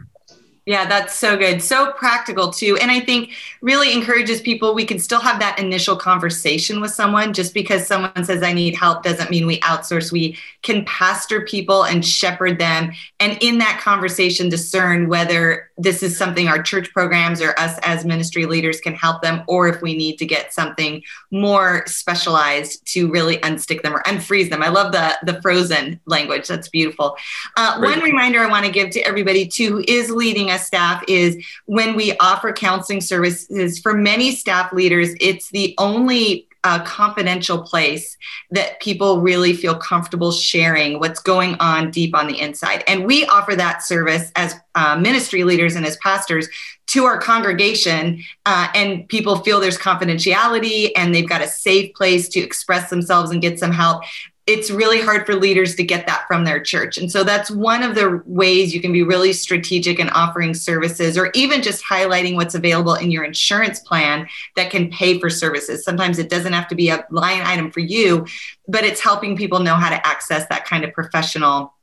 Yeah, 0.67 0.85
that's 0.85 1.15
so 1.15 1.37
good. 1.37 1.63
So 1.63 1.93
practical 1.93 2.51
too. 2.51 2.77
And 2.79 2.91
I 2.91 2.99
think 2.99 3.31
really 3.61 3.93
encourages 3.93 4.41
people 4.41 4.75
we 4.75 4.85
can 4.85 4.99
still 4.99 5.21
have 5.21 5.39
that 5.39 5.61
initial 5.61 5.95
conversation 5.95 6.81
with 6.81 6.91
someone. 6.91 7.33
Just 7.33 7.55
because 7.55 7.87
someone 7.87 8.25
says 8.25 8.43
I 8.43 8.53
need 8.53 8.75
help 8.75 9.05
doesn't 9.05 9.31
mean 9.31 9.47
we 9.47 9.61
outsource. 9.61 10.11
We 10.11 10.37
can 10.63 10.85
pastor 10.85 11.43
people 11.43 11.85
and 11.85 12.05
shepherd 12.05 12.59
them 12.59 12.91
and 13.21 13.39
in 13.41 13.59
that 13.59 13.81
conversation 13.81 14.49
discern 14.49 15.09
whether 15.09 15.71
this 15.79 16.03
is 16.03 16.17
something 16.17 16.49
our 16.49 16.61
church 16.61 16.93
programs 16.93 17.41
or 17.41 17.57
us 17.61 17.79
as 17.83 18.05
ministry 18.05 18.45
leaders 18.47 18.81
can 18.81 18.95
help 18.95 19.23
them 19.23 19.45
or 19.47 19.69
if 19.69 19.81
we 19.83 19.97
need 19.97 20.17
to 20.17 20.27
get 20.27 20.53
something 20.53 21.01
more 21.31 21.85
specialized 21.87 22.85
to 22.93 23.09
really 23.09 23.37
unstick 23.39 23.83
them 23.83 23.95
or 23.95 24.03
unfreeze 24.03 24.51
them. 24.51 24.63
I 24.65 24.69
love 24.69 24.91
the 24.91 25.17
the 25.23 25.41
frozen 25.43 26.01
language. 26.07 26.49
That's 26.49 26.69
beautiful. 26.69 27.17
Uh, 27.57 27.79
one 27.79 28.01
reminder 28.01 28.41
I 28.41 28.49
want 28.49 28.65
to 28.65 28.73
give 28.73 28.91
to 28.91 29.01
everybody 29.03 29.47
too 29.47 29.77
who 29.77 29.85
is 29.87 30.11
leading 30.11 30.51
staff 30.59 31.05
is 31.09 31.45
when 31.67 31.95
we 31.97 32.17
offer 32.19 32.53
counseling 32.53 33.01
services 33.01 33.79
for 33.79 33.95
many 33.95 34.33
staff 34.33 34.73
leaders, 34.73 35.11
it's 35.21 35.51
the 35.51 35.75
only 35.79 36.49
uh, 36.67 36.83
confidential 36.83 37.63
place 37.63 38.19
that 38.51 38.81
people 38.81 39.21
really 39.21 39.53
feel 39.53 39.77
comfortable 39.77 40.33
sharing 40.33 40.99
what's 40.99 41.21
going 41.21 41.55
on 41.61 41.93
deep 41.93 42.13
on 42.13 42.27
the 42.27 42.41
inside. 42.41 42.83
And 42.89 43.07
we 43.07 43.25
offer 43.27 43.55
that 43.55 43.85
service 43.85 44.33
as 44.35 44.57
uh, 44.75 44.97
ministry 44.97 45.45
leaders 45.45 45.77
and 45.77 45.87
as 45.87 45.97
pastors 45.99 46.49
to 46.89 47.05
our 47.05 47.21
congregation. 47.21 48.21
Uh, 48.47 48.67
and 48.75 49.09
people 49.09 49.39
feel 49.39 49.61
there's 49.61 49.79
confidentiality 49.79 50.91
and 50.97 51.15
they've 51.15 51.29
got 51.29 51.41
a 51.41 51.47
safe 51.47 51.95
place 51.95 52.29
to 52.31 52.41
express 52.41 52.91
themselves 52.91 53.31
and 53.31 53.41
get 53.41 53.61
some 53.61 53.71
help 53.71 54.03
it's 54.47 54.71
really 54.71 55.01
hard 55.01 55.27
for 55.27 55.35
leaders 55.35 55.75
to 55.75 55.83
get 55.83 56.07
that 56.07 56.25
from 56.29 56.45
their 56.45 56.61
church. 56.61 56.99
And 56.99 57.11
so 57.11 57.25
that's 57.25 57.51
one 57.51 57.83
of 57.83 57.97
the 57.97 58.23
ways 58.27 58.73
you 58.73 58.81
can 58.81 58.93
be 58.93 59.03
really 59.03 59.33
strategic 59.33 59.99
in 59.99 60.09
offering 60.11 60.55
services 60.55 61.19
or 61.19 61.33
even 61.35 61.63
just 61.63 61.85
highlighting 61.85 62.37
what's 62.37 62.55
available 62.55 62.95
in 62.95 63.11
your 63.11 63.25
insurance 63.25 63.81
plan 63.81 64.29
that 64.55 64.71
can 64.71 64.89
pay 64.91 65.19
for 65.19 65.31
services. 65.31 65.85
Sometimes 65.85 66.21
it 66.21 66.31
doesn't 66.31 66.53
have 66.53 66.69
to 66.69 66.77
be 66.77 66.91
a 66.91 67.05
line 67.11 67.43
item 67.43 67.73
for 67.73 67.81
you, 67.81 68.25
but 68.69 68.85
it's 68.85 69.01
helping 69.01 69.37
people 69.37 69.59
know 69.59 69.75
how 69.75 69.91
to 69.91 70.07
access 70.07 70.47
that 70.47 70.65
kind 70.65 70.85
of 70.85 70.93
professional 70.93 71.75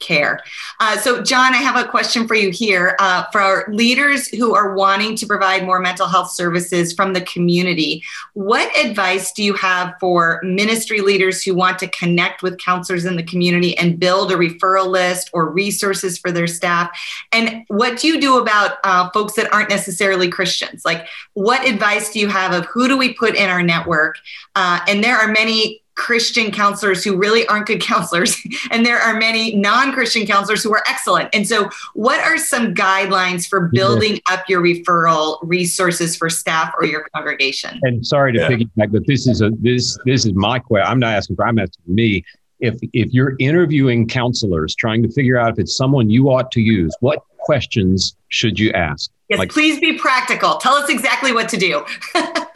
care. 0.00 0.40
Uh, 0.80 0.96
so, 0.98 1.22
John, 1.22 1.54
I 1.54 1.58
have 1.58 1.76
a 1.76 1.88
question 1.88 2.26
for 2.26 2.34
you 2.34 2.50
here. 2.50 2.96
Uh, 2.98 3.24
for 3.30 3.40
our 3.40 3.66
leaders 3.68 4.28
who 4.28 4.54
are 4.54 4.74
wanting 4.74 5.14
to 5.16 5.26
provide 5.26 5.64
more 5.64 5.78
mental 5.78 6.06
health 6.06 6.32
services 6.32 6.92
from 6.92 7.12
the 7.12 7.20
community, 7.20 8.02
what 8.32 8.74
advice 8.76 9.32
do 9.32 9.42
you 9.42 9.54
have 9.54 9.94
for 10.00 10.40
ministry 10.42 11.00
leaders 11.00 11.42
who 11.42 11.54
want 11.54 11.78
to 11.78 11.88
connect 11.88 12.42
with 12.42 12.58
counselors 12.58 13.04
in 13.04 13.16
the 13.16 13.22
community 13.22 13.76
and 13.78 14.00
build 14.00 14.32
a 14.32 14.36
referral 14.36 14.88
list 14.88 15.30
or 15.32 15.50
resources 15.50 16.18
for 16.18 16.32
their 16.32 16.46
staff? 16.46 16.90
And 17.32 17.64
what 17.68 17.98
do 17.98 18.08
you 18.08 18.20
do 18.20 18.38
about 18.38 18.78
uh, 18.84 19.10
folks 19.10 19.34
that 19.34 19.52
aren't 19.52 19.70
necessarily 19.70 20.28
Christians? 20.28 20.84
Like, 20.84 21.06
what 21.34 21.66
advice 21.66 22.12
do 22.12 22.18
you 22.18 22.28
have 22.28 22.52
of 22.52 22.66
who 22.66 22.88
do 22.88 22.96
we 22.96 23.14
put 23.14 23.36
in 23.36 23.48
our 23.48 23.62
network? 23.62 24.16
Uh, 24.54 24.80
and 24.88 25.04
there 25.04 25.16
are 25.16 25.28
many 25.28 25.82
Christian 26.00 26.50
counselors 26.50 27.04
who 27.04 27.14
really 27.14 27.46
aren't 27.48 27.66
good 27.66 27.82
counselors, 27.82 28.34
and 28.70 28.86
there 28.86 28.98
are 28.98 29.14
many 29.18 29.54
non 29.54 29.92
Christian 29.92 30.26
counselors 30.26 30.62
who 30.62 30.72
are 30.72 30.82
excellent. 30.88 31.28
And 31.34 31.46
so, 31.46 31.68
what 31.92 32.18
are 32.20 32.38
some 32.38 32.74
guidelines 32.74 33.46
for 33.46 33.68
building 33.68 34.14
yeah. 34.14 34.34
up 34.34 34.48
your 34.48 34.62
referral 34.62 35.38
resources 35.42 36.16
for 36.16 36.30
staff 36.30 36.72
or 36.78 36.86
your 36.86 37.06
congregation? 37.14 37.78
And 37.82 38.04
sorry 38.04 38.32
to 38.32 38.38
yeah. 38.40 38.48
piggyback, 38.48 38.92
but 38.92 39.06
this 39.06 39.26
is 39.26 39.42
a 39.42 39.50
this 39.60 39.98
this 40.06 40.24
is 40.24 40.32
my 40.32 40.58
question. 40.58 40.90
I'm 40.90 40.98
not 40.98 41.14
asking 41.14 41.36
for. 41.36 41.46
I'm 41.46 41.58
asking 41.58 41.82
for 41.84 41.92
me. 41.92 42.24
If 42.60 42.78
if 42.94 43.12
you're 43.12 43.36
interviewing 43.38 44.08
counselors, 44.08 44.74
trying 44.74 45.02
to 45.02 45.10
figure 45.10 45.38
out 45.38 45.52
if 45.52 45.58
it's 45.58 45.76
someone 45.76 46.08
you 46.08 46.30
ought 46.30 46.50
to 46.52 46.62
use, 46.62 46.94
what 47.00 47.22
questions 47.38 48.16
should 48.28 48.58
you 48.58 48.72
ask? 48.72 49.10
Yes, 49.28 49.38
like, 49.38 49.50
please 49.50 49.78
be 49.80 49.98
practical. 49.98 50.56
Tell 50.56 50.74
us 50.74 50.88
exactly 50.88 51.32
what 51.32 51.48
to 51.50 51.56
do. 51.56 51.84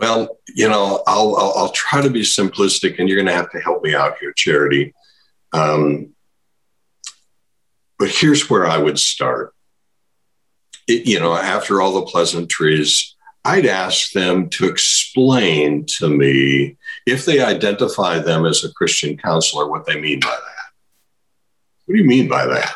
Well, 0.00 0.38
you 0.48 0.66
know, 0.66 1.02
I'll, 1.06 1.36
I'll, 1.36 1.52
I'll 1.56 1.72
try 1.72 2.00
to 2.00 2.08
be 2.08 2.22
simplistic, 2.22 2.98
and 2.98 3.06
you're 3.08 3.18
going 3.18 3.26
to 3.26 3.34
have 3.34 3.50
to 3.50 3.60
help 3.60 3.82
me 3.82 3.94
out 3.94 4.16
here, 4.18 4.32
Charity. 4.32 4.94
Um, 5.52 6.14
but 7.98 8.08
here's 8.08 8.48
where 8.48 8.66
I 8.66 8.78
would 8.78 8.98
start. 8.98 9.54
It, 10.88 11.06
you 11.06 11.20
know, 11.20 11.34
after 11.34 11.82
all 11.82 11.92
the 11.92 12.06
pleasantries, 12.06 13.14
I'd 13.44 13.66
ask 13.66 14.12
them 14.12 14.48
to 14.50 14.66
explain 14.66 15.84
to 15.98 16.08
me 16.08 16.78
if 17.04 17.26
they 17.26 17.42
identify 17.42 18.20
them 18.20 18.46
as 18.46 18.64
a 18.64 18.72
Christian 18.72 19.18
counselor, 19.18 19.68
what 19.68 19.84
they 19.84 20.00
mean 20.00 20.20
by 20.20 20.28
that. 20.28 20.70
What 21.84 21.96
do 21.96 22.00
you 22.00 22.08
mean 22.08 22.26
by 22.26 22.46
that? 22.46 22.74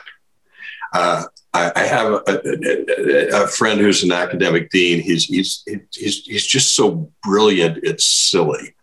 Uh, 0.93 1.25
I, 1.55 1.73
I 1.77 1.81
have 1.85 2.13
a, 2.13 2.23
a, 2.27 3.45
a, 3.45 3.47
friend 3.47 3.81
who's 3.81 4.03
an 4.03 4.11
academic 4.11 4.71
dean. 4.71 5.01
He's 5.01 5.25
he's 5.25 5.63
he's 5.93 6.25
he's 6.25 6.47
just 6.47 6.75
so 6.75 7.13
brilliant. 7.23 7.79
It's 7.85 8.05
silly, 8.05 8.75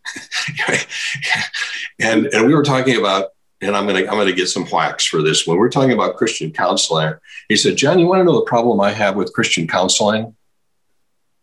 and 2.00 2.28
and 2.28 2.48
we 2.48 2.56
were 2.56 2.64
talking 2.64 2.98
about. 2.98 3.28
And 3.64 3.78
I'm 3.78 3.86
gonna 3.86 4.00
I'm 4.00 4.18
gonna 4.18 4.32
get 4.32 4.48
some 4.48 4.66
whacks 4.66 5.06
for 5.06 5.22
this. 5.22 5.46
When 5.46 5.58
we're 5.58 5.70
talking 5.70 5.92
about 5.92 6.16
Christian 6.16 6.52
counseling, 6.52 7.14
he 7.48 7.56
said, 7.56 7.76
"John, 7.76 8.00
you 8.00 8.08
want 8.08 8.22
to 8.22 8.24
know 8.24 8.40
the 8.40 8.46
problem 8.46 8.82
I 8.82 8.90
have 8.92 9.16
with 9.16 9.32
Christian 9.34 9.68
counseling?" 9.68 10.36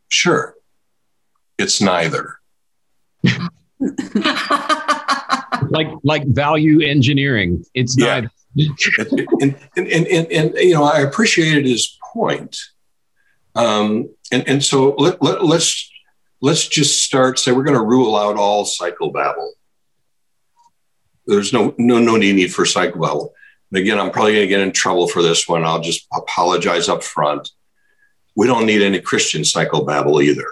Sure, 0.09 0.57
it's 1.59 1.81
neither. 1.81 2.41
like 5.71 5.87
like 6.03 6.27
value 6.27 6.81
engineering. 6.81 7.65
It's 7.73 7.97
yeah. 7.97 8.07
neither 8.07 8.31
and, 9.41 9.57
and, 9.77 9.87
and, 9.87 10.33
and, 10.33 10.55
you 10.57 10.75
know, 10.75 10.85
I 10.85 11.01
appreciated 11.01 11.65
his 11.65 11.97
point. 12.13 12.59
Um, 13.55 14.11
and, 14.33 14.49
and 14.49 14.65
so 14.65 14.95
let, 14.97 15.23
let, 15.23 15.45
let's, 15.45 15.91
let's 16.41 16.67
just 16.67 17.03
start, 17.03 17.39
say 17.39 17.53
we're 17.53 17.65
going 17.65 17.79
to 17.79 17.85
rule 17.85 18.17
out 18.17 18.37
all 18.37 18.65
psychobabble. 18.65 19.51
There's 21.27 21.53
no, 21.53 21.75
no, 21.79 21.99
no 21.99 22.17
need 22.17 22.53
for 22.53 22.65
psychobabble. 22.65 23.31
And 23.71 23.81
again, 23.81 23.99
I'm 23.99 24.11
probably 24.11 24.33
going 24.33 24.45
to 24.45 24.49
get 24.49 24.61
in 24.61 24.73
trouble 24.73 25.09
for 25.09 25.23
this 25.23 25.47
one. 25.47 25.65
I'll 25.65 25.81
just 25.81 26.07
apologize 26.13 26.89
up 26.89 27.03
front. 27.03 27.51
We 28.35 28.47
don't 28.47 28.67
need 28.67 28.83
any 28.83 29.01
Christian 29.01 29.43
psychobabble 29.43 30.23
either, 30.23 30.47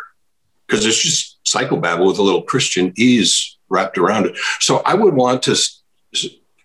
because 0.67 0.85
it's 0.85 1.01
just 1.01 1.39
psychobabble 1.45 2.07
with 2.07 2.19
a 2.19 2.23
little 2.23 2.45
Christianese 2.45 3.55
wrapped 3.69 3.97
around 3.97 4.27
it. 4.27 4.37
So 4.61 4.79
I 4.79 4.95
would 4.95 5.15
want 5.15 5.45
to 5.45 5.57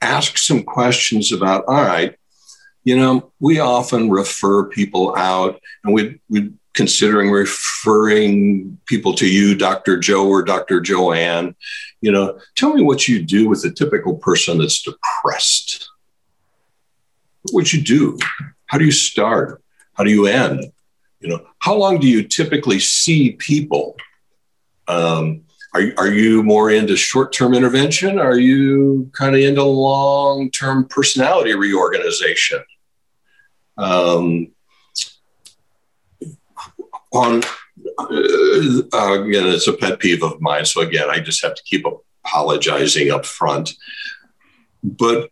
ask 0.02 0.38
some 0.38 0.64
questions 0.64 1.32
about, 1.32 1.66
all 1.68 1.84
right, 1.84 2.16
you 2.84 2.98
know, 2.98 3.32
we 3.40 3.60
often 3.60 4.10
refer 4.10 4.66
people 4.66 5.16
out 5.16 5.62
and 5.84 5.94
we, 5.94 6.20
we 6.30 6.52
considering 6.74 7.30
referring 7.30 8.78
people 8.86 9.14
to 9.14 9.28
you, 9.28 9.56
Dr. 9.56 9.98
Joe 9.98 10.28
or 10.28 10.42
Dr. 10.42 10.80
Joanne, 10.80 11.56
you 12.00 12.12
know, 12.12 12.40
tell 12.56 12.74
me 12.74 12.82
what 12.82 13.08
you 13.08 13.22
do 13.22 13.50
with 13.50 13.64
a 13.66 13.72
typical 13.72 14.16
person 14.16 14.58
that's 14.58 14.82
depressed. 14.82 15.90
What 17.44 17.54
would 17.54 17.74
you 17.74 17.82
do? 17.82 18.18
How 18.68 18.78
do 18.78 18.86
you 18.86 18.92
start? 18.92 19.62
How 19.94 20.04
do 20.04 20.10
you 20.10 20.28
end? 20.28 20.72
You 21.20 21.30
know, 21.30 21.46
how 21.60 21.76
long 21.76 22.00
do 22.00 22.08
you 22.08 22.24
typically 22.24 22.80
see 22.80 23.34
people? 23.34 23.98
Um, 24.88 25.44
are, 25.74 25.84
are 25.98 26.12
you 26.12 26.44
more 26.44 26.70
into 26.70 26.96
short 26.96 27.32
term 27.32 27.54
intervention? 27.54 28.20
Are 28.20 28.38
you 28.38 29.10
kind 29.14 29.36
of 29.36 29.42
into 29.42 29.64
long 29.64 30.52
term 30.52 30.86
personality 30.86 31.56
reorganization? 31.56 32.64
Um, 33.78 34.52
on 37.14 37.44
uh, 37.98 39.24
again, 39.24 39.48
it's 39.48 39.68
a 39.68 39.74
pet 39.74 40.00
peeve 40.00 40.24
of 40.24 40.42
mine. 40.42 40.66
So 40.66 40.82
again, 40.82 41.10
I 41.10 41.20
just 41.20 41.44
have 41.44 41.56
to 41.56 41.64
keep 41.64 41.86
apologizing 42.26 43.12
up 43.12 43.26
front. 43.26 43.74
But 44.84 45.30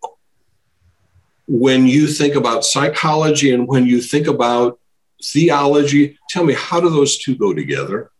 when 1.47 1.87
you 1.87 2.07
think 2.07 2.35
about 2.35 2.63
psychology 2.63 3.51
and 3.53 3.67
when 3.67 3.85
you 3.85 4.01
think 4.01 4.27
about 4.27 4.79
theology, 5.23 6.17
tell 6.29 6.43
me 6.43 6.53
how 6.53 6.79
do 6.79 6.89
those 6.89 7.17
two 7.17 7.35
go 7.35 7.53
together? 7.53 8.11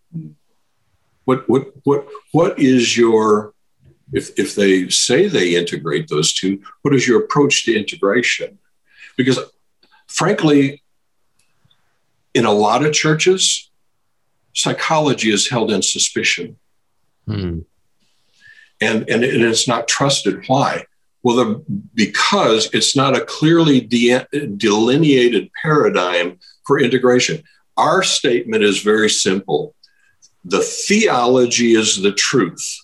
What 1.30 1.48
what 1.48 1.68
what 1.84 2.08
what 2.32 2.58
is 2.58 2.98
your 2.98 3.54
if 4.12 4.32
if 4.40 4.56
they 4.56 4.90
say 4.90 5.28
they 5.28 5.56
integrate 5.56 6.08
those 6.08 6.34
two, 6.34 6.60
what 6.82 6.96
is 6.96 7.08
your 7.08 7.20
approach 7.24 7.66
to 7.66 7.78
integration? 7.78 8.58
Because 9.16 9.40
frankly, 10.08 10.82
in 12.34 12.46
a 12.46 12.52
lot 12.52 12.84
of 12.84 12.94
churches, 12.94 13.70
psychology 14.54 15.32
is 15.32 15.50
held 15.50 15.70
in 15.72 15.84
suspicion. 15.84 16.58
Hmm. 17.28 17.60
And, 18.82 19.08
and, 19.10 19.24
and 19.24 19.44
it's 19.44 19.68
not 19.68 19.88
trusted. 19.88 20.46
Why? 20.48 20.86
Well, 21.22 21.36
the, 21.36 21.64
because 21.94 22.70
it's 22.74 22.96
not 22.96 23.16
a 23.16 23.26
clearly 23.26 23.82
de- 23.82 24.26
delineated 24.56 25.52
paradigm 25.62 26.40
for 26.66 26.80
integration. 26.80 27.44
Our 27.76 28.02
statement 28.04 28.64
is 28.64 28.82
very 28.82 29.10
simple 29.10 29.76
the 30.44 30.62
theology 30.62 31.74
is 31.74 32.02
the 32.02 32.12
truth. 32.12 32.78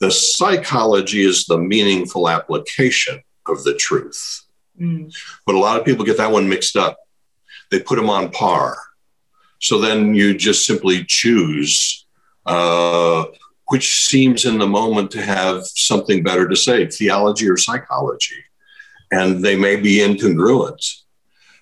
The 0.00 0.10
psychology 0.10 1.22
is 1.22 1.44
the 1.46 1.58
meaningful 1.58 2.28
application 2.28 3.22
of 3.46 3.64
the 3.64 3.74
truth. 3.74 4.42
Mm. 4.80 5.14
But 5.46 5.54
a 5.54 5.58
lot 5.58 5.78
of 5.78 5.86
people 5.86 6.04
get 6.04 6.16
that 6.16 6.32
one 6.32 6.48
mixed 6.48 6.76
up. 6.76 6.98
They 7.70 7.80
put 7.80 7.96
them 7.96 8.10
on 8.10 8.30
par. 8.30 8.76
So 9.60 9.78
then 9.78 10.14
you 10.14 10.36
just 10.36 10.66
simply 10.66 11.04
choose 11.04 12.04
uh, 12.46 13.24
which 13.68 14.04
seems 14.06 14.44
in 14.44 14.58
the 14.58 14.66
moment 14.66 15.10
to 15.12 15.22
have 15.22 15.64
something 15.64 16.22
better 16.22 16.48
to 16.48 16.56
say, 16.56 16.86
theology 16.86 17.48
or 17.48 17.56
psychology. 17.56 18.44
And 19.10 19.42
they 19.42 19.56
may 19.56 19.76
be 19.76 19.98
incongruent. 19.98 20.84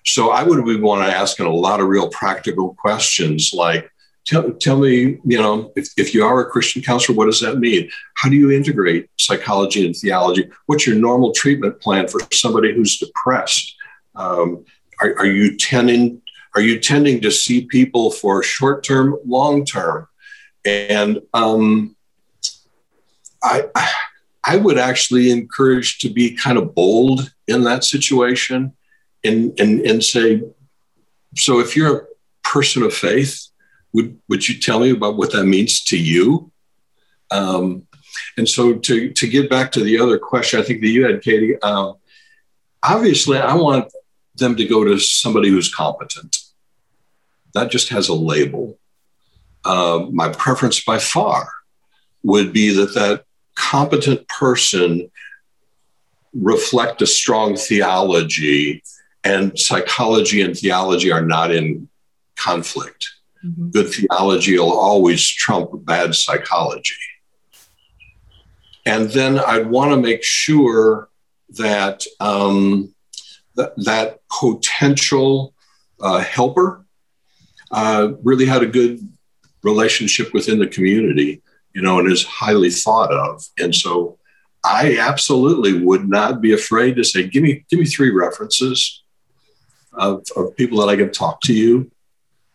So 0.05 0.31
I 0.31 0.43
would 0.43 0.65
want 0.81 1.05
to 1.05 1.15
ask 1.15 1.39
a 1.39 1.47
lot 1.47 1.79
of 1.79 1.87
real 1.87 2.09
practical 2.09 2.73
questions 2.75 3.51
like, 3.53 3.89
tell, 4.25 4.51
tell 4.53 4.77
me, 4.77 5.19
you 5.23 5.37
know, 5.37 5.71
if, 5.75 5.89
if 5.97 6.13
you 6.13 6.25
are 6.25 6.41
a 6.41 6.49
Christian 6.49 6.81
counselor, 6.81 7.15
what 7.17 7.25
does 7.25 7.41
that 7.41 7.59
mean? 7.59 7.89
How 8.15 8.29
do 8.29 8.35
you 8.35 8.51
integrate 8.51 9.09
psychology 9.19 9.85
and 9.85 9.95
theology? 9.95 10.49
What's 10.65 10.87
your 10.87 10.95
normal 10.95 11.33
treatment 11.33 11.79
plan 11.79 12.07
for 12.07 12.21
somebody 12.31 12.73
who's 12.73 12.97
depressed? 12.97 13.75
Um, 14.15 14.65
are, 15.01 15.17
are 15.19 15.25
you 15.25 15.57
tending 15.57 16.21
are 16.55 16.61
you 16.61 16.79
tending 16.79 17.19
to 17.21 17.31
see 17.31 17.65
people 17.65 18.11
for 18.11 18.43
short 18.43 18.83
term, 18.83 19.17
long 19.25 19.65
term? 19.65 20.07
And 20.63 21.19
um, 21.33 21.95
I 23.43 23.65
I 24.43 24.57
would 24.57 24.77
actually 24.77 25.31
encourage 25.31 25.99
to 25.99 26.09
be 26.09 26.35
kind 26.35 26.57
of 26.57 26.75
bold 26.75 27.33
in 27.47 27.63
that 27.63 27.83
situation 27.83 28.73
and 29.23 29.59
and 29.59 29.81
and 29.81 30.03
say, 30.03 30.43
so 31.35 31.59
if 31.59 31.75
you're 31.75 31.97
a 31.97 32.05
person 32.43 32.83
of 32.83 32.93
faith, 32.93 33.47
would 33.93 34.19
would 34.27 34.47
you 34.47 34.59
tell 34.59 34.79
me 34.79 34.89
about 34.89 35.17
what 35.17 35.31
that 35.31 35.45
means 35.45 35.83
to 35.85 35.97
you? 35.97 36.51
Um, 37.31 37.87
and 38.37 38.49
so 38.49 38.75
to 38.75 39.11
to 39.11 39.27
get 39.27 39.49
back 39.49 39.71
to 39.73 39.83
the 39.83 39.99
other 39.99 40.17
question, 40.17 40.59
I 40.59 40.63
think 40.63 40.81
that 40.81 40.89
you 40.89 41.05
had, 41.05 41.21
Katie. 41.21 41.61
Um, 41.61 41.95
obviously, 42.81 43.37
I 43.37 43.55
want 43.55 43.91
them 44.35 44.55
to 44.55 44.65
go 44.65 44.83
to 44.83 44.97
somebody 44.99 45.49
who's 45.49 45.73
competent, 45.73 46.37
That 47.53 47.69
just 47.69 47.89
has 47.89 48.09
a 48.09 48.15
label. 48.15 48.79
Uh, 49.63 50.07
my 50.11 50.29
preference 50.29 50.83
by 50.83 50.97
far 50.97 51.49
would 52.23 52.51
be 52.51 52.73
that 52.73 52.93
that 52.95 53.25
competent 53.55 54.27
person 54.27 55.09
reflect 56.33 57.01
a 57.01 57.07
strong 57.07 57.55
theology 57.55 58.81
and 59.23 59.57
psychology 59.57 60.41
and 60.41 60.57
theology 60.57 61.11
are 61.11 61.21
not 61.21 61.51
in 61.51 61.87
conflict 62.35 63.13
mm-hmm. 63.45 63.69
good 63.69 63.93
theology 63.93 64.57
will 64.57 64.77
always 64.77 65.25
trump 65.25 65.69
bad 65.85 66.15
psychology. 66.15 66.95
And 68.85 69.09
then 69.09 69.39
I'd 69.39 69.67
want 69.67 69.91
to 69.91 69.97
make 69.97 70.23
sure 70.23 71.09
that 71.49 72.05
um, 72.19 72.93
th- 73.55 73.69
that 73.77 74.19
potential 74.29 75.53
uh, 76.01 76.19
helper 76.19 76.85
uh, 77.71 78.13
really 78.21 78.45
had 78.45 78.61
a 78.61 78.67
good 78.67 78.99
relationship 79.63 80.33
within 80.33 80.59
the 80.59 80.67
community, 80.67 81.41
you 81.73 81.81
know, 81.81 81.99
and 81.99 82.11
is 82.11 82.25
highly 82.25 82.69
thought 82.69 83.11
of. 83.11 83.45
And 83.57 83.73
so 83.73 84.19
I 84.65 84.97
absolutely 84.97 85.81
would 85.81 86.07
not 86.07 86.41
be 86.41 86.53
afraid 86.53 86.95
to 86.97 87.03
say, 87.03 87.27
give 87.27 87.43
me, 87.43 87.65
give 87.69 87.79
me 87.79 87.85
three 87.85 88.11
references 88.11 89.03
of, 89.93 90.23
of 90.35 90.55
people 90.55 90.79
that 90.79 90.89
I 90.89 90.95
can 90.95 91.11
talk 91.11 91.39
to 91.41 91.53
you 91.53 91.89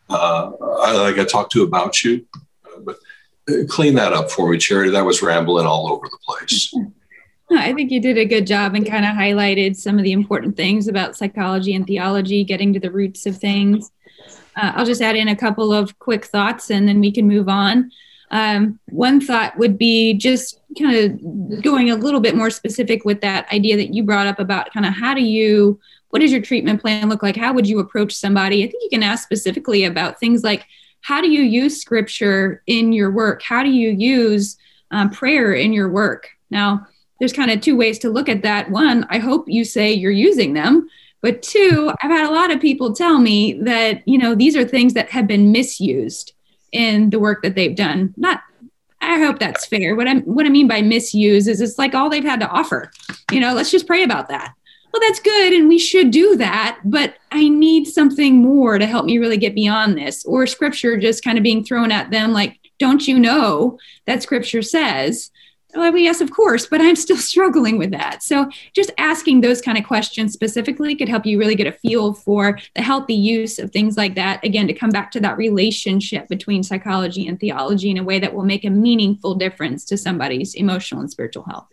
uh, 0.09 0.50
I, 0.82 0.92
like 0.96 1.18
I 1.18 1.24
talked 1.24 1.52
to 1.52 1.62
about 1.62 2.02
you. 2.02 2.26
Uh, 2.64 2.80
but 2.80 2.96
uh, 3.48 3.64
clean 3.68 3.94
that 3.94 4.12
up 4.12 4.30
for 4.30 4.50
me, 4.50 4.59
Charity. 4.59 4.90
That 4.90 5.04
was 5.04 5.22
rambling 5.22 5.66
all 5.66 5.92
over 5.92 6.06
the 6.09 6.18
place. 6.26 6.72
I 7.50 7.72
think 7.72 7.90
you 7.90 8.00
did 8.00 8.18
a 8.18 8.26
good 8.26 8.46
job 8.46 8.74
and 8.74 8.86
kind 8.86 9.06
of 9.06 9.12
highlighted 9.12 9.74
some 9.74 9.96
of 9.96 10.04
the 10.04 10.12
important 10.12 10.56
things 10.56 10.86
about 10.86 11.16
psychology 11.16 11.74
and 11.74 11.86
theology, 11.86 12.44
getting 12.44 12.74
to 12.74 12.80
the 12.80 12.90
roots 12.90 13.24
of 13.24 13.38
things. 13.38 13.90
Uh, 14.54 14.72
I'll 14.74 14.84
just 14.84 15.00
add 15.00 15.16
in 15.16 15.28
a 15.28 15.36
couple 15.36 15.72
of 15.72 15.98
quick 15.98 16.26
thoughts 16.26 16.70
and 16.70 16.86
then 16.86 17.00
we 17.00 17.11
can 17.11 17.26
move 17.26 17.48
on. 17.48 17.90
Um, 18.30 18.78
one 18.90 19.20
thought 19.20 19.56
would 19.56 19.78
be 19.78 20.12
just 20.14 20.61
kind 20.78 20.96
of 20.96 21.62
going 21.62 21.90
a 21.90 21.96
little 21.96 22.20
bit 22.20 22.36
more 22.36 22.50
specific 22.50 23.04
with 23.04 23.22
that 23.22 23.50
idea 23.50 23.76
that 23.76 23.94
you 23.94 24.02
brought 24.02 24.26
up 24.26 24.38
about 24.38 24.72
kind 24.72 24.84
of 24.84 24.92
how 24.92 25.14
do 25.14 25.22
you 25.22 25.80
what 26.11 26.20
does 26.20 26.32
your 26.32 26.40
treatment 26.42 26.80
plan 26.80 27.09
look 27.09 27.22
like? 27.22 27.36
How 27.36 27.52
would 27.52 27.66
you 27.66 27.78
approach 27.78 28.14
somebody? 28.14 28.64
I 28.64 28.68
think 28.68 28.82
you 28.82 28.90
can 28.90 29.02
ask 29.02 29.24
specifically 29.24 29.84
about 29.84 30.18
things 30.18 30.42
like 30.42 30.66
how 31.00 31.20
do 31.20 31.30
you 31.30 31.42
use 31.42 31.80
scripture 31.80 32.62
in 32.66 32.92
your 32.92 33.11
work? 33.11 33.42
How 33.42 33.62
do 33.62 33.70
you 33.70 33.90
use 33.90 34.56
um, 34.90 35.11
prayer 35.11 35.52
in 35.54 35.72
your 35.72 35.88
work? 35.88 36.28
Now, 36.50 36.86
there's 37.18 37.32
kind 37.32 37.50
of 37.50 37.61
two 37.61 37.76
ways 37.76 37.98
to 38.00 38.11
look 38.11 38.28
at 38.28 38.42
that. 38.42 38.70
One, 38.70 39.06
I 39.11 39.18
hope 39.18 39.44
you 39.48 39.64
say 39.64 39.92
you're 39.92 40.11
using 40.11 40.54
them 40.54 40.88
But 41.20 41.42
two, 41.42 41.92
I've 42.02 42.11
had 42.11 42.28
a 42.28 42.32
lot 42.32 42.50
of 42.52 42.61
people 42.61 42.94
tell 42.94 43.18
me 43.18 43.54
that, 43.62 44.06
you 44.06 44.18
know, 44.18 44.34
these 44.34 44.56
are 44.56 44.64
things 44.64 44.94
that 44.94 45.11
have 45.11 45.26
been 45.26 45.50
misused 45.50 46.32
in 46.72 47.11
the 47.11 47.18
work 47.18 47.42
that 47.42 47.54
they've 47.54 47.74
done. 47.74 48.14
Not 48.16 48.42
I 49.00 49.18
hope 49.18 49.38
that's 49.38 49.64
fair. 49.64 49.94
What 49.94 50.09
I 50.09 50.16
what 50.16 50.46
I 50.46 50.48
mean 50.48 50.68
by 50.68 50.82
misuse 50.82 51.46
is 51.46 51.61
it's 51.61 51.78
like 51.78 51.94
all 51.94 52.11
they've 52.11 52.24
had 52.24 52.40
to 52.40 52.48
offer. 52.48 52.90
You 53.30 53.40
know, 53.40 53.54
let's 53.54 53.70
just 53.70 53.86
pray 53.86 54.02
about 54.02 54.28
that. 54.28 54.54
Well, 54.93 55.03
that's 55.07 55.20
good 55.20 55.53
and 55.53 55.68
we 55.68 55.78
should 55.78 56.11
do 56.11 56.36
that, 56.36 56.80
but 56.84 57.16
I 57.30 57.49
need 57.49 57.86
something 57.86 58.43
more 58.43 58.78
to 58.78 58.86
help 58.86 59.05
me 59.05 59.18
really 59.18 59.36
get 59.36 59.55
beyond 59.55 59.99
this. 59.99 60.24
Or 60.24 60.47
scripture 60.47 60.97
just 60.97 61.22
kind 61.22 61.36
of 61.36 61.45
being 61.45 61.62
thrown 61.62 61.93
at 61.93 62.11
them 62.11 62.32
like, 62.32 62.59
don't 62.78 63.07
you 63.07 63.18
know 63.18 63.78
that 64.07 64.22
scripture 64.22 64.62
says? 64.62 65.30
Well, 65.74 65.95
yes, 65.99 66.22
of 66.22 66.30
course, 66.30 66.66
but 66.66 66.80
I'm 66.80 66.97
still 66.97 67.16
struggling 67.18 67.76
with 67.76 67.91
that. 67.91 68.22
So, 68.22 68.49
just 68.74 68.91
asking 68.97 69.41
those 69.41 69.61
kind 69.61 69.76
of 69.76 69.84
questions 69.84 70.32
specifically 70.32 70.97
could 70.97 71.11
help 71.11 71.26
you 71.26 71.39
really 71.39 71.55
get 71.55 71.66
a 71.66 71.72
feel 71.72 72.14
for 72.14 72.59
the 72.74 72.82
healthy 72.82 73.14
use 73.14 73.59
of 73.59 73.70
things 73.70 73.97
like 73.97 74.14
that. 74.14 74.43
Again, 74.43 74.66
to 74.68 74.72
come 74.72 74.91
back 74.91 75.11
to 75.12 75.20
that 75.20 75.36
relationship 75.36 76.26
between 76.28 76.62
psychology 76.62 77.26
and 77.26 77.39
theology 77.39 77.91
in 77.91 77.99
a 77.99 78.05
way 78.05 78.18
that 78.18 78.34
will 78.34 78.45
make 78.45 78.64
a 78.64 78.70
meaningful 78.70 79.34
difference 79.34 79.84
to 79.86 79.99
somebody's 79.99 80.55
emotional 80.55 81.03
and 81.03 81.11
spiritual 81.11 81.45
health. 81.45 81.68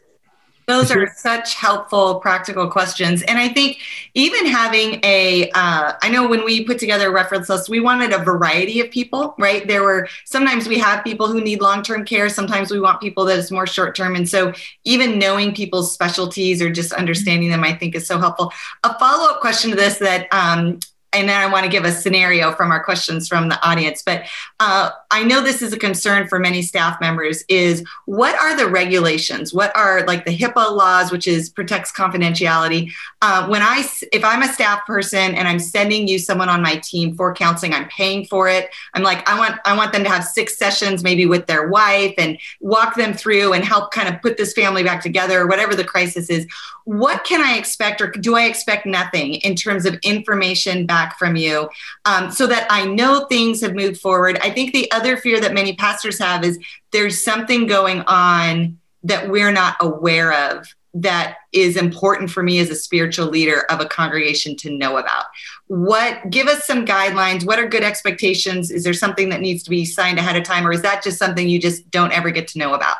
Those 0.67 0.91
are 0.91 1.07
such 1.15 1.55
helpful, 1.55 2.19
practical 2.19 2.67
questions. 2.67 3.21
And 3.23 3.37
I 3.37 3.49
think 3.49 3.79
even 4.13 4.45
having 4.45 4.99
a, 5.03 5.49
uh, 5.51 5.93
I 6.01 6.09
know 6.09 6.27
when 6.27 6.43
we 6.43 6.63
put 6.63 6.79
together 6.79 7.09
a 7.09 7.11
reference 7.11 7.49
list, 7.49 7.69
we 7.69 7.79
wanted 7.79 8.13
a 8.13 8.19
variety 8.19 8.79
of 8.79 8.89
people, 8.89 9.35
right? 9.37 9.67
There 9.67 9.83
were 9.83 10.07
sometimes 10.25 10.67
we 10.67 10.79
have 10.79 11.03
people 11.03 11.27
who 11.27 11.41
need 11.41 11.61
long 11.61 11.83
term 11.83 12.05
care, 12.05 12.29
sometimes 12.29 12.71
we 12.71 12.79
want 12.79 13.01
people 13.01 13.25
that 13.25 13.37
is 13.37 13.51
more 13.51 13.67
short 13.67 13.95
term. 13.95 14.15
And 14.15 14.27
so 14.27 14.53
even 14.83 15.19
knowing 15.19 15.53
people's 15.53 15.93
specialties 15.93 16.61
or 16.61 16.71
just 16.71 16.93
understanding 16.93 17.49
them, 17.49 17.63
I 17.63 17.73
think 17.73 17.95
is 17.95 18.07
so 18.07 18.17
helpful. 18.17 18.51
A 18.83 18.97
follow 18.97 19.29
up 19.29 19.41
question 19.41 19.71
to 19.71 19.75
this 19.75 19.99
that 19.99 20.27
um, 20.33 20.79
and 21.15 21.29
then 21.29 21.39
I 21.39 21.51
want 21.51 21.63
to 21.63 21.71
give 21.71 21.85
a 21.85 21.91
scenario 21.91 22.51
from 22.51 22.71
our 22.71 22.83
questions 22.83 23.27
from 23.27 23.47
the 23.47 23.67
audience. 23.67 24.03
But 24.05 24.25
uh, 24.59 24.91
I 25.09 25.23
know 25.23 25.41
this 25.41 25.61
is 25.61 25.73
a 25.73 25.79
concern 25.79 26.27
for 26.27 26.37
many 26.37 26.61
staff 26.61 26.99
members. 26.99 27.43
Is 27.47 27.83
what 28.05 28.37
are 28.39 28.55
the 28.55 28.67
regulations? 28.67 29.53
What 29.53 29.75
are 29.75 30.05
like 30.05 30.25
the 30.25 30.37
HIPAA 30.37 30.75
laws, 30.75 31.11
which 31.11 31.27
is 31.27 31.49
protects 31.49 31.91
confidentiality? 31.91 32.91
Uh, 33.21 33.47
when 33.47 33.61
I, 33.61 33.87
if 34.11 34.23
I'm 34.23 34.43
a 34.43 34.47
staff 34.47 34.85
person 34.85 35.35
and 35.35 35.47
I'm 35.47 35.59
sending 35.59 36.07
you 36.07 36.19
someone 36.19 36.49
on 36.49 36.61
my 36.61 36.75
team 36.77 37.15
for 37.15 37.33
counseling, 37.33 37.73
I'm 37.73 37.87
paying 37.87 38.25
for 38.25 38.47
it. 38.47 38.69
I'm 38.93 39.03
like, 39.03 39.27
I 39.27 39.37
want, 39.37 39.59
I 39.65 39.75
want 39.75 39.93
them 39.93 40.03
to 40.03 40.09
have 40.09 40.25
six 40.25 40.57
sessions, 40.57 41.03
maybe 41.03 41.25
with 41.25 41.47
their 41.47 41.69
wife, 41.69 42.13
and 42.17 42.37
walk 42.59 42.95
them 42.95 43.13
through 43.13 43.53
and 43.53 43.63
help 43.63 43.91
kind 43.91 44.13
of 44.13 44.21
put 44.21 44.37
this 44.37 44.53
family 44.53 44.83
back 44.83 45.01
together, 45.01 45.41
or 45.41 45.47
whatever 45.47 45.75
the 45.75 45.83
crisis 45.83 46.29
is. 46.29 46.45
What 46.83 47.23
can 47.23 47.41
I 47.41 47.57
expect, 47.57 47.99
or 47.99 48.11
do 48.11 48.35
I 48.35 48.43
expect 48.43 48.85
nothing 48.85 49.35
in 49.35 49.55
terms 49.55 49.87
of 49.87 49.95
information 50.03 50.85
back? 50.85 51.15
from 51.17 51.35
you 51.35 51.69
um, 52.05 52.31
so 52.31 52.47
that 52.47 52.67
I 52.69 52.85
know 52.85 53.25
things 53.25 53.61
have 53.61 53.75
moved 53.75 53.99
forward. 53.99 54.37
I 54.41 54.49
think 54.49 54.73
the 54.73 54.91
other 54.91 55.04
fear 55.17 55.39
that 55.39 55.53
many 55.53 55.75
pastors 55.75 56.19
have 56.19 56.43
is 56.43 56.59
there's 56.91 57.23
something 57.23 57.67
going 57.67 58.01
on 58.07 58.79
that 59.03 59.29
we're 59.29 59.51
not 59.51 59.77
aware 59.79 60.33
of 60.51 60.73
that 60.93 61.37
is 61.51 61.75
important 61.75 62.31
for 62.31 62.41
me 62.41 62.59
as 62.59 62.69
a 62.69 62.75
spiritual 62.75 63.27
leader 63.27 63.65
of 63.69 63.81
a 63.81 63.85
congregation 63.85 64.55
to 64.55 64.71
know 64.71 64.97
about 64.97 65.25
what 65.67 66.29
give 66.29 66.47
us 66.47 66.65
some 66.65 66.85
guidelines 66.85 67.45
what 67.45 67.59
are 67.59 67.67
good 67.67 67.83
expectations 67.83 68.71
is 68.71 68.83
there 68.83 68.93
something 68.93 69.29
that 69.29 69.41
needs 69.41 69.61
to 69.61 69.69
be 69.69 69.83
signed 69.83 70.17
ahead 70.17 70.37
of 70.37 70.43
time 70.43 70.65
or 70.65 70.71
is 70.71 70.81
that 70.81 71.03
just 71.03 71.19
something 71.19 71.49
you 71.49 71.59
just 71.59 71.89
don't 71.91 72.13
ever 72.13 72.31
get 72.31 72.47
to 72.47 72.57
know 72.57 72.73
about 72.73 72.97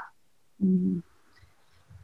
mm-hmm. 0.64 1.00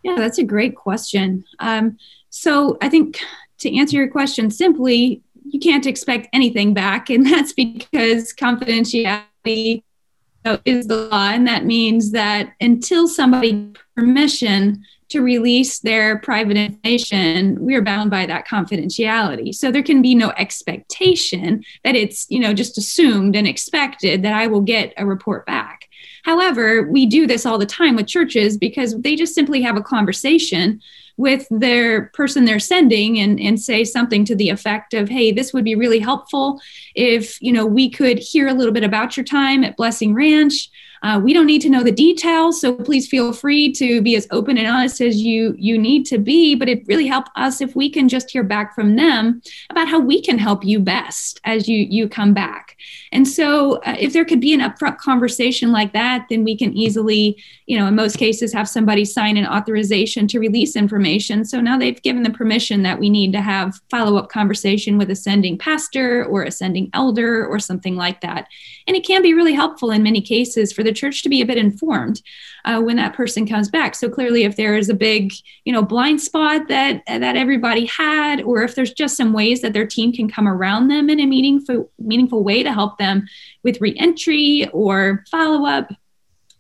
yeah 0.04 0.16
that's 0.18 0.38
a 0.38 0.44
great 0.44 0.76
question 0.76 1.44
um, 1.60 1.98
so 2.30 2.78
i 2.82 2.88
think 2.88 3.20
to 3.58 3.78
answer 3.78 3.98
your 3.98 4.10
question 4.10 4.50
simply 4.50 5.22
you 5.52 5.60
can't 5.60 5.86
expect 5.86 6.28
anything 6.34 6.74
back. 6.74 7.10
And 7.10 7.26
that's 7.32 7.54
because 7.54 8.34
confidentiality 8.34 9.84
is 10.66 10.88
the 10.88 11.08
law. 11.08 11.30
And 11.30 11.48
that 11.48 11.66
means 11.66 12.12
that 12.12 12.54
until 12.60 13.08
somebody 13.08 13.74
permission 13.96 14.84
to 15.10 15.22
release 15.22 15.80
their 15.80 16.20
private 16.20 16.56
information, 16.56 17.58
we're 17.60 17.82
bound 17.82 18.10
by 18.10 18.26
that 18.26 18.48
confidentiality. 18.48 19.54
So 19.54 19.70
there 19.70 19.84
can 19.84 20.02
be 20.02 20.16
no 20.16 20.32
expectation 20.38 21.64
that 21.84 21.96
it's, 21.96 22.26
you 22.30 22.40
know, 22.40 22.54
just 22.54 22.78
assumed 22.78 23.36
and 23.36 23.46
expected 23.46 24.24
that 24.24 24.34
I 24.34 24.48
will 24.48 24.62
get 24.62 24.94
a 24.98 25.06
report 25.06 25.46
back. 25.46 25.90
However, 26.24 26.84
we 26.84 27.06
do 27.06 27.28
this 27.28 27.46
all 27.46 27.58
the 27.58 27.66
time 27.66 27.96
with 27.96 28.08
churches 28.08 28.58
because 28.58 28.98
they 29.02 29.16
just 29.16 29.36
simply 29.36 29.62
have 29.62 29.76
a 29.76 29.82
conversation 29.82 30.82
with 31.18 31.48
their 31.50 32.08
person 32.08 32.46
they're 32.46 32.60
sending 32.60 33.20
and, 33.20 33.40
and 33.40 33.60
say 33.60 33.84
something 33.84 34.26
to 34.26 34.36
the 34.36 34.50
effect 34.50 34.94
of 34.94 35.10
hey 35.10 35.32
this 35.32 35.54
would 35.54 35.64
be 35.64 35.76
really 35.76 36.00
helpful 36.00 36.60
if 36.96 37.42
you 37.42 37.52
know 37.52 37.66
we 37.66 37.90
could 37.90 38.18
hear 38.20 38.48
a 38.48 38.54
little 38.54 38.74
bit 38.74 38.84
about 38.84 39.16
your 39.16 39.24
time 39.24 39.64
at 39.64 39.78
blessing 39.78 40.14
ranch 40.14 40.70
uh, 41.04 41.20
we 41.24 41.34
don't 41.34 41.48
need 41.48 41.62
to 41.62 41.70
know 41.70 41.84
the 41.84 41.92
details, 41.92 42.62
so 42.62 42.76
please 42.76 43.08
feel 43.08 43.34
free 43.34 43.72
to 43.72 44.02
be 44.04 44.16
as 44.16 44.28
open 44.30 44.56
and 44.58 44.68
honest 44.68 45.02
as 45.02 45.18
you 45.18 45.56
you 45.58 45.78
need 45.78 46.06
to 46.06 46.20
be. 46.20 46.54
But 46.54 46.70
it 46.70 46.86
really 46.88 47.08
helps 47.08 47.32
us 47.36 47.60
if 47.60 47.76
we 47.76 47.90
can 47.90 48.08
just 48.08 48.30
hear 48.30 48.44
back 48.44 48.76
from 48.76 48.96
them 48.96 49.42
about 49.72 49.88
how 49.88 50.00
we 50.00 50.22
can 50.22 50.38
help 50.38 50.64
you 50.64 50.80
best 50.80 51.40
as 51.44 51.68
you 51.68 51.88
you 51.90 52.08
come 52.08 52.36
back. 52.36 52.78
And 53.12 53.28
so, 53.28 53.78
uh, 53.78 53.96
if 54.00 54.14
there 54.14 54.26
could 54.26 54.40
be 54.40 54.54
an 54.54 54.60
upfront 54.60 55.00
conversation 55.00 55.72
like 55.72 55.92
that, 55.94 56.28
then 56.30 56.44
we 56.44 56.56
can 56.56 56.72
easily, 56.74 57.44
you 57.72 57.80
know, 57.80 57.88
in 57.88 57.96
most 57.96 58.18
cases, 58.18 58.52
have 58.52 58.68
somebody 58.68 59.06
sign 59.06 59.38
an 59.38 59.48
authorization 59.48 60.28
to 60.28 60.40
release 60.40 60.76
information. 60.76 61.46
So 61.46 61.62
now 61.62 61.78
they've 61.78 62.02
given 62.02 62.24
the 62.24 62.30
permission 62.30 62.84
that 62.84 63.00
we 63.00 63.10
need 63.10 63.32
to 63.32 63.40
have 63.40 63.80
follow 63.90 64.18
up 64.18 64.28
conversation 64.28 64.98
with 64.98 65.10
a 65.10 65.16
sending 65.16 65.58
pastor 65.58 66.26
or 66.26 66.44
a 66.44 66.52
sending 66.52 66.90
elder 66.94 67.48
or 67.48 67.60
something 67.60 67.96
like 67.96 68.20
that. 68.20 68.50
And 68.88 68.98
it 68.98 69.08
can 69.08 69.22
be 69.22 69.34
really 69.34 69.54
helpful 69.54 69.90
in 69.90 70.04
many 70.04 70.20
cases 70.20 70.74
for 70.74 70.84
the 70.84 70.92
church 70.92 71.24
to 71.24 71.30
be 71.30 71.42
a 71.42 71.46
bit 71.46 71.58
informed 71.58 72.22
uh, 72.66 72.82
when 72.82 72.98
that 72.98 73.14
person 73.14 73.48
comes 73.48 73.70
back. 73.70 73.96
So 73.96 74.10
clearly, 74.10 74.44
if 74.44 74.58
there 74.58 74.76
is 74.76 74.90
a 74.90 74.94
big, 74.94 75.32
you 75.64 75.72
know, 75.72 75.82
blind 75.82 76.20
spot 76.20 76.68
that 76.68 77.04
that 77.08 77.38
everybody 77.38 77.86
had, 77.86 78.42
or 78.42 78.64
if 78.64 78.76
there's 78.76 78.92
just 78.92 79.16
some 79.16 79.32
ways 79.32 79.62
that 79.62 79.72
their 79.72 79.88
team 79.88 80.12
can 80.12 80.30
come 80.30 80.46
around 80.46 80.90
them 80.90 81.10
in 81.10 81.22
a 81.22 81.26
meaningful 81.26 81.90
meaningful 81.98 82.44
way 82.44 82.64
to 82.64 82.74
help 82.74 82.98
them 82.98 83.26
with 83.64 83.80
reentry 83.80 84.68
or 84.74 85.24
follow 85.32 85.66
up. 85.66 85.90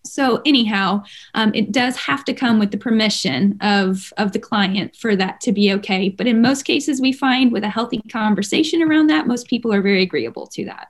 So 0.03 0.41
anyhow, 0.45 1.03
um, 1.35 1.53
it 1.53 1.71
does 1.71 1.95
have 1.97 2.25
to 2.25 2.33
come 2.33 2.59
with 2.59 2.71
the 2.71 2.77
permission 2.77 3.57
of 3.61 4.11
of 4.17 4.31
the 4.31 4.39
client 4.39 4.95
for 4.95 5.15
that 5.15 5.41
to 5.41 5.51
be 5.51 5.71
okay. 5.73 6.09
But 6.09 6.27
in 6.27 6.41
most 6.41 6.63
cases, 6.63 7.01
we 7.01 7.11
find 7.11 7.51
with 7.51 7.63
a 7.63 7.69
healthy 7.69 8.01
conversation 8.11 8.81
around 8.81 9.07
that, 9.07 9.27
most 9.27 9.47
people 9.47 9.73
are 9.73 9.81
very 9.81 10.01
agreeable 10.01 10.47
to 10.47 10.65
that. 10.65 10.87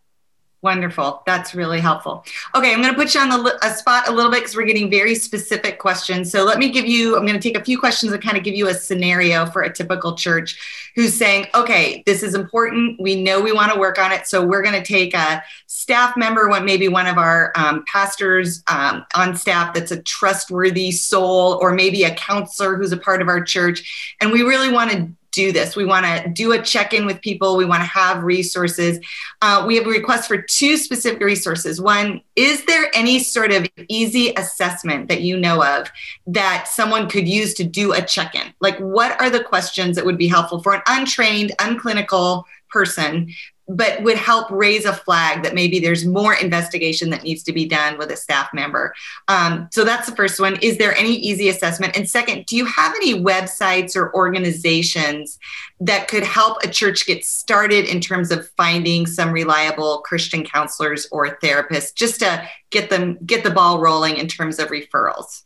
Wonderful. 0.64 1.24
That's 1.26 1.55
really 1.55 1.80
helpful. 1.80 2.24
Okay, 2.53 2.72
I'm 2.72 2.84
going 2.84 2.93
to 2.93 2.99
put 2.99 3.16
you 3.16 3.22
on 3.22 3.30
the 3.30 3.57
a 3.66 3.74
spot 3.74 4.07
a 4.07 4.12
little 4.12 4.30
bit 4.30 4.41
because 4.41 4.55
we're 4.55 4.68
getting 4.68 4.91
very 4.91 5.16
specific 5.16 5.80
questions. 5.80 6.32
So 6.32 6.43
let 6.43 6.59
me 6.59 6.70
give 6.70 6.86
you, 6.86 7.18
I'm 7.18 7.26
going 7.26 7.39
to 7.39 7.41
take 7.41 7.57
a 7.57 7.64
few 7.64 7.80
questions 7.80 8.14
and 8.14 8.22
kind 8.22 8.38
of 8.38 8.43
give 8.43 8.53
you 8.53 8.68
a 8.68 8.74
scenario 8.76 9.47
for 9.47 9.64
a 9.64 9.74
typical 9.74 10.16
church 10.16 10.59
who's 10.95 11.16
saying, 11.16 11.47
okay, 11.55 12.03
this 12.05 12.22
is 12.22 12.36
important. 12.36 13.01
We 13.01 13.24
know 13.24 13.41
we 13.41 13.51
want 13.51 13.74
to 13.74 13.80
work 13.80 13.97
on 13.97 14.12
it. 14.12 14.28
So 14.28 14.45
we're 14.45 14.62
going 14.62 14.80
to 14.80 14.86
take 14.86 15.16
a 15.16 15.43
staff 15.66 16.16
member, 16.16 16.47
maybe 16.62 16.88
one 16.89 17.07
of 17.07 17.18
our 17.18 17.51
um, 17.55 17.84
pastors 17.88 18.62
um, 18.68 19.03
on 19.16 19.36
staff 19.36 19.74
that's 19.74 19.91
a 19.91 20.01
trustworthy 20.03 20.91
soul, 20.91 21.57
or 21.59 21.74
maybe 21.74 22.03
a 22.03 22.14
counselor 22.14 22.76
who's 22.76 22.91
a 22.91 22.97
part 22.97 23.24
of 23.24 23.28
our 23.28 23.43
church. 23.43 24.16
And 24.22 24.32
we 24.32 24.43
really 24.43 24.72
want 24.72 24.91
to 24.91 25.12
do 25.32 25.51
this. 25.51 25.75
We 25.75 25.86
want 25.86 26.05
to 26.05 26.29
do 26.29 26.51
a 26.51 26.61
check 26.61 26.93
in 26.93 27.05
with 27.05 27.21
people. 27.21 27.57
We 27.57 27.65
want 27.65 27.82
to 27.82 27.88
have 27.88 28.23
resources. 28.23 28.99
Uh, 29.41 29.63
we 29.65 29.75
have 29.77 29.86
a 29.86 29.89
request 29.89 30.27
for 30.27 30.41
two 30.41 30.77
specific 30.77 31.21
resources. 31.21 31.82
One, 31.82 32.21
is 32.36 32.65
there 32.65 32.91
any 32.93 33.19
sort 33.19 33.51
of 33.51 33.67
easy 33.88 34.34
assessment 34.36 35.07
that 35.09 35.21
you 35.21 35.38
know 35.38 35.63
of 35.63 35.89
that 36.27 36.67
someone 36.67 37.09
could 37.09 37.27
use 37.27 37.53
to 37.55 37.63
do 37.63 37.93
a 37.93 38.01
check 38.01 38.36
in? 38.36 38.53
Like, 38.59 38.77
what 38.79 39.19
are 39.21 39.29
the 39.29 39.43
questions 39.43 39.95
that 39.95 40.05
would 40.05 40.17
be 40.17 40.27
helpful 40.27 40.61
for 40.61 40.73
an 40.73 40.82
untrained, 40.88 41.53
unclinical 41.59 42.43
person 42.69 43.34
but 43.76 44.03
would 44.03 44.17
help 44.17 44.49
raise 44.51 44.86
a 44.86 44.93
flag 44.93 45.43
that 45.43 45.55
maybe 45.55 45.80
there's 45.80 46.05
more 46.05 46.34
investigation 46.34 47.09
that 47.09 47.24
needs 47.24 47.43
to 47.43 47.53
be 47.53 47.65
done 47.65 47.97
with 47.97 48.11
a 48.11 48.17
staff 48.17 48.49
member. 48.53 48.93
Um, 49.28 49.69
so 49.72 49.84
that's 49.84 50.09
the 50.09 50.15
first 50.15 50.39
one. 50.39 50.57
Is 50.61 50.78
there 50.78 50.95
any 50.95 51.15
easy 51.15 51.49
assessment? 51.49 51.95
And 51.97 52.09
second, 52.09 52.45
do 52.45 52.55
you 52.55 52.65
have 52.65 52.93
any 52.95 53.13
websites 53.13 53.95
or 53.95 54.13
organizations 54.13 55.39
that 55.80 56.07
could 56.07 56.24
help 56.24 56.63
a 56.63 56.67
church 56.67 57.05
get 57.05 57.24
started 57.24 57.86
in 57.86 58.01
terms 58.01 58.32
of 58.32 58.49
finding 58.57 59.05
some 59.05 59.32
reliable 59.32 59.99
Christian 59.99 60.43
counselors 60.43 61.07
or 61.11 61.39
therapists 61.39 61.95
just 61.95 62.19
to 62.19 62.47
get 62.69 62.89
them 62.89 63.17
get 63.26 63.43
the 63.43 63.51
ball 63.51 63.80
rolling 63.80 64.17
in 64.17 64.28
terms 64.28 64.59
of 64.59 64.67
referrals? 64.67 65.43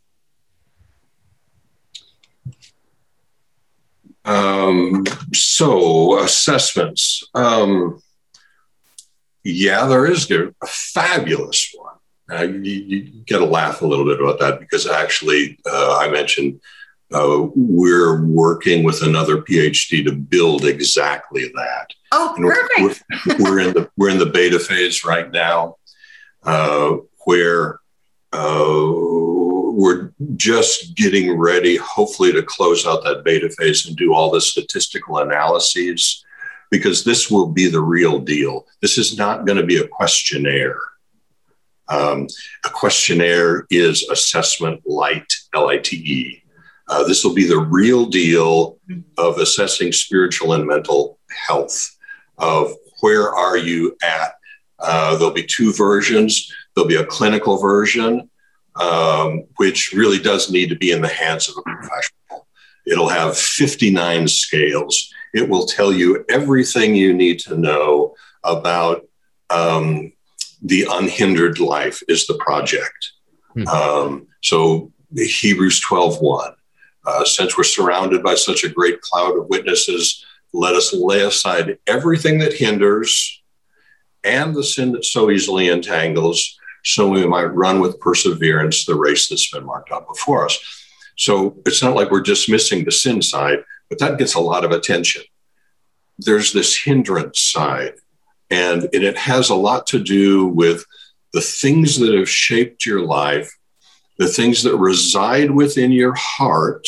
Um, 4.24 5.04
so 5.32 6.18
assessments. 6.18 7.22
Um, 7.32 8.02
yeah, 9.46 9.86
there 9.86 10.06
is 10.06 10.30
a 10.30 10.52
fabulous 10.66 11.72
one. 11.76 11.94
Uh, 12.28 12.42
you, 12.42 12.72
you 12.72 13.02
get 13.24 13.38
to 13.38 13.44
laugh 13.44 13.82
a 13.82 13.86
little 13.86 14.04
bit 14.04 14.20
about 14.20 14.40
that 14.40 14.58
because 14.58 14.88
actually, 14.88 15.58
uh, 15.64 15.98
I 16.00 16.10
mentioned 16.10 16.60
uh, 17.14 17.46
we're 17.54 18.24
working 18.24 18.82
with 18.82 19.02
another 19.02 19.42
PhD 19.42 20.04
to 20.04 20.12
build 20.12 20.64
exactly 20.64 21.44
that. 21.54 21.86
Oh, 22.10 22.34
perfect. 22.36 23.04
We're, 23.26 23.36
we're, 23.38 23.58
in 23.60 23.74
the 23.74 23.90
we're 23.96 24.10
in 24.10 24.18
the 24.18 24.26
beta 24.26 24.58
phase 24.58 25.04
right 25.04 25.30
now, 25.30 25.76
uh, 26.42 26.96
where 27.24 27.78
uh, 28.32 28.82
we're 28.84 30.10
just 30.34 30.96
getting 30.96 31.38
ready, 31.38 31.76
hopefully, 31.76 32.32
to 32.32 32.42
close 32.42 32.84
out 32.84 33.04
that 33.04 33.22
beta 33.22 33.50
phase 33.50 33.86
and 33.86 33.96
do 33.96 34.12
all 34.12 34.32
the 34.32 34.40
statistical 34.40 35.18
analyses, 35.18 36.24
because 36.70 37.04
this 37.04 37.30
will 37.30 37.48
be 37.48 37.68
the 37.68 37.80
real 37.80 38.18
deal. 38.18 38.66
This 38.82 38.98
is 38.98 39.16
not 39.16 39.46
going 39.46 39.58
to 39.58 39.66
be 39.66 39.78
a 39.78 39.88
questionnaire. 39.88 40.78
Um, 41.88 42.26
a 42.64 42.68
questionnaire 42.70 43.66
is 43.70 44.08
assessment 44.10 44.82
light, 44.86 45.32
L 45.54 45.68
I 45.68 45.78
T 45.78 45.96
E. 45.96 46.42
Uh, 46.88 47.04
this 47.04 47.24
will 47.24 47.34
be 47.34 47.46
the 47.46 47.58
real 47.58 48.06
deal 48.06 48.78
of 49.18 49.38
assessing 49.38 49.92
spiritual 49.92 50.52
and 50.52 50.66
mental 50.66 51.18
health, 51.46 51.96
of 52.38 52.72
where 53.00 53.28
are 53.28 53.56
you 53.56 53.96
at. 54.02 54.34
Uh, 54.78 55.16
there'll 55.16 55.34
be 55.34 55.46
two 55.46 55.72
versions. 55.72 56.52
There'll 56.74 56.88
be 56.88 56.96
a 56.96 57.06
clinical 57.06 57.58
version, 57.58 58.30
um, 58.76 59.44
which 59.56 59.92
really 59.92 60.18
does 60.18 60.50
need 60.50 60.68
to 60.68 60.76
be 60.76 60.90
in 60.90 61.00
the 61.00 61.08
hands 61.08 61.48
of 61.48 61.56
a 61.58 61.62
professional. 61.62 62.46
It'll 62.86 63.08
have 63.08 63.36
59 63.36 64.28
scales. 64.28 65.12
It 65.36 65.48
will 65.48 65.66
tell 65.66 65.92
you 65.92 66.24
everything 66.28 66.94
you 66.94 67.12
need 67.12 67.38
to 67.40 67.56
know 67.56 68.14
about 68.42 69.06
um, 69.50 70.12
the 70.62 70.86
unhindered 70.90 71.60
life 71.60 72.02
is 72.08 72.26
the 72.26 72.38
project. 72.38 73.12
Mm-hmm. 73.56 73.68
Um, 73.68 74.26
so 74.42 74.92
Hebrews 75.14 75.80
12, 75.80 76.20
1. 76.20 76.52
Uh, 77.06 77.24
since 77.24 77.56
we're 77.56 77.64
surrounded 77.64 78.22
by 78.22 78.34
such 78.34 78.64
a 78.64 78.68
great 78.68 79.00
cloud 79.00 79.38
of 79.38 79.48
witnesses, 79.48 80.24
let 80.52 80.74
us 80.74 80.92
lay 80.92 81.20
aside 81.20 81.78
everything 81.86 82.38
that 82.38 82.54
hinders 82.54 83.42
and 84.24 84.54
the 84.54 84.64
sin 84.64 84.92
that 84.92 85.04
so 85.04 85.30
easily 85.30 85.68
entangles, 85.68 86.58
so 86.82 87.08
we 87.08 87.26
might 87.26 87.44
run 87.44 87.78
with 87.80 88.00
perseverance 88.00 88.84
the 88.84 88.94
race 88.94 89.28
that's 89.28 89.50
been 89.50 89.64
marked 89.64 89.92
out 89.92 90.08
before 90.08 90.46
us. 90.46 90.58
So 91.16 91.56
it's 91.64 91.82
not 91.82 91.94
like 91.94 92.10
we're 92.10 92.20
dismissing 92.20 92.84
the 92.84 92.90
sin 92.90 93.22
side, 93.22 93.64
but 93.88 93.98
that 93.98 94.18
gets 94.18 94.34
a 94.34 94.40
lot 94.40 94.64
of 94.64 94.70
attention. 94.70 95.22
There's 96.18 96.52
this 96.52 96.76
hindrance 96.76 97.40
side, 97.40 97.94
and, 98.50 98.84
and 98.84 99.04
it 99.04 99.16
has 99.18 99.50
a 99.50 99.54
lot 99.54 99.86
to 99.88 99.98
do 99.98 100.46
with 100.46 100.84
the 101.32 101.40
things 101.40 101.98
that 101.98 102.14
have 102.14 102.28
shaped 102.28 102.86
your 102.86 103.02
life 103.02 103.50
the 104.18 104.28
things 104.28 104.62
that 104.62 104.76
reside 104.76 105.50
within 105.50 105.92
your 105.92 106.14
heart, 106.14 106.86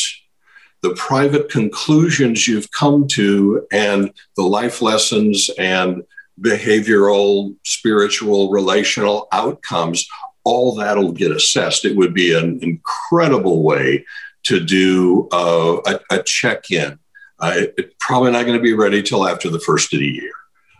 the 0.81 0.93
private 0.95 1.49
conclusions 1.49 2.47
you've 2.47 2.71
come 2.71 3.07
to, 3.07 3.65
and 3.71 4.11
the 4.35 4.43
life 4.43 4.81
lessons 4.81 5.49
and 5.57 6.03
behavioral, 6.41 7.55
spiritual, 7.65 8.49
relational 8.49 9.27
outcomes, 9.31 10.07
all 10.43 10.73
that'll 10.75 11.11
get 11.11 11.31
assessed. 11.31 11.85
It 11.85 11.95
would 11.95 12.13
be 12.13 12.33
an 12.33 12.59
incredible 12.63 13.61
way 13.61 14.05
to 14.49 14.59
do 14.59 15.27
uh, 15.31 15.77
a, 15.85 16.15
a 16.15 16.23
check 16.23 16.69
in. 16.71 16.99
Uh, 17.39 17.53
it's 17.77 17.95
probably 17.99 18.31
not 18.31 18.45
going 18.45 18.57
to 18.57 18.61
be 18.61 18.73
ready 18.73 19.01
till 19.01 19.27
after 19.27 19.49
the 19.49 19.59
first 19.59 19.93
of 19.93 19.99
the 19.99 20.05
year 20.05 20.31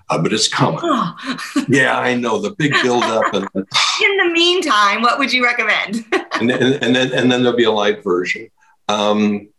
uh, 0.09 0.17
but 0.17 0.33
it's 0.33 0.47
coming. 0.47 0.79
Oh. 0.81 1.65
yeah, 1.69 1.97
I 1.97 2.15
know 2.15 2.39
the 2.39 2.51
big 2.51 2.73
buildup. 2.81 3.33
And 3.33 3.47
in 3.55 4.17
the 4.17 4.29
meantime, 4.33 5.01
what 5.01 5.19
would 5.19 5.31
you 5.31 5.43
recommend? 5.43 6.05
and, 6.39 6.49
then, 6.49 6.73
and 6.81 6.95
then 6.95 7.13
and 7.13 7.31
then 7.31 7.43
there'll 7.43 7.57
be 7.57 7.63
a 7.63 7.71
light 7.71 8.03
version. 8.03 8.49
Um, 8.87 9.49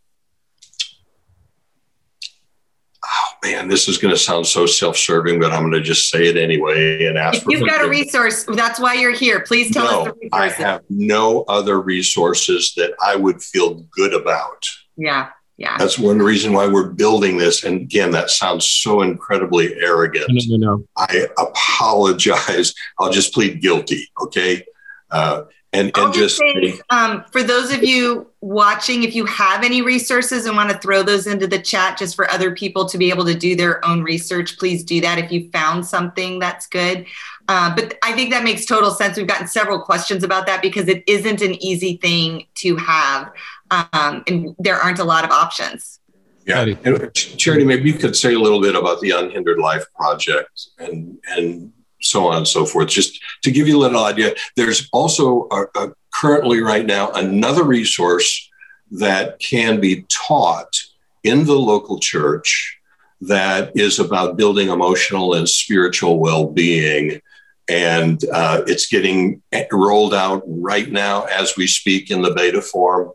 oh 3.03 3.30
man, 3.43 3.67
this 3.67 3.87
is 3.87 3.97
going 3.97 4.13
to 4.13 4.19
sound 4.19 4.45
so 4.45 4.65
self-serving, 4.65 5.39
but 5.39 5.51
I'm 5.51 5.61
going 5.61 5.73
to 5.73 5.81
just 5.81 6.09
say 6.09 6.27
it 6.27 6.37
anyway 6.37 7.05
and 7.05 7.17
ask. 7.17 7.41
If 7.41 7.47
you've 7.47 7.67
got 7.67 7.83
a 7.83 7.89
resource, 7.89 8.43
that's 8.43 8.79
why 8.79 8.93
you're 8.93 9.13
here. 9.13 9.39
Please 9.41 9.71
tell 9.71 9.85
no, 9.85 10.01
us 10.01 10.05
the 10.05 10.13
resources. 10.21 10.59
I 10.59 10.63
have 10.63 10.81
no 10.89 11.43
other 11.47 11.81
resources 11.81 12.73
that 12.77 12.93
I 13.03 13.15
would 13.15 13.41
feel 13.41 13.85
good 13.95 14.13
about. 14.13 14.65
Yeah. 14.95 15.29
Yeah. 15.57 15.77
That's 15.77 15.99
one 15.99 16.19
reason 16.19 16.53
why 16.53 16.67
we're 16.67 16.89
building 16.89 17.37
this. 17.37 17.63
And 17.63 17.81
again, 17.81 18.11
that 18.11 18.31
sounds 18.31 18.65
so 18.65 19.01
incredibly 19.01 19.75
arrogant. 19.75 20.25
No, 20.29 20.57
no, 20.57 20.75
no. 20.75 20.87
I 20.97 21.27
apologize. 21.37 22.73
I'll 22.99 23.11
just 23.11 23.33
plead 23.33 23.61
guilty. 23.61 24.09
Okay. 24.23 24.65
Uh, 25.11 25.43
and, 25.73 25.91
and 25.97 26.13
just, 26.13 26.37
say, 26.37 26.79
um, 26.89 27.23
for 27.31 27.43
those 27.43 27.71
of 27.71 27.81
you 27.81 28.27
watching, 28.41 29.03
if 29.03 29.15
you 29.15 29.25
have 29.25 29.63
any 29.63 29.81
resources 29.81 30.45
and 30.45 30.55
want 30.57 30.69
to 30.69 30.77
throw 30.79 31.01
those 31.01 31.27
into 31.27 31.47
the 31.47 31.59
chat 31.59 31.97
just 31.97 32.15
for 32.15 32.29
other 32.29 32.53
people 32.53 32.85
to 32.85 32.97
be 32.97 33.09
able 33.09 33.23
to 33.23 33.33
do 33.33 33.55
their 33.55 33.83
own 33.85 34.03
research, 34.03 34.57
please 34.57 34.83
do 34.83 34.99
that 34.99 35.17
if 35.17 35.31
you 35.31 35.49
found 35.51 35.85
something 35.85 36.39
that's 36.39 36.67
good. 36.67 37.05
Uh, 37.47 37.73
but 37.73 37.97
I 38.03 38.11
think 38.13 38.31
that 38.31 38.43
makes 38.43 38.65
total 38.65 38.91
sense. 38.91 39.15
We've 39.15 39.27
gotten 39.27 39.47
several 39.47 39.79
questions 39.79 40.25
about 40.25 40.45
that 40.47 40.61
because 40.61 40.89
it 40.89 41.03
isn't 41.07 41.41
an 41.41 41.53
easy 41.63 41.97
thing 41.97 42.47
to 42.55 42.75
have 42.75 43.31
um, 43.71 44.23
and 44.27 44.55
there 44.59 44.75
aren't 44.75 44.99
a 44.99 45.03
lot 45.03 45.23
of 45.23 45.31
options. 45.31 45.99
Yeah, 46.45 46.65
and 46.83 47.13
Charity, 47.13 47.65
maybe 47.65 47.89
you 47.89 47.97
could 47.97 48.15
say 48.15 48.33
a 48.33 48.39
little 48.39 48.61
bit 48.61 48.75
about 48.75 48.99
the 48.99 49.11
Unhindered 49.11 49.59
Life 49.59 49.85
Project 49.95 50.67
and 50.79 51.17
and 51.27 51.71
so 52.01 52.27
on 52.27 52.37
and 52.37 52.47
so 52.47 52.65
forth, 52.65 52.89
just 52.89 53.21
to 53.43 53.51
give 53.51 53.67
you 53.67 53.77
a 53.77 53.79
little 53.79 54.03
idea. 54.03 54.33
There's 54.55 54.89
also 54.91 55.47
a, 55.51 55.65
a, 55.75 55.93
currently 56.13 56.61
right 56.61 56.85
now 56.85 57.11
another 57.11 57.63
resource 57.63 58.49
that 58.91 59.39
can 59.39 59.79
be 59.79 60.05
taught 60.09 60.75
in 61.23 61.45
the 61.45 61.55
local 61.55 61.99
church 61.99 62.77
that 63.21 63.71
is 63.75 63.99
about 63.99 64.35
building 64.35 64.69
emotional 64.69 65.33
and 65.33 65.47
spiritual 65.47 66.19
well-being 66.19 67.21
and 67.69 68.25
uh, 68.33 68.63
it's 68.67 68.87
getting 68.87 69.41
rolled 69.71 70.13
out 70.13 70.43
right 70.45 70.91
now 70.91 71.23
as 71.25 71.55
we 71.55 71.67
speak 71.67 72.11
in 72.11 72.21
the 72.21 72.31
beta 72.31 72.61
form 72.61 73.11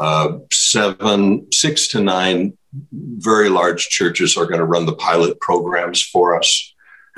uh, 0.00 0.38
seven, 0.50 1.46
six 1.52 1.88
to 1.88 2.00
nine 2.00 2.56
very 2.92 3.48
large 3.48 3.88
churches 3.88 4.36
are 4.36 4.46
going 4.46 4.58
to 4.60 4.64
run 4.64 4.86
the 4.86 4.94
pilot 4.94 5.38
programs 5.40 6.02
for 6.02 6.38
us. 6.38 6.69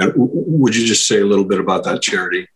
And 0.02 0.12
would 0.16 0.76
you 0.76 0.86
just 0.86 1.06
say 1.06 1.20
a 1.20 1.26
little 1.26 1.44
bit 1.44 1.60
about 1.60 1.84
that 1.84 2.02
charity? 2.02 2.48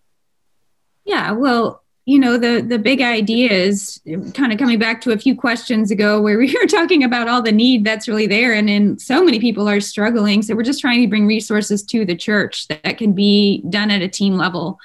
Yeah, 1.04 1.32
well, 1.32 1.82
you 2.04 2.20
know, 2.20 2.36
the 2.38 2.60
the 2.60 2.78
big 2.78 3.00
idea 3.00 3.50
is 3.50 4.00
kind 4.34 4.52
of 4.52 4.58
coming 4.58 4.78
back 4.78 5.00
to 5.02 5.12
a 5.12 5.18
few 5.18 5.34
questions 5.34 5.90
ago 5.90 6.20
where 6.20 6.38
we 6.38 6.54
were 6.60 6.68
talking 6.68 7.02
about 7.02 7.28
all 7.28 7.42
the 7.42 7.52
need 7.52 7.84
that's 7.84 8.08
really 8.08 8.26
there, 8.26 8.54
and 8.54 8.68
then 8.68 8.98
so 8.98 9.24
many 9.24 9.40
people 9.40 9.68
are 9.68 9.80
struggling. 9.80 10.42
So 10.42 10.54
we're 10.54 10.62
just 10.62 10.80
trying 10.80 11.02
to 11.02 11.08
bring 11.08 11.26
resources 11.26 11.82
to 11.84 12.04
the 12.04 12.16
church 12.16 12.68
that 12.68 12.98
can 12.98 13.12
be 13.12 13.62
done 13.68 13.90
at 13.90 14.02
a 14.02 14.08
team 14.08 14.36
level. 14.36 14.78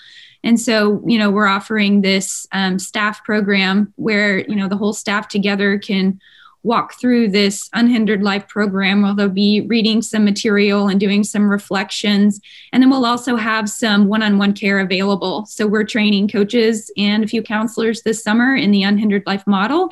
And 0.43 0.59
so, 0.59 1.03
you 1.05 1.19
know, 1.19 1.29
we're 1.29 1.47
offering 1.47 2.01
this 2.01 2.47
um, 2.51 2.79
staff 2.79 3.23
program 3.23 3.93
where, 3.95 4.39
you 4.39 4.55
know, 4.55 4.67
the 4.67 4.77
whole 4.77 4.93
staff 4.93 5.27
together 5.27 5.77
can 5.77 6.19
walk 6.63 6.99
through 6.99 7.29
this 7.29 7.69
unhindered 7.73 8.21
life 8.21 8.47
program 8.47 9.01
where 9.01 9.15
they'll 9.15 9.29
be 9.29 9.65
reading 9.67 10.01
some 10.01 10.23
material 10.23 10.87
and 10.87 10.99
doing 10.99 11.23
some 11.23 11.49
reflections 11.49 12.39
and 12.71 12.81
then 12.81 12.89
we'll 12.89 13.05
also 13.05 13.35
have 13.35 13.69
some 13.69 14.07
one-on-one 14.07 14.53
care 14.53 14.79
available 14.79 15.45
so 15.45 15.65
we're 15.67 15.83
training 15.83 16.27
coaches 16.27 16.91
and 16.97 17.23
a 17.23 17.27
few 17.27 17.41
counselors 17.41 18.03
this 18.03 18.23
summer 18.23 18.55
in 18.55 18.71
the 18.71 18.83
unhindered 18.83 19.23
life 19.25 19.45
model 19.47 19.91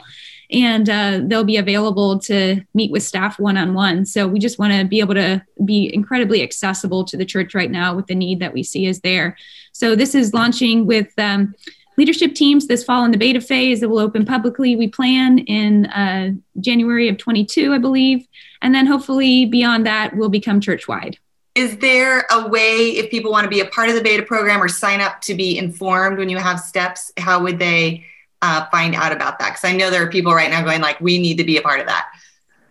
and 0.52 0.90
uh, 0.90 1.22
they'll 1.24 1.44
be 1.44 1.58
available 1.58 2.18
to 2.18 2.62
meet 2.74 2.92
with 2.92 3.04
staff 3.04 3.40
one 3.40 3.56
on 3.56 3.76
one. 3.76 4.04
So 4.06 4.28
we 4.28 4.40
just 4.40 4.58
want 4.58 4.74
to 4.74 4.84
be 4.84 5.00
able 5.00 5.14
to 5.14 5.44
be 5.64 5.94
incredibly 5.94 6.42
accessible 6.42 7.06
to 7.06 7.18
the 7.18 7.26
church 7.26 7.54
right 7.54 7.70
now 7.70 7.96
with 7.96 8.08
the 8.08 8.16
need 8.16 8.40
that 8.40 8.54
we 8.54 8.64
see 8.64 8.88
is 8.88 9.02
there. 9.02 9.38
So 9.74 9.96
this 9.96 10.16
is 10.16 10.34
launching 10.34 10.86
with. 10.86 11.12
Um, 11.18 11.54
leadership 12.00 12.34
teams 12.34 12.68
this 12.68 12.84
fall 12.84 13.04
in 13.06 13.12
the 13.12 13.18
beta 13.18 13.42
phase 13.42 13.80
that 13.80 13.90
will 13.90 14.00
open 14.00 14.26
publicly 14.26 14.76
we 14.76 14.88
plan 14.88 15.40
in 15.40 15.86
uh, 15.88 16.32
january 16.60 17.08
of 17.10 17.18
22 17.18 17.74
i 17.74 17.78
believe 17.78 18.28
and 18.62 18.74
then 18.74 18.86
hopefully 18.88 19.46
beyond 19.46 19.86
that 19.86 20.16
we'll 20.16 20.30
become 20.30 20.60
church 20.60 20.88
wide 20.88 21.18
is 21.56 21.78
there 21.78 22.26
a 22.32 22.48
way 22.48 22.92
if 22.98 23.12
people 23.12 23.32
want 23.32 23.44
to 23.44 23.50
be 23.50 23.60
a 23.60 23.66
part 23.66 23.90
of 23.90 23.96
the 23.96 24.02
beta 24.02 24.24
program 24.24 24.62
or 24.62 24.68
sign 24.68 25.02
up 25.02 25.20
to 25.22 25.36
be 25.36 25.58
informed 25.58 26.18
when 26.18 26.30
you 26.30 26.38
have 26.38 26.60
steps 26.60 27.12
how 27.18 27.42
would 27.44 27.60
they 27.60 28.06
uh, 28.42 28.66
find 28.70 28.96
out 28.96 29.12
about 29.12 29.40
that? 29.40 29.50
Because 29.50 29.64
I 29.66 29.76
know 29.76 29.90
there 29.90 30.04
are 30.04 30.10
people 30.10 30.34
right 30.34 30.50
now 30.50 30.64
going 30.64 30.82
like, 30.82 31.00
we 31.02 31.20
need 31.20 31.38
to 31.38 31.44
be 31.44 31.58
a 31.58 31.62
part 31.62 31.80
of 31.80 31.88
that. 31.88 32.10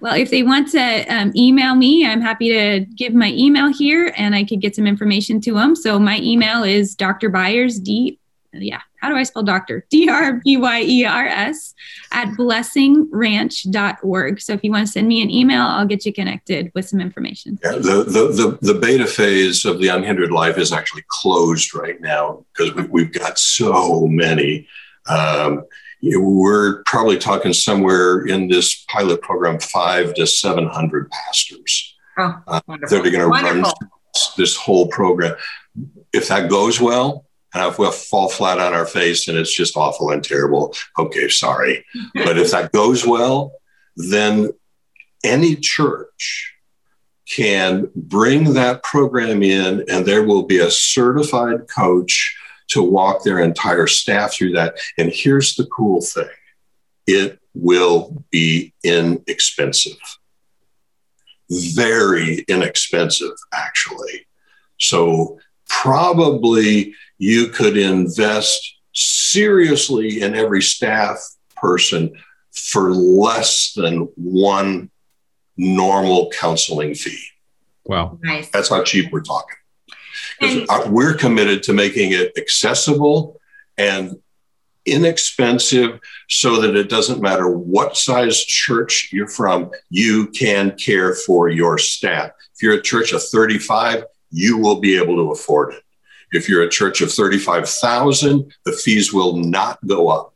Well, 0.00 0.14
if 0.14 0.30
they 0.30 0.44
want 0.44 0.70
to 0.72 1.04
um, 1.08 1.32
email 1.34 1.74
me, 1.74 2.06
I'm 2.06 2.20
happy 2.20 2.50
to 2.50 2.86
give 2.94 3.14
my 3.14 3.32
email 3.32 3.72
here 3.72 4.12
and 4.16 4.34
I 4.34 4.44
could 4.44 4.60
get 4.60 4.76
some 4.76 4.86
information 4.86 5.40
to 5.42 5.54
them. 5.54 5.74
So 5.74 5.98
my 5.98 6.20
email 6.20 6.62
is 6.62 6.94
Dr. 6.94 7.28
Byers, 7.30 7.80
D, 7.80 8.18
yeah, 8.52 8.80
how 9.00 9.08
do 9.08 9.16
I 9.16 9.22
spell 9.22 9.42
doctor? 9.42 9.84
D 9.90 10.08
R 10.08 10.40
B 10.44 10.56
Y 10.56 10.82
E 10.82 11.04
R 11.04 11.26
S 11.26 11.74
at 12.12 12.28
blessingranch.org. 12.28 14.40
So 14.40 14.52
if 14.52 14.64
you 14.64 14.70
want 14.70 14.86
to 14.86 14.92
send 14.92 15.08
me 15.08 15.22
an 15.22 15.30
email, 15.30 15.62
I'll 15.62 15.86
get 15.86 16.06
you 16.06 16.12
connected 16.12 16.70
with 16.74 16.88
some 16.88 17.00
information. 17.00 17.58
Yeah, 17.62 17.72
the, 17.72 18.04
the, 18.04 18.28
the, 18.28 18.58
the 18.72 18.78
beta 18.78 19.06
phase 19.06 19.64
of 19.64 19.80
the 19.80 19.88
Unhindered 19.88 20.32
Life 20.32 20.58
is 20.58 20.72
actually 20.72 21.04
closed 21.08 21.74
right 21.74 22.00
now 22.00 22.44
because 22.52 22.74
we, 22.74 22.82
we've 22.84 23.12
got 23.12 23.38
so 23.38 24.06
many 24.06 24.66
um, 25.08 25.64
we're 26.02 26.82
probably 26.84 27.18
talking 27.18 27.52
somewhere 27.52 28.26
in 28.26 28.48
this 28.48 28.84
pilot 28.84 29.20
program 29.20 29.58
five 29.58 30.14
to 30.14 30.26
700 30.26 31.10
pastors 31.10 31.96
oh, 32.18 32.40
uh, 32.46 32.60
that 32.66 32.92
are 32.92 33.10
going 33.10 33.14
to 33.14 33.26
run 33.26 33.64
this 34.36 34.56
whole 34.56 34.88
program. 34.88 35.34
If 36.12 36.28
that 36.28 36.48
goes 36.48 36.80
well, 36.80 37.26
and 37.54 37.66
if 37.66 37.78
we 37.78 37.90
fall 37.90 38.28
flat 38.28 38.58
on 38.58 38.74
our 38.74 38.86
face 38.86 39.28
and 39.28 39.38
it's 39.38 39.54
just 39.54 39.76
awful 39.76 40.10
and 40.10 40.22
terrible, 40.22 40.74
okay, 40.98 41.28
sorry. 41.28 41.84
but 42.14 42.38
if 42.38 42.50
that 42.50 42.72
goes 42.72 43.06
well, 43.06 43.52
then 43.96 44.50
any 45.24 45.56
church 45.56 46.54
can 47.28 47.90
bring 47.94 48.54
that 48.54 48.82
program 48.82 49.42
in 49.42 49.84
and 49.88 50.06
there 50.06 50.24
will 50.24 50.44
be 50.44 50.58
a 50.58 50.70
certified 50.70 51.68
coach 51.68 52.36
to 52.68 52.82
walk 52.82 53.22
their 53.22 53.38
entire 53.38 53.86
staff 53.86 54.34
through 54.34 54.52
that. 54.52 54.78
And 54.98 55.10
here's 55.12 55.54
the 55.56 55.66
cool 55.66 56.00
thing 56.00 56.28
it 57.06 57.38
will 57.54 58.24
be 58.30 58.74
inexpensive, 58.84 59.96
very 61.50 62.44
inexpensive, 62.48 63.32
actually. 63.52 64.26
So, 64.78 65.38
probably 65.68 66.94
you 67.18 67.48
could 67.48 67.76
invest 67.76 68.76
seriously 68.94 70.22
in 70.22 70.34
every 70.34 70.62
staff 70.62 71.18
person 71.56 72.16
for 72.52 72.92
less 72.92 73.72
than 73.74 74.08
one 74.16 74.90
normal 75.56 76.30
counseling 76.30 76.94
fee. 76.94 77.22
Wow. 77.84 78.18
Nice. 78.22 78.50
That's 78.50 78.68
how 78.68 78.82
cheap 78.82 79.12
we're 79.12 79.20
talking. 79.20 79.56
Because 80.40 80.68
uh, 80.68 80.88
we're 80.90 81.14
committed 81.14 81.62
to 81.64 81.72
making 81.72 82.12
it 82.12 82.32
accessible 82.36 83.40
and 83.76 84.16
inexpensive 84.86 86.00
so 86.28 86.60
that 86.60 86.76
it 86.76 86.88
doesn't 86.88 87.20
matter 87.20 87.48
what 87.48 87.96
size 87.96 88.44
church 88.44 89.10
you're 89.12 89.28
from, 89.28 89.70
you 89.90 90.28
can 90.28 90.76
care 90.76 91.14
for 91.14 91.48
your 91.48 91.78
staff. 91.78 92.30
If 92.54 92.62
you're 92.62 92.74
a 92.74 92.82
church 92.82 93.12
of 93.12 93.22
35, 93.22 94.04
you 94.30 94.58
will 94.58 94.80
be 94.80 94.96
able 94.96 95.16
to 95.16 95.32
afford 95.32 95.74
it. 95.74 95.82
If 96.32 96.48
you're 96.48 96.62
a 96.62 96.68
church 96.68 97.00
of 97.00 97.12
35,000, 97.12 98.52
the 98.64 98.72
fees 98.72 99.12
will 99.12 99.36
not 99.36 99.78
go 99.86 100.08
up. 100.08 100.34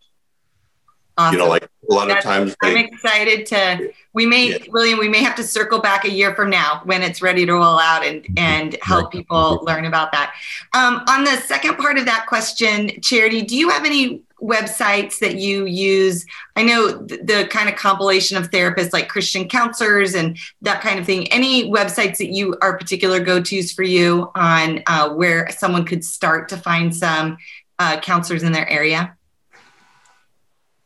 Awesome. 1.18 1.34
You 1.34 1.38
know, 1.45 1.49
like 1.49 1.64
a 1.64 1.93
lot 1.93 2.09
That's, 2.09 2.24
of 2.24 2.30
times. 2.30 2.57
They, 2.62 2.70
I'm 2.70 2.76
excited 2.78 3.47
to. 3.47 3.93
We 4.14 4.26
may, 4.26 4.50
yeah. 4.50 4.58
William, 4.68 4.98
we 4.98 5.08
may 5.08 5.22
have 5.22 5.34
to 5.36 5.42
circle 5.42 5.80
back 5.80 6.04
a 6.04 6.10
year 6.10 6.34
from 6.34 6.50
now 6.50 6.82
when 6.84 7.02
it's 7.02 7.22
ready 7.22 7.46
to 7.46 7.52
roll 7.52 7.78
out 7.78 8.04
and 8.04 8.26
and 8.36 8.76
help 8.82 9.10
people 9.10 9.60
learn 9.62 9.86
about 9.86 10.12
that. 10.12 10.34
Um, 10.74 11.02
on 11.08 11.24
the 11.24 11.36
second 11.42 11.78
part 11.78 11.98
of 11.98 12.04
that 12.04 12.26
question, 12.26 13.00
Charity, 13.00 13.42
do 13.42 13.56
you 13.56 13.70
have 13.70 13.84
any 13.84 14.22
websites 14.42 15.18
that 15.20 15.36
you 15.36 15.66
use? 15.66 16.26
I 16.56 16.64
know 16.64 16.88
the, 16.92 17.18
the, 17.18 17.46
kind 17.48 17.68
of 17.68 17.76
compilation 17.76 18.36
of 18.36 18.50
therapists 18.50 18.92
like 18.92 19.08
Christian 19.08 19.48
counselors 19.48 20.14
and 20.14 20.36
that 20.62 20.82
kind 20.82 20.98
of 20.98 21.06
thing. 21.06 21.32
Any 21.32 21.70
websites 21.70 22.18
that 22.18 22.32
you 22.32 22.56
are 22.60 22.76
particular 22.76 23.20
go 23.20 23.40
tos 23.40 23.72
for 23.72 23.84
you 23.84 24.30
on 24.34 24.82
uh, 24.86 25.10
where 25.10 25.48
someone 25.50 25.84
could 25.84 26.04
start 26.04 26.48
to 26.48 26.56
find 26.56 26.94
some 26.94 27.38
uh, 27.78 28.00
counselors 28.00 28.42
in 28.42 28.52
their 28.52 28.68
area? 28.68 29.16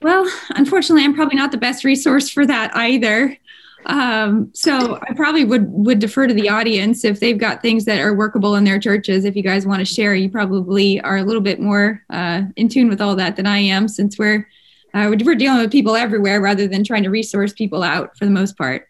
Well, 0.03 0.31
unfortunately, 0.51 1.05
I'm 1.05 1.15
probably 1.15 1.37
not 1.37 1.53
the 1.53 1.59
best 1.59 1.85
resource 1.85 2.29
for 2.29 2.47
that 2.47 2.75
either. 2.77 3.37
Um, 3.87 4.51
so 4.53 4.97
I 4.97 5.15
probably 5.15 5.45
would 5.45 5.71
would 5.71 6.01
defer 6.01 6.27
to 6.27 6.35
the 6.35 6.49
audience 6.49 7.05
if 7.05 7.21
they've 7.21 7.39
got 7.39 7.63
things 7.63 7.85
that 7.85 8.01
are 8.01 8.15
workable 8.15 8.57
in 8.57 8.65
their 8.65 8.81
churches. 8.81 9.25
If 9.25 9.37
you 9.37 9.43
guys 9.43 9.67
want 9.67 9.79
to 9.79 9.85
share, 9.85 10.15
you 10.15 10.29
probably 10.29 11.01
are 11.03 11.19
a 11.19 11.23
little 11.23 11.41
bit 11.41 11.61
more 11.61 12.03
uh, 12.11 12.43
in 12.57 12.69
tune 12.69 12.89
with 12.89 13.01
all 13.01 13.15
that 13.17 13.37
than 13.37 13.47
I 13.47 13.59
am, 13.59 13.87
since 13.87 14.19
we're 14.19 14.49
uh, 14.93 15.15
we're 15.25 15.37
dealing 15.37 15.61
with 15.61 15.71
people 15.71 15.95
everywhere 15.95 16.41
rather 16.41 16.67
than 16.67 16.83
trying 16.83 17.05
to 17.05 17.11
resource 17.11 17.53
people 17.53 17.85
out 17.85 18.17
for 18.19 18.25
the 18.25 18.31
most 18.31 18.59
part. 18.59 18.89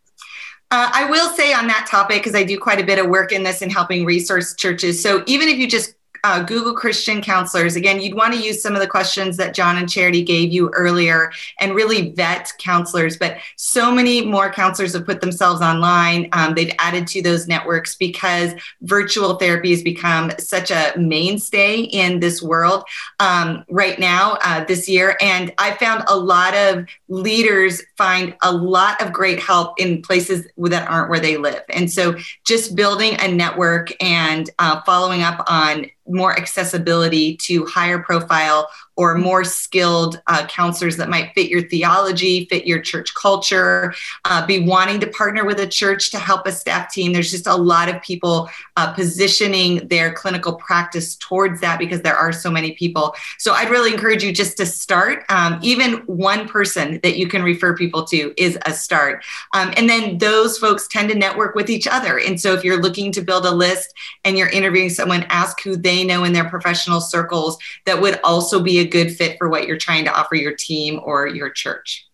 Uh, 0.70 0.90
I 0.92 1.10
will 1.10 1.28
say 1.30 1.52
on 1.52 1.66
that 1.66 1.86
topic, 1.90 2.22
because 2.22 2.34
I 2.34 2.42
do 2.44 2.58
quite 2.58 2.80
a 2.80 2.84
bit 2.84 2.98
of 2.98 3.06
work 3.06 3.32
in 3.32 3.42
this 3.42 3.60
and 3.60 3.70
helping 3.70 4.04
resource 4.04 4.54
churches. 4.54 5.02
So 5.02 5.22
even 5.26 5.48
if 5.48 5.58
you 5.58 5.68
just 5.68 5.95
uh, 6.26 6.42
Google 6.42 6.74
Christian 6.74 7.22
counselors. 7.22 7.76
Again, 7.76 8.00
you'd 8.00 8.16
want 8.16 8.34
to 8.34 8.40
use 8.40 8.60
some 8.60 8.74
of 8.74 8.80
the 8.80 8.88
questions 8.88 9.36
that 9.36 9.54
John 9.54 9.76
and 9.76 9.88
Charity 9.88 10.24
gave 10.24 10.52
you 10.52 10.70
earlier 10.70 11.30
and 11.60 11.72
really 11.72 12.10
vet 12.10 12.52
counselors. 12.58 13.16
But 13.16 13.36
so 13.54 13.92
many 13.92 14.26
more 14.26 14.50
counselors 14.50 14.94
have 14.94 15.06
put 15.06 15.20
themselves 15.20 15.60
online. 15.62 16.28
Um, 16.32 16.54
they've 16.54 16.74
added 16.80 17.06
to 17.08 17.22
those 17.22 17.46
networks 17.46 17.94
because 17.94 18.54
virtual 18.82 19.36
therapy 19.36 19.70
has 19.70 19.84
become 19.84 20.32
such 20.40 20.72
a 20.72 20.94
mainstay 20.98 21.82
in 21.82 22.18
this 22.18 22.42
world 22.42 22.82
um, 23.20 23.64
right 23.70 23.96
now, 24.00 24.36
uh, 24.42 24.64
this 24.64 24.88
year. 24.88 25.16
And 25.20 25.54
I 25.58 25.76
found 25.76 26.02
a 26.08 26.18
lot 26.18 26.56
of 26.56 26.86
leaders 27.06 27.84
find 27.96 28.34
a 28.42 28.50
lot 28.50 29.00
of 29.00 29.12
great 29.12 29.38
help 29.38 29.80
in 29.80 30.02
places 30.02 30.48
that 30.56 30.90
aren't 30.90 31.08
where 31.08 31.20
they 31.20 31.36
live. 31.36 31.62
And 31.68 31.88
so 31.88 32.16
just 32.44 32.74
building 32.74 33.14
a 33.20 33.28
network 33.28 33.92
and 34.02 34.50
uh, 34.58 34.82
following 34.84 35.22
up 35.22 35.44
on 35.46 35.86
more 36.08 36.36
accessibility 36.38 37.36
to 37.36 37.64
higher 37.66 37.98
profile 37.98 38.68
or 38.96 39.14
more 39.14 39.44
skilled 39.44 40.20
uh, 40.26 40.46
counselors 40.46 40.96
that 40.96 41.08
might 41.08 41.32
fit 41.34 41.48
your 41.50 41.62
theology, 41.62 42.46
fit 42.46 42.66
your 42.66 42.80
church 42.80 43.14
culture, 43.14 43.94
uh, 44.24 44.44
be 44.46 44.60
wanting 44.60 44.98
to 44.98 45.06
partner 45.08 45.44
with 45.44 45.60
a 45.60 45.66
church 45.66 46.10
to 46.10 46.18
help 46.18 46.46
a 46.46 46.52
staff 46.52 46.92
team. 46.92 47.12
There's 47.12 47.30
just 47.30 47.46
a 47.46 47.54
lot 47.54 47.88
of 47.88 48.00
people 48.02 48.48
uh, 48.76 48.92
positioning 48.94 49.86
their 49.88 50.12
clinical 50.12 50.54
practice 50.54 51.16
towards 51.16 51.60
that 51.60 51.78
because 51.78 52.00
there 52.00 52.16
are 52.16 52.32
so 52.32 52.50
many 52.50 52.72
people. 52.72 53.14
So 53.38 53.52
I'd 53.52 53.70
really 53.70 53.92
encourage 53.92 54.24
you 54.24 54.32
just 54.32 54.56
to 54.56 54.66
start. 54.66 55.24
Um, 55.28 55.58
even 55.62 55.98
one 56.06 56.48
person 56.48 56.98
that 57.02 57.18
you 57.18 57.28
can 57.28 57.42
refer 57.42 57.76
people 57.76 58.04
to 58.06 58.32
is 58.36 58.58
a 58.64 58.72
start. 58.72 59.24
Um, 59.52 59.72
and 59.76 59.88
then 59.88 60.18
those 60.18 60.58
folks 60.58 60.88
tend 60.88 61.10
to 61.10 61.14
network 61.14 61.54
with 61.54 61.68
each 61.68 61.86
other. 61.86 62.18
And 62.18 62.40
so 62.40 62.54
if 62.54 62.64
you're 62.64 62.80
looking 62.80 63.12
to 63.12 63.20
build 63.20 63.44
a 63.44 63.50
list 63.50 63.92
and 64.24 64.38
you're 64.38 64.48
interviewing 64.48 64.90
someone, 64.90 65.24
ask 65.28 65.60
who 65.60 65.76
they 65.76 66.02
know 66.02 66.24
in 66.24 66.32
their 66.32 66.48
professional 66.48 67.00
circles 67.00 67.58
that 67.84 68.00
would 68.00 68.18
also 68.24 68.60
be 68.60 68.78
a 68.78 68.85
good 68.86 69.14
fit 69.14 69.36
for 69.38 69.48
what 69.48 69.66
you're 69.66 69.78
trying 69.78 70.04
to 70.04 70.12
offer 70.12 70.34
your 70.34 70.54
team 70.54 71.00
or 71.02 71.26
your 71.26 71.50
church. 71.50 72.06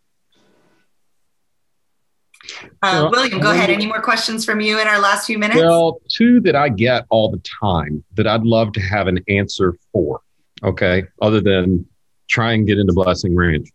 Uh, 2.83 3.09
William, 3.11 3.41
go 3.41 3.53
ahead. 3.53 3.71
Any 3.71 3.87
more 3.87 4.01
questions 4.01 4.45
from 4.45 4.61
you 4.61 4.81
in 4.81 4.89
our 4.89 4.99
last 4.99 5.27
few 5.27 5.39
minutes? 5.39 5.61
Well, 5.61 6.01
two 6.09 6.41
that 6.41 6.57
I 6.57 6.69
get 6.69 7.07
all 7.09 7.31
the 7.31 7.41
time 7.61 8.03
that 8.15 8.27
I'd 8.27 8.43
love 8.43 8.73
to 8.73 8.81
have 8.81 9.07
an 9.07 9.21
answer 9.29 9.77
for. 9.93 10.21
Okay, 10.65 11.05
other 11.21 11.41
than 11.41 11.87
try 12.29 12.53
and 12.53 12.67
get 12.67 12.79
into 12.79 12.93
Blessing 12.93 13.35
Ranch. 13.37 13.69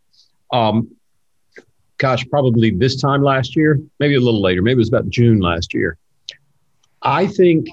Um, 0.51 0.89
gosh, 1.97 2.27
probably 2.29 2.71
this 2.71 2.99
time 2.99 3.23
last 3.23 3.55
year, 3.55 3.79
maybe 3.99 4.15
a 4.15 4.19
little 4.19 4.41
later, 4.41 4.61
maybe 4.61 4.73
it 4.73 4.79
was 4.79 4.89
about 4.89 5.09
June 5.09 5.39
last 5.39 5.73
year. 5.73 5.97
I 7.01 7.27
think 7.27 7.67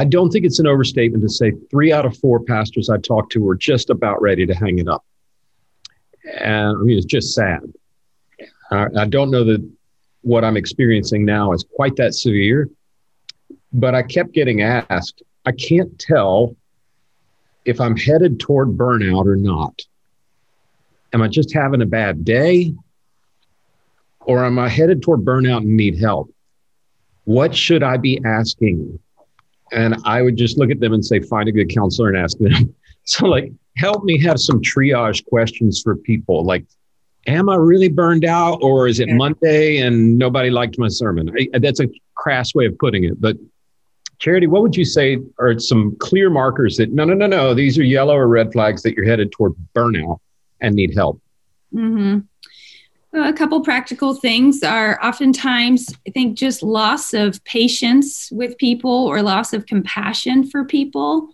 I 0.00 0.04
don't 0.04 0.30
think 0.30 0.46
it's 0.46 0.58
an 0.58 0.66
overstatement 0.66 1.22
to 1.24 1.28
say 1.28 1.52
three 1.70 1.92
out 1.92 2.06
of 2.06 2.16
four 2.16 2.40
pastors 2.40 2.88
I 2.88 2.96
talked 2.96 3.32
to 3.32 3.42
were 3.42 3.54
just 3.54 3.90
about 3.90 4.22
ready 4.22 4.46
to 4.46 4.54
hang 4.54 4.78
it 4.78 4.88
up. 4.88 5.04
And 6.38 6.78
I 6.78 6.80
mean, 6.80 6.96
it's 6.96 7.04
just 7.04 7.34
sad. 7.34 7.70
I, 8.70 8.86
I 8.96 9.04
don't 9.04 9.30
know 9.30 9.44
that 9.44 9.60
what 10.22 10.42
I'm 10.42 10.56
experiencing 10.56 11.26
now 11.26 11.52
is 11.52 11.66
quite 11.74 11.96
that 11.96 12.14
severe, 12.14 12.70
but 13.74 13.94
I 13.94 14.02
kept 14.02 14.32
getting 14.32 14.62
asked, 14.62 15.22
I 15.44 15.52
can't 15.52 15.98
tell 15.98 16.56
if 17.66 17.78
I'm 17.78 17.94
headed 17.94 18.40
toward 18.40 18.68
burnout 18.78 19.26
or 19.26 19.36
not. 19.36 19.82
Am 21.12 21.20
I 21.20 21.28
just 21.28 21.52
having 21.52 21.82
a 21.82 21.86
bad 21.86 22.24
day? 22.24 22.72
Or 24.20 24.46
am 24.46 24.58
I 24.58 24.70
headed 24.70 25.02
toward 25.02 25.26
burnout 25.26 25.58
and 25.58 25.76
need 25.76 25.98
help? 25.98 26.32
What 27.24 27.54
should 27.54 27.82
I 27.82 27.98
be 27.98 28.18
asking 28.24 28.98
and 29.72 29.96
I 30.04 30.22
would 30.22 30.36
just 30.36 30.58
look 30.58 30.70
at 30.70 30.80
them 30.80 30.92
and 30.92 31.04
say, 31.04 31.20
find 31.20 31.48
a 31.48 31.52
good 31.52 31.72
counselor 31.72 32.08
and 32.08 32.16
ask 32.16 32.38
them. 32.38 32.74
so, 33.04 33.26
like, 33.26 33.52
help 33.76 34.04
me 34.04 34.18
have 34.22 34.38
some 34.38 34.60
triage 34.60 35.24
questions 35.26 35.80
for 35.82 35.96
people. 35.96 36.44
Like, 36.44 36.64
am 37.26 37.48
I 37.48 37.56
really 37.56 37.88
burned 37.88 38.24
out, 38.24 38.58
or 38.62 38.88
is 38.88 39.00
it 39.00 39.08
Monday 39.08 39.78
and 39.78 40.18
nobody 40.18 40.50
liked 40.50 40.78
my 40.78 40.88
sermon? 40.88 41.30
I, 41.38 41.58
that's 41.58 41.80
a 41.80 41.88
crass 42.14 42.54
way 42.54 42.66
of 42.66 42.76
putting 42.78 43.04
it. 43.04 43.20
But, 43.20 43.36
Charity, 44.18 44.46
what 44.46 44.62
would 44.62 44.76
you 44.76 44.84
say 44.84 45.18
are 45.38 45.58
some 45.58 45.96
clear 45.98 46.30
markers 46.30 46.76
that 46.76 46.92
no, 46.92 47.04
no, 47.04 47.14
no, 47.14 47.26
no, 47.26 47.54
these 47.54 47.78
are 47.78 47.84
yellow 47.84 48.16
or 48.16 48.28
red 48.28 48.52
flags 48.52 48.82
that 48.82 48.94
you're 48.94 49.06
headed 49.06 49.32
toward 49.32 49.54
burnout 49.74 50.18
and 50.60 50.74
need 50.74 50.94
help? 50.94 51.20
Mm-hmm 51.72 52.20
a 53.12 53.32
couple 53.32 53.60
practical 53.62 54.14
things 54.14 54.62
are 54.62 54.98
oftentimes, 55.04 55.92
I 56.06 56.10
think, 56.10 56.38
just 56.38 56.62
loss 56.62 57.12
of 57.12 57.42
patience 57.44 58.30
with 58.30 58.56
people 58.58 58.90
or 58.90 59.22
loss 59.22 59.52
of 59.52 59.66
compassion 59.66 60.48
for 60.48 60.64
people. 60.64 61.30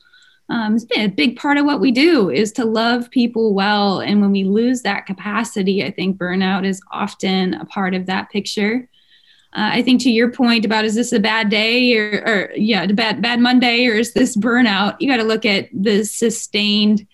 Um, 0.48 0.76
it's 0.76 0.84
been 0.84 1.04
a 1.04 1.12
big 1.12 1.36
part 1.36 1.58
of 1.58 1.66
what 1.66 1.80
we 1.80 1.90
do 1.90 2.30
is 2.30 2.52
to 2.52 2.64
love 2.64 3.10
people 3.10 3.52
well. 3.52 4.00
And 4.00 4.20
when 4.20 4.30
we 4.30 4.44
lose 4.44 4.82
that 4.82 5.06
capacity, 5.06 5.84
I 5.84 5.90
think 5.90 6.18
burnout 6.18 6.64
is 6.64 6.80
often 6.92 7.54
a 7.54 7.64
part 7.66 7.94
of 7.94 8.06
that 8.06 8.30
picture. 8.30 8.88
Uh, 9.52 9.70
I 9.72 9.82
think 9.82 10.02
to 10.02 10.10
your 10.10 10.30
point 10.30 10.64
about 10.64 10.84
is 10.84 10.94
this 10.94 11.12
a 11.12 11.20
bad 11.20 11.48
day 11.48 11.96
or, 11.96 12.22
or 12.26 12.52
yeah, 12.54 12.86
bad 12.86 13.22
bad 13.22 13.40
Monday 13.40 13.86
or 13.86 13.94
is 13.94 14.12
this 14.12 14.36
burnout? 14.36 14.96
You 15.00 15.08
got 15.08 15.16
to 15.16 15.24
look 15.24 15.44
at 15.44 15.68
the 15.72 16.04
sustained 16.04 17.06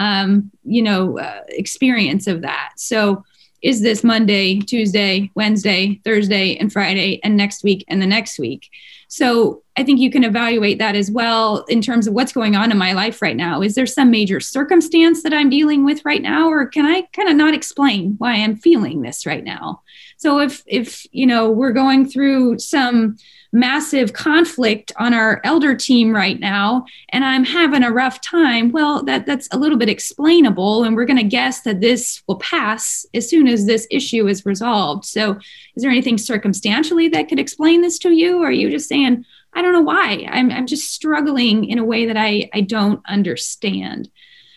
um, 0.00 0.50
you 0.64 0.82
know, 0.82 1.18
uh, 1.18 1.42
experience 1.48 2.26
of 2.26 2.40
that. 2.40 2.72
So, 2.76 3.22
is 3.62 3.82
this 3.82 4.02
Monday, 4.02 4.60
Tuesday, 4.60 5.30
Wednesday, 5.34 6.00
Thursday, 6.04 6.56
and 6.56 6.72
Friday, 6.72 7.20
and 7.22 7.36
next 7.36 7.62
week, 7.62 7.84
and 7.88 8.00
the 8.00 8.06
next 8.06 8.38
week? 8.38 8.70
So 9.08 9.62
I 9.76 9.82
think 9.82 9.98
you 9.98 10.10
can 10.10 10.24
evaluate 10.24 10.78
that 10.78 10.94
as 10.94 11.10
well 11.10 11.64
in 11.64 11.82
terms 11.82 12.06
of 12.06 12.14
what's 12.14 12.32
going 12.32 12.54
on 12.54 12.70
in 12.70 12.78
my 12.78 12.92
life 12.92 13.20
right 13.20 13.36
now. 13.36 13.60
Is 13.60 13.74
there 13.74 13.86
some 13.86 14.10
major 14.10 14.38
circumstance 14.38 15.22
that 15.24 15.34
I'm 15.34 15.50
dealing 15.50 15.84
with 15.84 16.04
right 16.04 16.22
now, 16.22 16.48
or 16.48 16.66
can 16.66 16.86
I 16.86 17.02
kind 17.12 17.28
of 17.28 17.36
not 17.36 17.54
explain 17.54 18.14
why 18.18 18.34
I'm 18.34 18.56
feeling 18.56 19.02
this 19.02 19.26
right 19.26 19.42
now? 19.42 19.82
So 20.16 20.38
if 20.38 20.62
if 20.66 21.06
you 21.12 21.26
know 21.26 21.50
we're 21.50 21.72
going 21.72 22.08
through 22.08 22.58
some 22.58 23.16
massive 23.52 24.12
conflict 24.12 24.92
on 24.96 25.12
our 25.12 25.40
elder 25.42 25.74
team 25.74 26.14
right 26.14 26.38
now 26.38 26.84
and 27.08 27.24
i'm 27.24 27.44
having 27.44 27.82
a 27.82 27.90
rough 27.90 28.20
time 28.20 28.70
well 28.70 29.02
that 29.02 29.26
that's 29.26 29.48
a 29.50 29.58
little 29.58 29.76
bit 29.76 29.88
explainable 29.88 30.84
and 30.84 30.94
we're 30.94 31.04
going 31.04 31.16
to 31.16 31.24
guess 31.24 31.62
that 31.62 31.80
this 31.80 32.22
will 32.26 32.36
pass 32.36 33.04
as 33.14 33.28
soon 33.28 33.48
as 33.48 33.66
this 33.66 33.86
issue 33.90 34.26
is 34.28 34.46
resolved. 34.46 35.04
So 35.04 35.38
is 35.76 35.82
there 35.82 35.90
anything 35.90 36.18
circumstantially 36.18 37.08
that 37.08 37.28
could 37.28 37.38
explain 37.38 37.82
this 37.82 37.98
to 38.00 38.10
you 38.10 38.42
or 38.42 38.48
are 38.48 38.52
you 38.52 38.70
just 38.70 38.88
saying 38.88 39.24
i 39.52 39.62
don't 39.62 39.72
know 39.72 39.80
why. 39.80 40.28
I'm, 40.30 40.50
I'm 40.50 40.66
just 40.66 40.92
struggling 40.92 41.64
in 41.64 41.78
a 41.78 41.84
way 41.84 42.06
that 42.06 42.16
i 42.16 42.48
i 42.54 42.60
don't 42.60 43.00
understand. 43.06 44.10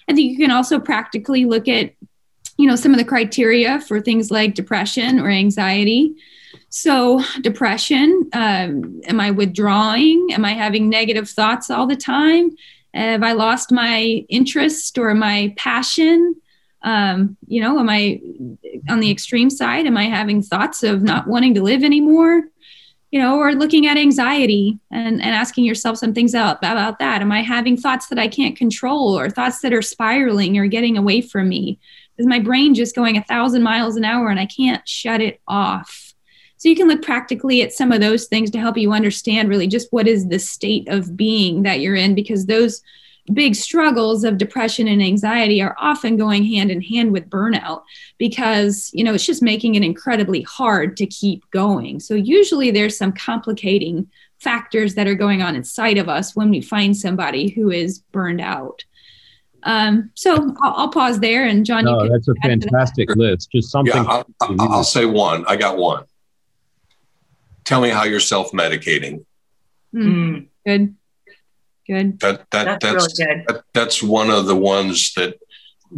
I 0.07 0.13
think 0.13 0.31
you 0.31 0.37
can 0.37 0.51
also 0.51 0.79
practically 0.79 1.45
look 1.45 1.67
at 1.67 1.93
you 2.57 2.67
know 2.67 2.75
some 2.75 2.91
of 2.91 2.97
the 2.97 3.05
criteria 3.05 3.81
for 3.81 3.99
things 3.99 4.29
like 4.29 4.53
depression 4.53 5.19
or 5.19 5.29
anxiety 5.29 6.15
so, 6.75 7.21
depression 7.41 8.27
um, 8.33 8.99
am 9.05 9.19
I 9.19 9.29
withdrawing? 9.29 10.29
Am 10.31 10.43
I 10.43 10.53
having 10.53 10.89
negative 10.89 11.29
thoughts 11.29 11.69
all 11.69 11.85
the 11.85 11.95
time? 11.95 12.49
Have 12.95 13.21
I 13.21 13.33
lost 13.33 13.71
my 13.71 14.25
interest 14.27 14.97
or 14.97 15.13
my 15.13 15.53
passion? 15.55 16.33
Um, 16.81 17.37
you 17.45 17.61
know, 17.61 17.77
am 17.77 17.91
I 17.91 18.19
on 18.89 19.01
the 19.01 19.11
extreme 19.11 19.51
side? 19.51 19.85
Am 19.85 19.95
I 19.95 20.05
having 20.05 20.41
thoughts 20.41 20.81
of 20.81 21.03
not 21.03 21.27
wanting 21.27 21.53
to 21.53 21.61
live 21.61 21.83
anymore? 21.83 22.45
You 23.11 23.21
know, 23.21 23.37
or 23.37 23.53
looking 23.53 23.85
at 23.85 23.95
anxiety 23.95 24.79
and, 24.89 25.21
and 25.21 25.35
asking 25.35 25.65
yourself 25.65 25.99
some 25.99 26.15
things 26.15 26.33
out 26.33 26.57
about 26.57 26.97
that. 26.97 27.21
Am 27.21 27.31
I 27.31 27.43
having 27.43 27.77
thoughts 27.77 28.07
that 28.07 28.17
I 28.17 28.27
can't 28.27 28.57
control 28.57 29.15
or 29.15 29.29
thoughts 29.29 29.61
that 29.61 29.73
are 29.73 29.83
spiraling 29.83 30.57
or 30.57 30.65
getting 30.65 30.97
away 30.97 31.21
from 31.21 31.49
me? 31.49 31.77
Is 32.17 32.25
my 32.25 32.39
brain 32.39 32.73
just 32.73 32.95
going 32.95 33.15
a 33.15 33.23
thousand 33.23 33.61
miles 33.61 33.95
an 33.95 34.05
hour 34.05 34.29
and 34.29 34.39
I 34.39 34.47
can't 34.47 34.87
shut 34.89 35.21
it 35.21 35.39
off? 35.47 36.12
So 36.57 36.69
you 36.69 36.75
can 36.75 36.87
look 36.87 37.01
practically 37.01 37.61
at 37.61 37.73
some 37.73 37.91
of 37.91 37.99
those 37.99 38.27
things 38.27 38.49
to 38.51 38.59
help 38.59 38.77
you 38.77 38.93
understand 38.93 39.49
really 39.49 39.67
just 39.67 39.91
what 39.91 40.07
is 40.07 40.27
the 40.27 40.39
state 40.39 40.87
of 40.87 41.17
being 41.17 41.63
that 41.63 41.81
you're 41.81 41.95
in, 41.95 42.15
because 42.15 42.45
those 42.45 42.81
big 43.31 43.55
struggles 43.55 44.23
of 44.23 44.37
depression 44.37 44.87
and 44.87 45.01
anxiety 45.01 45.61
are 45.61 45.75
often 45.79 46.17
going 46.17 46.43
hand 46.43 46.69
in 46.69 46.81
hand 46.81 47.11
with 47.11 47.29
burnout 47.29 47.83
because 48.17 48.91
you 48.93 49.03
know 49.03 49.13
it's 49.13 49.25
just 49.25 49.41
making 49.41 49.75
it 49.75 49.83
incredibly 49.83 50.41
hard 50.41 50.97
to 50.97 51.05
keep 51.05 51.49
going. 51.51 51.99
So 51.99 52.15
usually 52.15 52.71
there's 52.71 52.97
some 52.97 53.13
complicating 53.13 54.07
factors 54.39 54.95
that 54.95 55.07
are 55.07 55.15
going 55.15 55.41
on 55.41 55.55
inside 55.55 55.97
of 55.97 56.09
us 56.09 56.35
when 56.35 56.49
we 56.49 56.59
find 56.59 56.95
somebody 56.95 57.49
who 57.49 57.71
is 57.71 57.99
burned 58.11 58.41
out. 58.41 58.83
Um, 59.63 60.11
so 60.15 60.53
I'll, 60.61 60.73
I'll, 60.75 60.89
pause 60.89 61.21
there 61.21 61.45
and 61.47 61.65
john 61.65 61.85
no, 61.85 62.09
that's 62.09 62.27
a 62.27 62.35
fantastic 62.43 63.07
that. 63.07 63.17
list. 63.17 63.49
Just 63.49 63.71
something 63.71 64.03
yeah, 64.03 64.23
I'll, 64.41 64.55
I'll 64.59 64.83
say 64.83 65.05
one. 65.05 65.45
I 65.47 65.55
got 65.55 65.77
one 65.77 66.03
tell 67.65 67.81
me 67.81 67.89
how 67.89 68.03
you're 68.03 68.19
self-medicating. 68.19 69.25
Mm. 69.93 70.47
Good. 70.65 70.95
Good. 71.87 72.19
That, 72.19 72.49
that, 72.51 72.79
that's, 72.79 72.79
that's, 72.79 73.19
really 73.19 73.35
good. 73.35 73.45
That, 73.47 73.63
that's 73.73 74.03
one 74.03 74.29
of 74.29 74.45
the 74.45 74.55
ones 74.55 75.13
that 75.15 75.37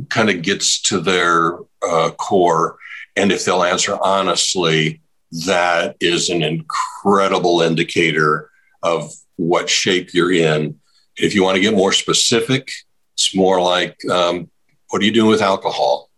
kind 0.10 0.30
of 0.30 0.42
gets 0.42 0.82
to 0.84 1.00
their 1.00 1.60
uh, 1.88 2.12
core. 2.12 2.78
And 3.16 3.32
if 3.32 3.46
they'll 3.46 3.64
answer 3.64 3.98
honestly, 4.02 5.02
that 5.46 5.96
is 6.00 6.30
an 6.30 6.42
incredible 6.42 7.62
indicator 7.62 8.50
of 8.84 9.12
what 9.36 9.70
shape 9.70 10.14
you're 10.14 10.32
in. 10.32 10.80
If 11.18 11.34
you 11.34 11.44
want 11.44 11.56
to 11.56 11.62
get 11.62 11.74
more 11.74 11.94
specific, 11.94 12.72
it's 13.14 13.36
more 13.36 13.62
like, 13.62 13.98
um, 14.10 14.50
what 14.90 15.02
are 15.02 15.06
you 15.06 15.12
doing 15.12 15.30
with 15.30 15.42
alcohol? 15.42 16.10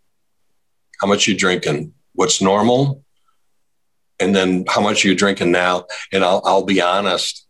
How 1.00 1.08
much 1.08 1.28
you 1.28 1.38
drinking? 1.38 1.94
What's 2.14 2.42
normal? 2.42 3.04
And 4.20 4.36
then 4.36 4.66
how 4.68 4.82
much 4.82 5.04
are 5.04 5.10
you 5.10 5.16
drinking 5.16 5.52
now? 5.52 5.86
And 6.12 6.24
I'll, 6.24 6.42
I'll 6.44 6.66
be 6.66 6.82
honest, 6.82 7.46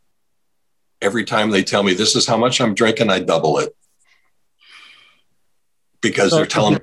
every 1.02 1.24
time 1.24 1.52
they 1.52 1.64
tell 1.64 1.84
me 1.84 1.94
this 1.94 2.16
is 2.16 2.26
how 2.26 2.38
much 2.38 2.60
I'm 2.60 2.74
drinking, 2.74 3.10
I 3.10 3.20
double 3.20 3.60
it 3.60 3.74
because 6.02 6.32
they're 6.32 6.46
telling 6.46 6.80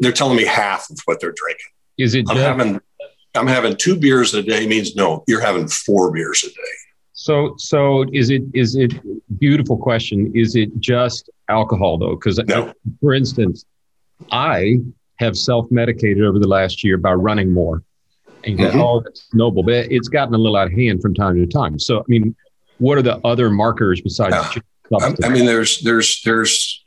they're 0.00 0.12
telling 0.12 0.36
me 0.36 0.44
half 0.44 0.88
of 0.90 0.98
what 1.04 1.20
they're 1.20 1.34
drinking. 1.34 1.66
Is 1.98 2.14
it? 2.14 2.26
I'm 2.28 2.36
having 2.36 2.80
I'm 3.34 3.46
having 3.46 3.76
two 3.76 3.96
beers 3.96 4.34
a 4.34 4.42
day 4.42 4.66
means 4.66 4.96
no, 4.96 5.24
you're 5.26 5.40
having 5.40 5.68
four 5.68 6.12
beers 6.12 6.44
a 6.44 6.48
day. 6.48 6.76
So 7.12 7.54
so 7.58 8.04
is 8.12 8.30
it 8.30 8.42
is 8.54 8.76
it 8.76 8.92
beautiful 9.38 9.76
question? 9.76 10.32
Is 10.34 10.56
it 10.56 10.78
just 10.78 11.30
alcohol 11.48 11.98
though? 11.98 12.16
Because 12.16 12.38
no. 12.46 12.72
for 13.00 13.14
instance, 13.14 13.64
I 14.30 14.78
have 15.16 15.36
self 15.36 15.70
medicated 15.70 16.24
over 16.24 16.38
the 16.38 16.48
last 16.48 16.84
year 16.84 16.98
by 16.98 17.12
running 17.12 17.52
more 17.52 17.82
and 18.46 18.58
mm-hmm. 18.58 18.80
oh, 18.80 19.00
that's 19.00 19.32
noble. 19.34 19.62
But 19.62 19.90
it's 19.90 20.08
gotten 20.08 20.34
a 20.34 20.38
little 20.38 20.56
out 20.56 20.68
of 20.68 20.72
hand 20.72 21.02
from 21.02 21.14
time 21.14 21.34
to 21.36 21.46
time. 21.46 21.78
So, 21.78 22.00
I 22.00 22.04
mean, 22.06 22.34
what 22.78 22.98
are 22.98 23.02
the 23.02 23.18
other 23.26 23.50
markers 23.50 24.00
besides? 24.00 24.34
I, 24.34 25.14
I 25.24 25.28
mean, 25.28 25.46
there's 25.46 25.80
there's 25.80 26.22
there's 26.22 26.84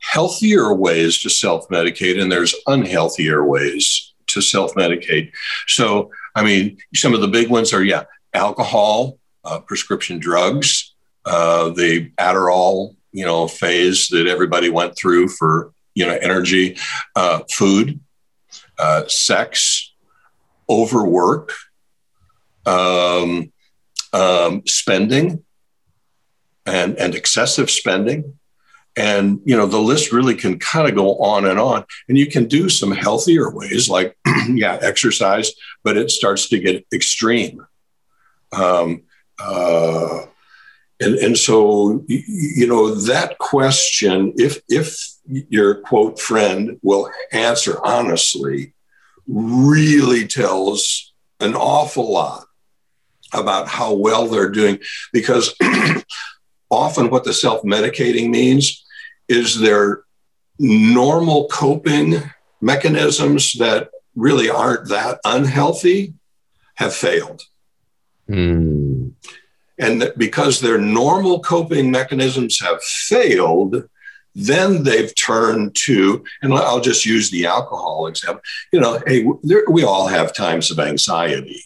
healthier 0.00 0.74
ways 0.74 1.20
to 1.22 1.30
self 1.30 1.68
medicate, 1.68 2.20
and 2.20 2.30
there's 2.30 2.54
unhealthier 2.66 3.46
ways 3.46 4.12
to 4.28 4.40
self 4.40 4.74
medicate. 4.74 5.32
So, 5.68 6.10
I 6.34 6.42
mean, 6.42 6.78
some 6.94 7.14
of 7.14 7.20
the 7.20 7.28
big 7.28 7.48
ones 7.48 7.72
are 7.72 7.84
yeah, 7.84 8.04
alcohol, 8.34 9.18
uh, 9.44 9.60
prescription 9.60 10.18
drugs, 10.18 10.94
uh, 11.24 11.70
the 11.70 12.10
Adderall, 12.18 12.96
you 13.12 13.24
know, 13.24 13.46
phase 13.46 14.08
that 14.08 14.26
everybody 14.26 14.68
went 14.68 14.96
through 14.96 15.28
for 15.28 15.72
you 15.94 16.06
know 16.06 16.18
energy, 16.20 16.76
uh, 17.14 17.40
food, 17.50 18.00
uh, 18.78 19.06
sex, 19.06 19.91
overwork, 20.80 21.52
um, 22.66 23.52
um, 24.12 24.62
spending, 24.66 25.44
and 26.66 26.96
and 26.96 27.14
excessive 27.14 27.70
spending, 27.70 28.38
and 28.96 29.40
you 29.44 29.56
know 29.56 29.66
the 29.66 29.78
list 29.78 30.12
really 30.12 30.34
can 30.34 30.58
kind 30.58 30.88
of 30.88 30.94
go 30.94 31.16
on 31.18 31.46
and 31.46 31.58
on. 31.58 31.84
And 32.08 32.16
you 32.16 32.26
can 32.26 32.46
do 32.46 32.68
some 32.68 32.92
healthier 32.92 33.50
ways, 33.50 33.88
like 33.88 34.16
yeah, 34.48 34.78
exercise, 34.80 35.52
but 35.82 35.96
it 35.96 36.10
starts 36.10 36.48
to 36.50 36.58
get 36.58 36.86
extreme. 36.92 37.66
Um, 38.52 39.02
uh, 39.38 40.26
and, 41.02 41.14
and 41.16 41.38
so 41.38 42.04
you 42.06 42.66
know 42.66 42.94
that 42.94 43.38
question 43.38 44.32
if 44.36 44.60
if 44.68 44.96
your 45.26 45.76
quote 45.76 46.20
friend 46.20 46.78
will 46.82 47.10
answer 47.32 47.78
honestly 47.84 48.74
really 49.26 50.26
tells 50.26 51.12
an 51.40 51.54
awful 51.54 52.12
lot 52.12 52.44
about 53.32 53.68
how 53.68 53.94
well 53.94 54.26
they're 54.28 54.50
doing 54.50 54.78
because 55.12 55.54
often 56.70 57.10
what 57.10 57.24
the 57.24 57.32
self 57.32 57.62
medicating 57.62 58.30
means 58.30 58.84
is 59.28 59.58
their 59.58 60.04
normal 60.58 61.48
coping 61.48 62.22
mechanisms 62.60 63.54
that 63.54 63.90
really 64.14 64.50
aren't 64.50 64.88
that 64.88 65.18
unhealthy 65.24 66.14
have 66.74 66.94
failed. 66.94 67.42
Mm. 68.28 69.12
And 69.78 70.12
because 70.16 70.60
their 70.60 70.78
normal 70.78 71.40
coping 71.40 71.90
mechanisms 71.90 72.60
have 72.60 72.82
failed, 72.82 73.88
then 74.34 74.82
they've 74.84 75.14
turned 75.14 75.74
to, 75.84 76.24
and 76.40 76.54
I'll 76.54 76.80
just 76.80 77.04
use 77.04 77.30
the 77.30 77.46
alcohol 77.46 78.06
example. 78.06 78.42
You 78.72 78.80
know, 78.80 79.00
hey, 79.06 79.26
there, 79.42 79.64
we 79.68 79.84
all 79.84 80.06
have 80.06 80.34
times 80.34 80.70
of 80.70 80.78
anxiety. 80.78 81.64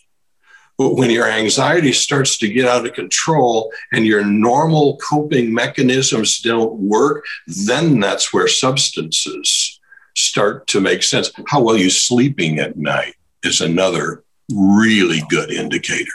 But 0.79 0.95
when 0.95 1.11
your 1.11 1.27
anxiety 1.27 1.93
starts 1.93 2.37
to 2.39 2.49
get 2.49 2.67
out 2.67 2.85
of 2.85 2.93
control 2.93 3.73
and 3.93 4.05
your 4.05 4.25
normal 4.25 4.99
coping 4.99 5.55
mechanisms 5.55 6.41
don't 6.41 6.75
work, 6.75 7.25
then 7.47 7.99
that's 7.99 8.33
where 8.33 8.49
substances 8.49 9.81
start 10.15 10.67
to 10.69 10.81
make 10.81 11.03
sense. 11.03 11.31
How 11.49 11.63
well 11.63 11.79
you 11.79 11.89
sleeping 11.89 12.59
at 12.59 12.77
night 12.77 13.15
is 13.43 13.63
another 13.63 14.23
really 14.53 15.23
good 15.31 15.51
indicator. 15.51 16.11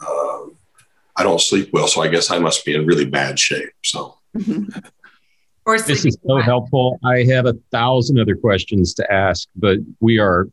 Uh, 0.00 0.46
I 1.16 1.22
don't 1.22 1.40
sleep 1.40 1.70
well, 1.72 1.86
so 1.86 2.02
I 2.02 2.08
guess 2.08 2.32
I 2.32 2.38
must 2.38 2.64
be 2.64 2.74
in 2.74 2.86
really 2.86 3.06
bad 3.06 3.38
shape. 3.38 3.70
So. 3.84 4.16
Mm-hmm. 4.36 4.78
This 5.76 6.04
is 6.06 6.16
so 6.26 6.38
helpful. 6.38 6.98
I 7.04 7.24
have 7.24 7.46
a 7.46 7.54
thousand 7.70 8.18
other 8.18 8.36
questions 8.36 8.94
to 8.94 9.12
ask, 9.12 9.48
but 9.56 9.78
we 10.00 10.18
are 10.18 10.48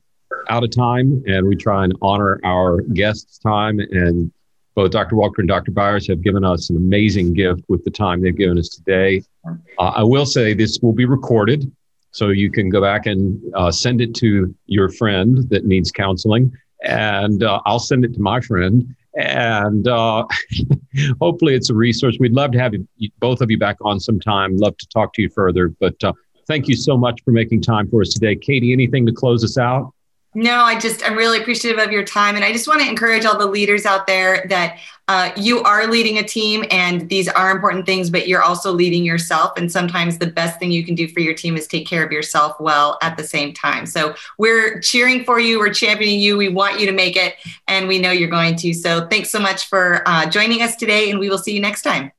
out 0.49 0.63
of 0.63 0.71
time 0.71 1.23
and 1.25 1.47
we 1.47 1.55
try 1.55 1.83
and 1.85 1.93
honor 2.01 2.39
our 2.43 2.81
guests' 2.81 3.37
time. 3.37 3.79
And 3.79 4.31
both 4.75 4.91
Dr. 4.91 5.15
Walker 5.15 5.41
and 5.41 5.47
Dr. 5.47 5.71
Byers 5.71 6.07
have 6.07 6.21
given 6.21 6.43
us 6.43 6.69
an 6.69 6.75
amazing 6.75 7.33
gift 7.33 7.61
with 7.69 7.83
the 7.85 7.91
time 7.91 8.21
they've 8.21 8.35
given 8.35 8.59
us 8.59 8.69
today. 8.69 9.23
Uh, 9.79 9.93
I 9.95 10.03
will 10.03 10.25
say 10.25 10.53
this 10.53 10.79
will 10.81 10.93
be 10.93 11.05
recorded, 11.05 11.71
so 12.11 12.29
you 12.29 12.51
can 12.51 12.69
go 12.69 12.81
back 12.81 13.05
and 13.05 13.41
uh, 13.55 13.71
send 13.71 14.01
it 14.01 14.13
to 14.15 14.53
your 14.65 14.89
friend 14.89 15.49
that 15.49 15.65
needs 15.65 15.91
counseling, 15.91 16.51
and 16.83 17.41
uh, 17.41 17.61
I'll 17.65 17.79
send 17.79 18.03
it 18.03 18.13
to 18.15 18.19
my 18.19 18.41
friend. 18.41 18.93
And 19.15 19.87
uh, 19.87 20.25
hopefully, 21.21 21.55
it's 21.55 21.69
a 21.69 21.73
resource. 21.73 22.17
We'd 22.19 22.33
love 22.33 22.51
to 22.51 22.59
have 22.59 22.73
you, 22.73 23.09
both 23.19 23.41
of 23.41 23.49
you 23.49 23.57
back 23.57 23.77
on 23.81 23.99
sometime. 23.99 24.57
Love 24.57 24.77
to 24.77 24.87
talk 24.87 25.13
to 25.13 25.21
you 25.21 25.29
further. 25.29 25.69
But 25.69 26.03
uh, 26.03 26.13
thank 26.47 26.67
you 26.67 26.75
so 26.75 26.97
much 26.97 27.21
for 27.23 27.31
making 27.31 27.61
time 27.61 27.89
for 27.89 28.01
us 28.01 28.09
today. 28.09 28.35
Katie, 28.35 28.73
anything 28.73 29.05
to 29.05 29.13
close 29.13 29.43
us 29.43 29.57
out? 29.57 29.93
No, 30.37 30.63
I 30.63 30.77
just, 30.77 31.01
I'm 31.09 31.15
really 31.15 31.39
appreciative 31.39 31.81
of 31.81 31.93
your 31.93 32.03
time. 32.03 32.35
And 32.35 32.43
I 32.43 32.51
just 32.51 32.67
want 32.67 32.81
to 32.81 32.89
encourage 32.89 33.23
all 33.23 33.37
the 33.37 33.45
leaders 33.45 33.85
out 33.85 34.05
there 34.05 34.45
that 34.49 34.79
uh, 35.07 35.31
you 35.37 35.61
are 35.61 35.87
leading 35.87 36.17
a 36.17 36.23
team 36.23 36.65
and 36.71 37.07
these 37.09 37.27
are 37.27 37.51
important 37.51 37.85
things, 37.85 38.09
but 38.09 38.27
you're 38.27 38.41
also 38.41 38.71
leading 38.71 39.03
yourself. 39.03 39.55
And 39.57 39.71
sometimes 39.71 40.17
the 40.17 40.27
best 40.27 40.59
thing 40.59 40.71
you 40.71 40.83
can 40.83 40.95
do 40.95 41.07
for 41.07 41.19
your 41.19 41.33
team 41.33 41.57
is 41.57 41.67
take 41.67 41.85
care 41.87 42.03
of 42.03 42.11
yourself 42.11 42.59
well 42.59 42.97
at 43.01 43.15
the 43.15 43.23
same 43.23 43.53
time. 43.53 43.85
So 43.85 44.15
we're 44.37 44.79
cheering 44.79 45.23
for 45.23 45.39
you, 45.39 45.59
we're 45.59 45.73
championing 45.73 46.19
you, 46.19 46.37
we 46.37 46.49
want 46.49 46.79
you 46.79 46.85
to 46.87 46.91
make 46.91 47.15
it, 47.15 47.35
and 47.67 47.87
we 47.87 47.99
know 47.99 48.11
you're 48.11 48.29
going 48.29 48.55
to. 48.57 48.73
So 48.73 49.07
thanks 49.07 49.29
so 49.29 49.39
much 49.39 49.67
for 49.67 50.01
uh, 50.07 50.27
joining 50.29 50.61
us 50.61 50.75
today, 50.75 51.11
and 51.11 51.19
we 51.19 51.29
will 51.29 51.37
see 51.37 51.53
you 51.53 51.61
next 51.61 51.83
time. 51.83 52.11